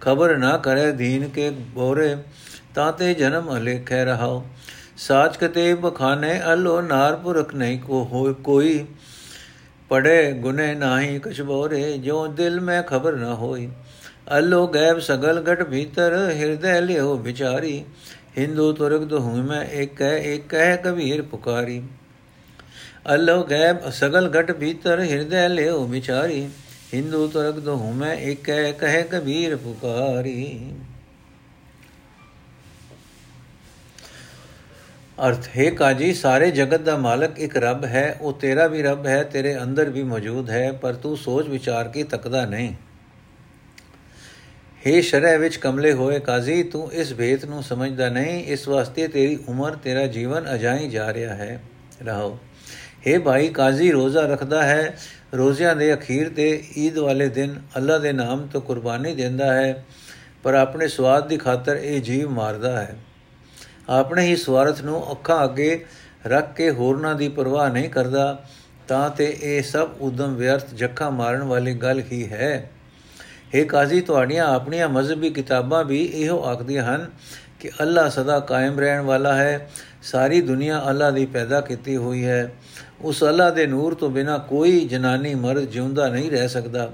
ਖਬਰ 0.00 0.36
ਨਾ 0.36 0.56
ਕਰੇ 0.56 0.92
ਦੀਨ 0.92 1.28
ਕੇ 1.28 1.50
ਬੋਰੇ 1.50 2.16
ਤਾਂ 2.74 2.92
ਤੇ 2.92 3.14
ਜਨਮ 3.14 3.56
ਅਲੇਖੈ 3.56 4.04
ਰਹਾਓ 4.04 4.46
ਸਾਚ 4.96 5.36
ਕਤੇ 5.36 5.74
ਬਖਾਨੇ 5.74 6.40
ਅਲੋ 6.52 6.80
ਨਾਰਪੁਰਖ 6.80 7.54
ਨਹੀਂ 7.54 7.78
ਕੋ 7.78 8.04
ਹੋ 8.04 8.32
ਕੋਈ। 8.34 8.84
ਪੜੇ 9.90 10.32
ਗੁਨੇ 10.32 10.74
ਨਾਹੀ 10.74 11.18
ਕਛ 11.18 11.40
ਬੋਰੇ 11.40 11.98
ਜੋ 11.98 12.26
ਦਿਲ 12.26 12.60
ਮੈਂ 12.60 12.82
ਖਬਰ 12.82 13.16
ਨਾ 13.16 13.34
ਹੋਈ। 13.34 13.68
ਅਲੋ 14.38 14.66
ਗੈਬ 14.66 14.98
ਸਗਲ 14.98 15.42
ਘਟ 15.52 15.62
ਭੀਤਰ, 15.62 16.14
ਹਿਰਦੈ 16.30 16.80
ਲਿਓ 16.80 17.16
ਵਿਚਾਰੀ। 17.16 17.84
ਹਿੰਦੂ 18.38 18.72
ਤੁਰਕ 18.72 19.02
ਦੋ 19.02 19.18
ਹੂੰ 19.18 19.44
ਮੈਂ 19.44 19.62
ਇੱਕ 19.64 20.02
ਹੈ 20.02 20.16
ਇੱਕ 20.16 20.54
ਹੈ 20.54 20.76
ਕਬੀਰ 20.76 21.22
ਪੁਕਾਰੀ। 21.22 21.82
ਅਲੋ 23.14 23.42
ਗੈਬ 23.44 23.90
ਸਗਲ 23.90 24.30
ਘਟ 24.40 24.52
ਭੀਤਰ, 24.52 25.00
ਹਿਰਦੈ 25.00 25.48
ਲਿਓ 25.48 25.84
ਵਿਚਾਰੀ। 25.86 26.48
ਹਿੰਦੂ 26.94 27.26
ਤੁਰਕ 27.28 27.58
ਦੋ 27.58 27.76
ਹੂੰ 27.76 27.94
ਮੈਂ 27.96 28.14
ਇੱਕ 28.14 28.50
ਹੈ 28.50 28.72
ਕਹੇ 28.72 29.02
ਕਬੀਰ 29.02 29.56
ਪੁਕਾਰੀ। 29.56 30.58
ਅਰਥ, 35.18 35.48
ਹੈ 35.58 35.70
ਕਾਜੀ, 35.70 36.14
ਸਾਰੇ 36.14 36.50
ਜਗਤ 36.50 36.80
ਦਾ 36.80 36.96
ਮਾਲਕ 36.96 37.38
ਇੱਕ 37.38 37.56
ਰੱਬ 37.56 37.84
ਹੈ, 37.84 38.18
ਉਹ 38.20 38.32
ਤੇਰਾ 38.32 38.66
ਵੀ 38.66 38.82
ਰੱਬ 38.82 39.06
ਹੈ, 39.06 39.22
ਤੇਰੇ 39.22 39.62
ਅੰਦਰ 39.62 39.90
ਵੀ 39.90 40.02
ਮੌਜੂਦ 40.02 40.50
ਹੈ, 40.50 40.72
ਪਰ 40.72 40.94
ਤੂੰ 40.94 41.16
ਸੋਚ 41.16 41.48
ਵਿਚਾਰ 41.48 41.88
ਕੇ 41.88 42.02
ਤੱਕਦਾ 42.02 42.46
ਨਹੀਂ। 42.46 42.74
हे 44.86 45.02
ਸ਼ਰੈ 45.02 45.38
ਵਿੱਚ 45.38 45.56
ਕਮਲੇ 45.56 45.92
ਹੋਏ 45.92 46.20
ਕਾਜ਼ੀ, 46.20 46.62
ਤੂੰ 46.62 46.92
ਇਸ 46.92 47.14
ਭੇਤ 47.14 47.44
ਨੂੰ 47.44 47.62
ਸਮਝਦਾ 47.62 48.08
ਨਹੀਂ, 48.08 48.44
ਇਸ 48.44 48.68
ਵਾਸਤੇ 48.68 49.08
ਤੇਰੀ 49.08 49.38
ਉਮਰ, 49.48 49.74
ਤੇਰਾ 49.74 50.06
ਜੀਵਨ 50.06 50.54
ਅਜਾਈ 50.54 50.88
ਜਾ 50.88 51.12
ਰਿਹਾ 51.12 51.34
ਹੈ। 51.34 51.62
ਰਹਾਓ। 52.02 52.38
हे 53.08 53.20
ਭਾਈ, 53.20 53.48
ਕਾਜ਼ੀ 53.48 53.92
ਰੋਜ਼ਾ 53.92 54.26
ਰੱਖਦਾ 54.26 54.62
ਹੈ, 54.62 54.96
ਰੋਜ਼ਿਆਂ 55.34 55.76
ਦੇ 55.76 55.94
ਅਖੀਰ 55.94 56.28
ਤੇ 56.28 56.64
ਈਦ 56.78 56.98
ਵਾਲੇ 56.98 57.28
ਦਿਨ 57.28 57.60
ਅੱਲਾ 57.76 57.98
ਦੇ 57.98 58.12
ਨਾਮ 58.12 58.46
ਤੋਂ 58.46 58.60
ਕੁਰਬਾਨੀ 58.60 59.14
ਦਿੰਦਾ 59.14 59.54
ਹੈ, 59.54 59.84
ਪਰ 60.42 60.54
ਆਪਣੇ 60.54 60.88
ਸਵਾਦ 60.88 61.28
ਦੀ 61.28 61.36
ਖਾਤਰ 61.36 61.76
ਇਹ 61.76 62.02
ਜੀਵ 62.02 62.30
ਮਾਰਦਾ 62.30 62.82
ਹੈ। 62.82 62.96
ਆਪਣੇ 63.88 64.26
ਹੀ 64.26 64.36
ਸਵਾਰਥ 64.36 64.82
ਨੂੰ 64.82 65.12
ਅੱਖਾਂ 65.12 65.44
ਅੱਗੇ 65.44 65.84
ਰੱਖ 66.26 66.54
ਕੇ 66.54 66.70
ਹੋਰਨਾਂ 66.70 67.14
ਦੀ 67.14 67.28
ਪਰਵਾਹ 67.28 67.70
ਨਹੀਂ 67.70 67.90
ਕਰਦਾ, 67.90 68.44
ਤਾਂ 68.88 69.10
ਤੇ 69.10 69.36
ਇਹ 69.42 69.62
ਸਭ 69.62 69.88
ਉਦਮ 70.00 70.34
ਵਿਅਰਥ 70.34 70.74
ਜੱਖਾ 70.74 71.10
ਮਾਰਨ 71.10 71.42
ਵਾਲੀ 71.42 71.74
ਗੱਲ 71.74 72.02
ਹੀ 72.12 72.28
ਹੈ। 72.28 72.70
ਇਹ 73.54 73.66
ਕਾਜ਼ੀ, 73.66 74.00
ਤੁਹਾਡੀਆਂ 74.00 74.46
ਆਪਣੀਆਂ 74.46 74.88
ਮਜ਼ਹਬੀ 74.88 75.30
ਕਿਤਾਬਾਂ 75.30 75.84
ਵੀ 75.84 76.04
ਇਹੋ 76.04 76.44
ਆਖਦੀਆਂ 76.44 76.84
ਹਨ 76.84 77.10
ਕਿ 77.60 77.70
ਅੱਲਾ 77.80 78.08
ਸਦਾ 78.08 78.40
ਕਾਇਮ 78.40 78.80
ਰਹਿਣ 78.80 79.00
ਵਾਲਾ 79.00 79.34
ਹੈ। 79.34 79.70
ਸਾਰੀ 80.02 80.40
ਦੁਨੀਆ 80.40 80.82
ਅੱਲਾ 80.90 81.10
ਦੀ 81.10 81.26
ਪੈਦਾ 81.26 81.60
ਕੀਤੀ 81.60 81.96
ਹੋਈ 81.96 82.24
ਹੈ। 82.24 82.52
ਉਸ 83.00 83.24
ਅੱਲਾ 83.24 83.50
ਦੇ 83.50 83.66
ਨੂਰ 83.66 83.94
ਤੋਂ 83.94 84.10
ਬਿਨਾ 84.10 84.38
ਕੋਈ 84.38 84.80
ਜਨਾਨੀ 84.80 85.34
ਮਰਦ 85.34 85.64
ਜਿਉਂਦਾ 85.64 86.08
ਨਹੀਂ 86.08 86.30
ਰਹਿ 86.30 86.48
ਸਕਦਾ। 86.48 86.92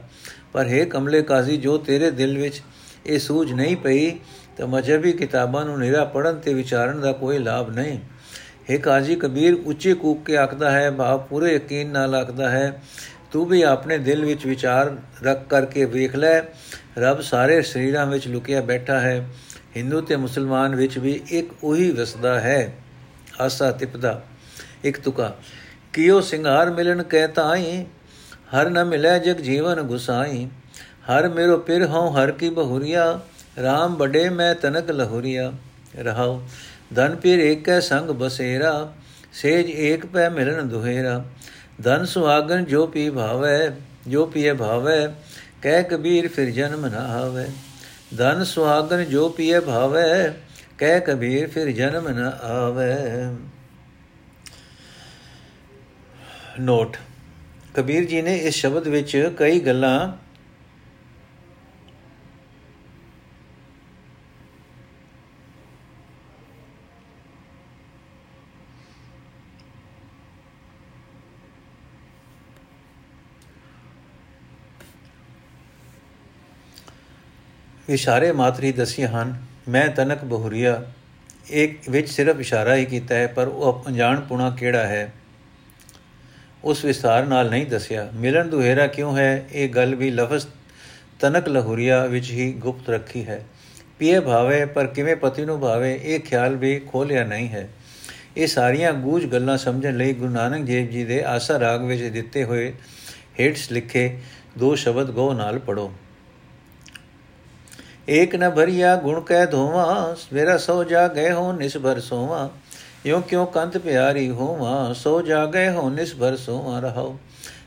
ਪਰ 0.53 0.68
ਹੈ 0.68 0.85
ਕਮਲੇ 0.85 1.22
ਕਾਜ਼ੀ, 1.22 1.57
ਜੋ 1.57 1.79
ਤੇਰੇ 1.79 2.11
ਦਿਲ 2.11 2.38
ਵਿੱਚ 2.38 2.62
ਇਹ 3.07 3.18
ਸੂਝ 3.18 3.53
ਨਹੀਂ 3.53 3.76
ਪਈ 3.76 4.11
ਤਾਂ 4.61 4.66
ਮਜਬੀ 4.68 5.12
ਕਿਤਾਬਾਂ 5.12 5.64
ਨੂੰ 5.64 5.79
ਨਿਰਾ 5.81 6.05
ਪੜਨ 6.05 6.38
ਤੇ 6.38 6.53
ਵਿਚਾਰਨ 6.55 7.01
ਦਾ 7.01 7.11
ਕੋਈ 7.12 7.38
ਲਾਭ 7.38 7.70
ਨਹੀਂ। 7.70 7.99
ਹੈ 8.70 8.77
ਕਾਜੀ 8.77 9.14
ਕਬੀਰ, 9.16 9.55
ਉੱਚੇ 9.55 9.94
ਕੂਕ 9.94 10.25
ਕੇ 10.25 10.37
ਆਖਦਾ 10.37 10.70
ਹੈ 10.70 10.90
ਭਾਵ 10.90 11.18
ਪੂਰੇ 11.18 11.55
ਯਕੀਨ 11.55 11.88
ਨਾਲ 11.88 12.14
ਆਖਦਾ 12.14 12.49
ਹੈ, 12.51 12.83
ਤੂੰ 13.33 13.46
ਵੀ 13.46 13.62
ਆਪਣੇ 13.62 13.99
ਦਿਲ 13.99 14.25
ਵਿੱਚ 14.25 14.46
ਵਿਚਾਰ 14.46 14.96
ਰੱਖ 15.23 15.46
ਕਰਕੇ 15.49 15.85
ਵੇਖ 15.85 16.16
ਲੈ, 16.16 16.40
ਰੱਬ 16.99 17.20
ਸਾਰੇ 17.20 17.62
ਸਰੀਰਾਂ 17.62 18.07
ਵਿੱਚ 18.07 18.29
ਲੁਕਿਆ 18.29 18.61
ਬੈਠਾ 18.61 19.01
ਹੈ, 19.01 19.27
ਹਿੰਦੂ 19.77 20.01
ਤੇ 20.01 20.16
ਮੁਸਲਮਾਨ 20.16 20.75
ਵਿੱਚ 20.75 20.99
ਵੀ 20.99 21.20
ਇੱਕ 21.31 21.53
ਉਹੀ 21.64 21.90
ਵਸਦਾ 21.90 22.40
ਹੈ। 22.40 22.73
ਆਸਾ 23.40 23.70
ਤਿਪਦਾ 23.70 24.23
ਇੱਕ 24.85 25.01
ਤੁਕਾ 25.01 25.35
ਕਿਉ 25.92 26.20
ਸਿੰਗਾਰ 26.20 26.70
ਮਿਲਣ 26.70 27.03
ਕਹਿ 27.03 27.29
ਤਾਈ, 27.29 27.85
ਹਰ 28.55 28.70
ਨ 28.70 28.85
ਮਿਲੇ 28.85 29.18
ਜਗ 29.18 29.40
ਜੀਵਨ 29.40 29.83
ਗੁਸਾਈ, 29.83 30.49
ਹਰ 31.11 31.29
ਮੇਰੋ 31.29 31.59
ਪਿਰ 31.59 31.87
ਹਉ 31.87 32.09
ਹਰ 32.11 32.31
ਕੀ 32.31 32.51
ਬਹੁਰੀਆ 32.51 33.20
RAM 33.59 33.97
ਬੜੇ 33.97 34.29
ਮੈਂ 34.29 34.55
ਤਨਕ 34.55 34.91
ਲਹੁਰੀਆ, 34.91 35.53
ਰਹਾਉ, 35.99 36.41
ਧਨ 36.95 37.17
ਪੀਰ 37.17 37.39
ਏਕੈ 37.39 37.81
ਸੰਗ 37.81 38.11
ਬਸੇਰਾ, 38.11 38.93
ਸੇਜ 39.33 39.71
ਏਕ 39.71 40.07
ਪੈ 40.07 40.29
ਮਿਲਨ 40.31 40.69
ਦੁਹੇਰਾ। 40.69 41.25
ਧਨ 41.83 42.05
ਸੁਹਾਗਨ 42.05 42.65
ਜੋ 42.65 42.87
ਪੀ 42.87 43.11
ਭਾਵੈ, 43.11 43.71
ਜੋ 44.09 44.27
ਪੀਏ 44.27 44.53
ਭਾਵੈ, 44.53 45.09
ਕਹਿ 45.63 45.83
ਕਬੀਰ 45.83 46.29
ਫਿਰ 46.29 46.51
ਜਨਮ 46.51 46.87
ਨਾ 46.87 46.99
ਆਵੇ। 46.99 47.47
ਧਨ 48.17 48.45
ਸੁਹਾਗਨ 48.45 49.05
ਜੋ 49.05 49.29
ਪੀਏ 49.29 49.61
ਭਾਵੈ, 49.61 50.35
ਕਹਿ 50.79 51.01
ਕਬੀਰ 51.01 51.47
ਫਿਰ 51.47 51.71
ਜਨਮ 51.71 52.09
ਨਾ 52.09 52.29
ਆਵੇ। 52.29 52.95
ਨੋਟ। 56.61 56.97
ਕਬੀਰ 57.75 58.05
ਜੀ 58.05 58.23
ਨੇ 58.23 58.37
ਇਸ 58.37 58.55
ਸ਼ਬਦ 58.55 58.89
ਵਿੱਚ 58.89 59.35
ਕਈ 59.37 59.61
ਗੱਲਾਂ 59.61 60.20
ਇਸ਼ਾਰੇ 77.90 78.33
ਮਾਤਰੀ 78.33 78.72
ਦਸੀਆਂ 78.72 79.09
ਹਨ, 79.09 79.37
ਮੈਂ 79.68 79.88
ਤਨਕ 79.88 80.24
ਬਹੁਰੀਆ 80.24 80.83
ਇੱਕ 81.50 81.90
ਵਿੱਚ 81.90 82.09
ਸਿਰਫ 82.09 82.40
ਇਸ਼ਾਰਾ 82.40 82.76
ਹੀ 82.76 82.85
ਕੀਤਾ 82.85 83.14
ਹੈ, 83.14 83.26
ਪਰ 83.26 83.48
ਉਹ 83.48 83.85
ਅਣਜਾਣ 83.88 84.20
ਪੁਣਾ 84.20 84.50
ਕਿਹੜਾ 84.50 84.87
ਹੈ? 84.87 85.12
ਉਸ 86.64 86.85
ਵਿਸਤਾਰ 86.85 87.26
ਨਾਲ 87.26 87.50
ਨਹੀਂ 87.50 87.66
ਦੱਸਿਆ, 87.66 88.11
ਮਿਲਣ 88.14 88.48
ਦੁਹੇਰਾ 88.48 88.87
ਕਿਉਂ 88.87 89.18
ਹੈ? 89.18 89.46
ਇਹ 89.53 89.68
ਗੱਲ 89.68 89.94
ਵੀ 89.94 90.11
ਲਫ਼ਜ਼ 90.11 90.46
ਤਨਕ 91.20 91.48
ਲਹੁਰੀਆ 91.48 92.07
ਵਿੱਚ 92.07 92.31
ਹੀ 92.31 92.53
ਗੁਪਤ 92.53 92.90
ਰੱਖੀ 92.90 93.24
ਹੈ। 93.24 93.44
ਪੀਏ 93.98 94.20
ਭਾਵੇ, 94.20 94.64
ਪਰ 94.64 94.87
ਕਿਵੇਂ 94.87 95.16
ਪਤੀ 95.16 95.44
ਨੂੰ 95.44 95.61
ਭਾਵੇ, 95.61 96.00
ਇਹ 96.03 96.20
ਖਿਆਲ 96.20 96.57
ਵੀ 96.57 96.79
ਖੋਲਿਆ 96.79 97.24
ਨਹੀਂ 97.24 97.48
ਹੈ। 97.48 97.68
ਇਹ 98.37 98.46
ਸਾਰੀਆਂ 98.46 98.92
ਗੂਝ 98.92 99.26
ਗੱਲਾਂ 99.26 99.59
ਸਮਝਣ 99.59 99.96
ਲਈ 99.96 100.12
ਗੁਰੂ 100.12 100.33
ਨਾਨਕ 100.33 100.64
ਦੇਵ 100.64 100.90
ਜੀ 100.90 101.05
ਦੇ 101.05 101.24
ਆਸਾ 101.24 101.61
ਰਾਗ 101.61 101.85
ਵਿੱਚ 101.85 102.03
ਦਿੱਤੇ 102.03 102.44
ਹੋਏ 102.44 102.72
ਹੇਠਸ 103.40 103.72
ਲਿਖੇ 103.72 104.18
ਦੋ 104.59 104.74
ਸ਼ਬਦ 104.74 105.11
ਗੋ 105.11 105.33
ਨਾਲ 105.33 105.59
ਪੜੋ 105.59 105.92
ਏਕ 108.11 108.35
ਨ 108.37 108.49
ਭਰੀਆ 108.51 108.94
ਗੁਣ 108.96 109.20
ਕਹਿ 109.20 109.46
ਧੋਵਾ 109.46 110.14
ਮੇਰਾ 110.33 110.57
ਸੋ 110.59 110.83
ਜਾ 110.85 111.07
ਗਏ 111.09 111.31
ਹੋ 111.31 111.53
ਨਿਸਭਰ 111.53 112.01
ਸੋਵਾ 112.01 112.49
ਯੋ 113.07 113.20
ਕਿਉ 113.20 113.44
ਕੰਤ 113.46 113.77
ਪਿਆਰੀ 113.79 114.29
ਹੋਵਾ 114.31 114.92
ਸੋ 114.92 115.20
ਜਾ 115.23 115.44
ਗਏ 115.46 115.68
ਹੋ 115.68 115.88
ਨਿਸਭਰ 115.90 116.37
ਸੋਵਾ 116.37 116.79
ਰਹਾਓ 116.81 117.16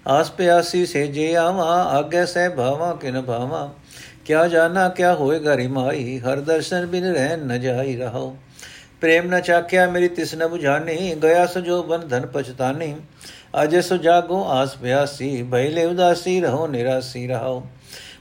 ਆਸ 0.08 0.32
ਪਿਆਸੀ 0.32 0.86
ਸੇ 0.86 1.06
ਜੇ 1.08 1.36
ਆਵਾ 1.36 1.82
ਆਗੇ 1.92 2.26
ਸੇ 2.26 2.48
ਭਾਵਾ 2.50 2.94
ਕਿਨ 2.94 3.22
ਭਾਵਾ 3.22 3.70
ਕਿਆ 4.26 4.48
ਜਾਣਾ 4.48 4.88
ਕਿਆ 4.90 5.14
ਹੋਏਗਾ 5.14 5.56
ਰਿਮਾਈ 5.56 6.20
ਹਰ 6.20 6.40
ਦਰਸ਼ਨ 6.42 6.86
ਬਿਨ 6.86 7.06
ਰਹਿ 7.06 7.38
ਨ 7.38 7.60
ਜਾਈ 7.60 7.96
ਰਹਾਓ 7.96 8.36
ਪ੍ਰੇਮ 9.02 9.26
ਨ 9.28 9.40
ਚਾਖਿਆ 9.42 9.88
ਮੇਰੀ 9.90 10.08
ਤਿਸ 10.10 10.34
ਨ 10.36 10.44
부ਝਾਨੀ 10.46 11.14
ਗਿਆ 11.24 11.46
ਸੋ 11.46 11.60
ਜੋ 11.60 11.82
ਬਨ 11.84 12.08
ਧਨ 12.08 12.26
ਪਛਤਾਨੀ 12.26 12.94
ਅਜੇ 13.64 13.82
ਸੋ 13.82 13.98
ਜਾਗੋ 13.98 14.44
ਆਸ 14.50 14.76
ਪਿਆਸੀ 14.76 15.42
ਭੈਲੇ 15.44 15.86
ਉਦਾਸੀ 15.86 16.40
ਰਹੋ 16.42 16.68
ਨਿਰਾਸੀ 16.68 17.26
ਰਹਾਓ 17.28 17.64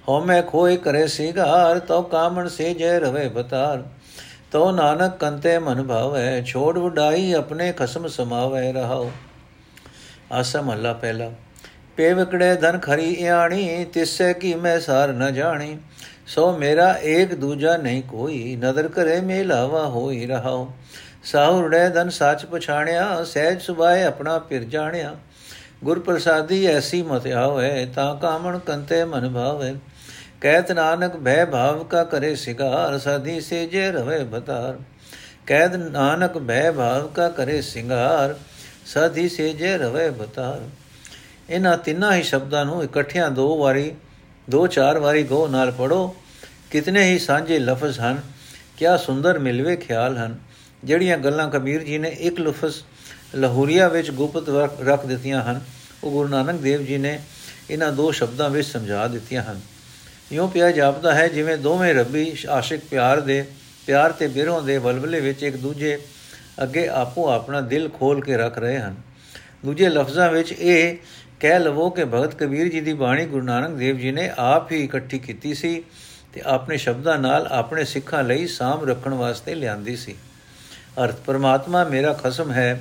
ਹਉ 0.09 0.25
ਮੈਂ 0.25 0.43
ਖੋਏ 0.43 0.77
ਕਰੇ 0.77 1.07
ਸਿਗਾਰ 1.07 1.79
ਤੋ 1.79 2.03
ਕਾਮਣ 2.03 2.49
ਸੇ 2.49 2.75
ਜੈ 2.75 2.99
ਰਵੇ 3.01 3.29
ਬਤਾਰ। 3.29 3.83
ਤੋ 4.53 4.71
ਨਾਨਕ 4.71 5.17
ਕੰਤੇ 5.17 5.59
ਮਨ 5.59 5.83
ਭਾਵੈ, 5.83 6.43
ਛੋੜ 6.43 6.79
ਵਡਾਈ 6.79 7.33
ਆਪਣੇ 7.33 7.73
ਖਸਮ 7.73 8.09
ਸਮਾਵੈ 8.09 8.73
ਰਹਾਉ। 8.73 9.11
ਆਸਮ 10.33 10.73
ਅੱਲਾ 10.73 10.93
ਪਹਿਲਾ, 10.93 11.31
ਪੇ 11.97 12.13
ਵਿਕੜੇ 12.13 12.55
ਧਨ 12.55 12.79
ਖਰੀ 12.79 13.11
ਇਆਣੀ, 13.11 13.85
ਤਿਸੈ 13.85 14.33
ਕੀ 14.33 14.55
ਮੈਂ 14.55 14.81
ਸਾਰ 14.81 15.09
ਨ 15.09 15.35
ਜਾਣੀ। 15.35 15.79
ਸੋ 16.27 16.57
ਮੇਰਾ 16.59 16.99
ਏਕ 17.03 17.35
ਦੂਜਾ 17.35 17.77
ਨਹੀਂ 17.77 18.03
ਕੋਈ, 18.03 18.57
ਨਦਰ 18.57 18.89
ਕਰੇ 18.89 19.21
ਮੇਲਾਵਾ 19.21 19.87
ਹੋਈ 19.87 20.27
ਰਹਾਉ। 20.27 20.67
ਸਾਹੁਰੜੇ 21.25 21.89
ਧਨ 21.89 22.09
ਸੱਚ 22.09 22.45
ਪਛਾਣਿਆ, 22.45 23.25
ਸਹਿਜ 23.25 23.61
ਸੁਭਾਏ 23.61 24.03
ਆਪਣਾ 24.03 24.39
ਪਿਰ 24.39 24.65
ਜਾਣਿਆ। 24.65 25.17
ਗੁਰ 25.85 25.99
ਪ੍ਰਸਾਦੀ 25.99 26.67
ਐਸੀ 26.67 27.03
ਮਤ 27.03 27.27
ਆਵੇ, 27.27 27.87
ਤਾਂ 27.87 28.15
ਕਾਮਣ 28.17 28.59
ਕੰਤੇ 28.59 29.05
ਮਨ 29.05 29.33
ਭਾਵੇ। 29.33 29.75
ਕਹਿਤ 30.43 30.71
ਨਾਨਕ 30.73 31.17
ਭੈ 31.17 31.45
ਭਾਵ 31.45 31.83
ਕਾ 31.85 32.03
ਕਰੇ 32.05 32.35
ਸਿਗਾਰ, 32.35 32.99
ਸਦੀ 32.99 33.41
ਸੇ 33.41 33.67
ਜੇ 33.67 33.91
ਰਵੇ 33.91 34.19
ਬਤਾਰ। 34.25 34.79
ਕਹਿਤ 35.47 35.75
ਨਾਨਕ 35.75 36.39
ਭੈ 36.39 36.71
ਭਾਵ 36.73 37.07
ਕਾ 37.09 37.29
ਕਰੇ 37.29 37.61
ਸਿੰਗਾਰ, 37.63 38.35
ਸਦੀ 38.87 39.29
ਸੇ 39.29 39.53
ਜੇ 39.53 39.77
ਰਵੇ 39.79 40.09
ਬਤਾਰ। 40.11 40.61
ਇਹਨਾਂ 41.51 41.77
ਤਿੰਨਾਂ 41.79 42.13
ਹੀ 42.13 42.23
ਸ਼ਬਦਾਂ 42.23 42.65
ਨੂੰ 42.65 42.83
ਇਕੱਠਿਆਂ 42.85 43.31
ਦੋ 43.31 43.57
ਵਾਰੀ, 43.59 43.93
ਦੋ 44.51 44.67
ਚਾਰ 44.67 44.99
ਵਾਰੀ 44.99 45.23
ਗੋ 45.23 45.47
ਨਾਲ 45.49 45.71
ਪੜੋ 45.71 46.15
ਕਿਤਨੇ 46.71 47.05
ਹੀ 47.05 47.19
ਸਾਂਝੇ 47.19 47.59
ਲਫ਼ਜ਼ 47.59 48.01
ਹਨ, 48.01 48.21
ਕਿਆ 48.77 48.97
ਸੁੰਦਰ 48.97 49.39
ਮਿਲਵੇ 49.39 49.77
ਖਿਆਲ 49.77 50.17
ਹਨ। 50.17 50.39
ਜਿਹੜੀਆਂ 50.85 51.19
ਗੱਲਾਂ 51.19 51.51
ਕਬੀਰ 51.51 51.83
ਜੀ 51.83 51.99
ਨੇ 51.99 52.09
ਇੱਕ 52.09 52.41
ਲਫ਼ਜ਼ 52.41 52.83
ਲਾਹੌਰੀਆ 53.35 53.89
ਵਿੱਚ 53.89 54.11
ਗੁਪਤ 54.11 54.49
ਰੱਖ 54.83 55.07
ਦਿੱਤੀਆਂ 55.07 55.43
ਹਨ, 55.43 55.61
ਉਹ 56.05 56.11
ਗੁਰੂ 56.11 56.29
ਨਾਨਕ 56.29 56.61
ਦੇਵ 56.61 56.85
ਜੀ 56.85 56.99
ਨੇ 56.99 57.19
ਇਹਨਾਂ 57.71 57.93
ਦੋ 57.93 58.11
ਸ਼ਬਦਾਂ 58.13 58.51
ਵਿੱਚ 58.51 58.69
ਸਮਝਾ 58.69 59.07
ਦਿੱਤੀਆਂ 59.09 59.43
ਹਨ। 59.43 59.61
ਇਉਂ 60.33 60.49
ਪਿਆ 60.49 60.71
ਜਾਪਦਾ 60.71 61.15
ਹੈ 61.15 61.29
ਜਿਵੇਂ 61.29 61.57
ਦੋਵੇਂ 61.57 61.95
ਰੱਬੀ 61.95 62.37
ਆਸ਼ਿਕ 62.51 62.81
ਪਿਆਰ 62.91 63.21
ਦੇ, 63.21 63.45
ਪਿਆਰ 63.87 64.13
ਤੇ 64.13 64.27
ਬਿਰੋਂ 64.27 64.63
ਦੇ 64.63 64.79
ਵਲਵਲੇ 64.79 65.21
ਵਿੱਚ 65.21 65.43
ਇੱਕ 65.43 65.57
ਦੂਜੇ 65.57 65.99
ਅੱਗੇ 66.63 66.89
ਆਪੋ 66.89 67.29
ਆਪਣਾ 67.29 67.61
ਦਿਲ 67.61 67.89
ਖੋਲ 67.89 68.21
ਕੇ 68.21 68.37
ਰੱਖ 68.37 68.59
ਰਹੇ 68.59 68.79
ਹਨ। 68.79 68.95
ਦੂਜੇ 69.65 69.89
ਲਫ਼ਜ਼ਾਂ 69.89 70.31
ਵਿੱਚ 70.31 70.53
ਇਹ 70.53 70.97
ਕਹਿ 71.41 71.59
ਲਵੋ 71.59 71.91
ਕਿ 71.91 72.05
ਭਗਤ 72.05 72.35
ਕਬੀਰ 72.35 72.69
ਜੀ 72.69 72.81
ਦੀ 72.81 72.93
ਬਾਣੀ 72.93 73.27
ਗੁਰੂ 73.27 73.45
ਨਾਨਕ 73.45 73.77
ਦੇਵ 73.77 73.99
ਜੀ 73.99 74.13
ਨੇ 74.13 74.31
ਆਪ 74.39 74.73
ਹੀ 74.73 74.85
ਇਕੱਠੀ 74.85 75.19
ਕੀਤੀ 75.19 75.55
ਸੀ 75.55 75.83
ਤੇ 76.33 76.43
ਆਪਣੇ 76.47 76.77
ਸ਼ਬਦਾਂ 76.77 77.19
ਨਾਲ 77.19 77.47
ਆਪਣੇ 77.47 77.85
ਸਿੱਖਾਂ 77.85 78.23
ਲਈ 78.23 78.47
ਸਾਮ 78.47 78.89
ਰੱਖਣ 78.89 79.15
ਵਾਸਤੇ 79.15 79.55
ਲਿਆਂਦੀ 79.55 79.97
ਸੀ। 79.97 80.15
ਅਰਥ, 81.05 81.17
ਪਰਮਾਤਮਾ 81.27 81.85
ਮੇਰਾ 81.85 82.13
ਖਸਮ 82.13 82.53
ਹੈ, 82.53 82.81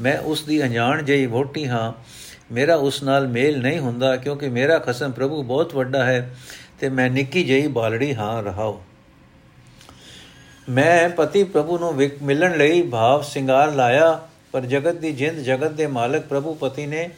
ਮੈਂ 0.00 0.18
ਉਸ 0.18 0.42
ਦੀ 0.42 0.62
ਅਣਜਾਣ 0.62 1.02
ਜਈ 1.02 1.26
ਵੋਟੀ 1.26 1.66
ਹਾਂ, 1.68 1.92
ਮੇਰਾ 2.52 2.74
ਉਸ 2.76 3.02
ਨਾਲ 3.02 3.26
ਮੇਲ 3.28 3.58
ਨਹੀਂ 3.58 3.78
ਹੁੰਦਾ 3.78 4.16
ਕਿਉਂਕਿ 4.16 4.48
ਮੇਰਾ 4.48 4.78
ਖਸਮ 4.78 5.10
ਪ੍ਰਭੂ 5.10 5.42
ਬਹੁਤ 5.42 5.74
ਵੱਡਾ 5.74 6.04
ਹੈ 6.04 6.36
ਤੇ 6.78 6.88
ਮੈਂ 6.88 7.08
ਨਿੱਕੀ 7.10 7.44
ਜਈ 7.44 7.66
ਬਾਲੜੀ 7.66 8.14
ਹਾਂ 8.14 8.42
ਰਹਾਉ 8.42 8.80
ਮੈਂ 10.68 11.08
ਪਤੀ 11.08 11.42
ਪ੍ਰਭੂ 11.44 11.78
ਨੂੰ 11.78 11.94
ਮਿਲਣ 12.22 12.56
ਲਈ 12.56 12.82
ਭਾਵ 12.82 13.22
ਸਿੰਗਾਰ 13.22 13.72
ਲਾਇਆ, 13.72 14.20
ਪਰ 14.52 14.60
ਜਗਤ 14.60 14.94
ਦੀ 14.94 15.12
ਜਿੰਦ, 15.12 15.38
ਜਗਤ 15.38 15.72
ਦੇ 15.72 15.86
ਮਾਲਕ 15.86 16.22
ਪ੍ਰਭੂ 16.22 16.54
ਪਤੀ 16.54 16.86
ਨੇ, 16.86 17.08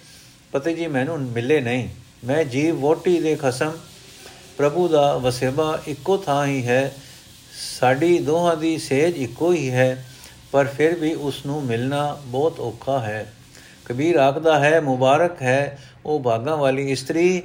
ਪਤੀ 0.53 0.75
ਜੀ 0.75 0.87
ਮੈਨੂੰ 0.87 1.19
ਮਿਲੇ 1.21 1.61
ਨਹੀਂ। 1.61 1.89
ਮੈਂ 2.25 2.45
ਜੀਵ 2.45 2.77
ਵੋਟੀ 2.77 3.21
ਦੇ 3.21 3.35
ਖਸਮ, 3.37 3.73
ਪ੍ਰਭੂ 4.57 4.89
ਦਾ 4.89 5.17
ਵਸੇਬਾ 5.17 5.79
ਇੱਕੋ 5.87 6.17
ਥਾਂ 6.17 6.47
ਹੀ 6.47 6.67
ਹੈ, 6.67 6.93
ਸਾਡੀ 7.81 8.19
ਦੋਹਾਂ 8.19 8.57
ਦੀ 8.57 8.79
ਸੇਜ 8.79 9.19
ਇੱਕੋ 9.19 9.53
ਹੀ 9.53 9.71
ਹੈ, 9.71 10.05
ਪਰ 10.53 10.67
ਫਿਰ 10.67 10.95
ਵੀ 10.95 11.15
ਉਸ 11.15 11.45
ਨੂੰ 11.47 11.63
ਮਿਲਣਾ 11.65 12.19
ਬਹੁਤ 12.25 12.61
ਔਖਾ 12.61 12.99
ਹੈ। 13.01 13.33
ਕਬੀਰ 13.85 14.17
ਆਖਦਾ 14.17 14.59
ਹੈ, 14.59 14.81
ਮੁਬਾਰਕ 14.81 15.43
ਹੈ, 15.43 15.79
ਉਹ 16.05 16.21
ਭਾਗਾਂ 16.21 16.57
ਵਾਲੀ 16.57 16.91
ਇਸਤਰੀ 16.91 17.43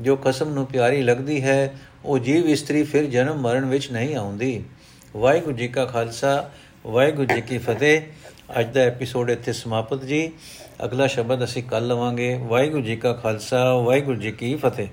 ਜੋ 0.00 0.16
ਕਸਮ 0.16 0.48
ਨੂੰ 0.48 0.66
ਪਿਆਰੀ 0.66 1.02
ਲੱਗਦੀ 1.02 1.42
ਹੈ, 1.42 1.74
ਉਹ 2.04 2.18
ਜੀਵ 2.18 2.48
ਇਸਤਰੀ 2.48 2.82
ਫਿਰ 2.82 3.04
ਜਨਮ 3.04 3.36
ਮਰਨ 3.36 3.64
ਵਿੱਚ 3.64 3.92
ਨਹੀਂ 3.92 4.16
ਆਉਂਦੀ। 4.16 4.64
ਵਾਹਿਗੁਰੂ 5.16 5.56
ਜੀ 5.56 5.68
ਕਾ 5.68 5.84
ਖਾਲਸਾ, 5.84 6.50
ਵਾਹਿਗੁਰੂ 6.86 7.34
ਜੀ 7.34 7.40
ਕੀ 7.40 7.58
ਫਤਿਹ। 7.58 8.00
ਅੱਜ 8.60 8.74
ਦਾ 8.74 8.80
ਐਪੀਸੋਡ 8.80 9.30
ਇੱਥੇ 9.30 9.52
ਸਮਾਪਤ 9.52 10.04
ਜੀ। 10.04 10.32
ਅਗਲਾ 10.84 11.06
ਸ਼ਬਦ 11.06 11.44
ਅਸੀਂ 11.44 11.62
ਕੱਲ 11.62 11.86
ਲਵਾਂਗੇ। 11.86 12.38
ਵਾਹਿਗੁਰੂ 12.42 12.82
ਜੀ 12.82 12.96
ਕਾ 12.96 13.12
ਖਾਲਸਾ, 13.12 13.74
ਵਾਹਿਗੁਰੂ 13.74 14.20
ਜੀ 14.20 14.32
ਕੀ 14.32 14.54
ਫਤਿਹ। 14.54 14.88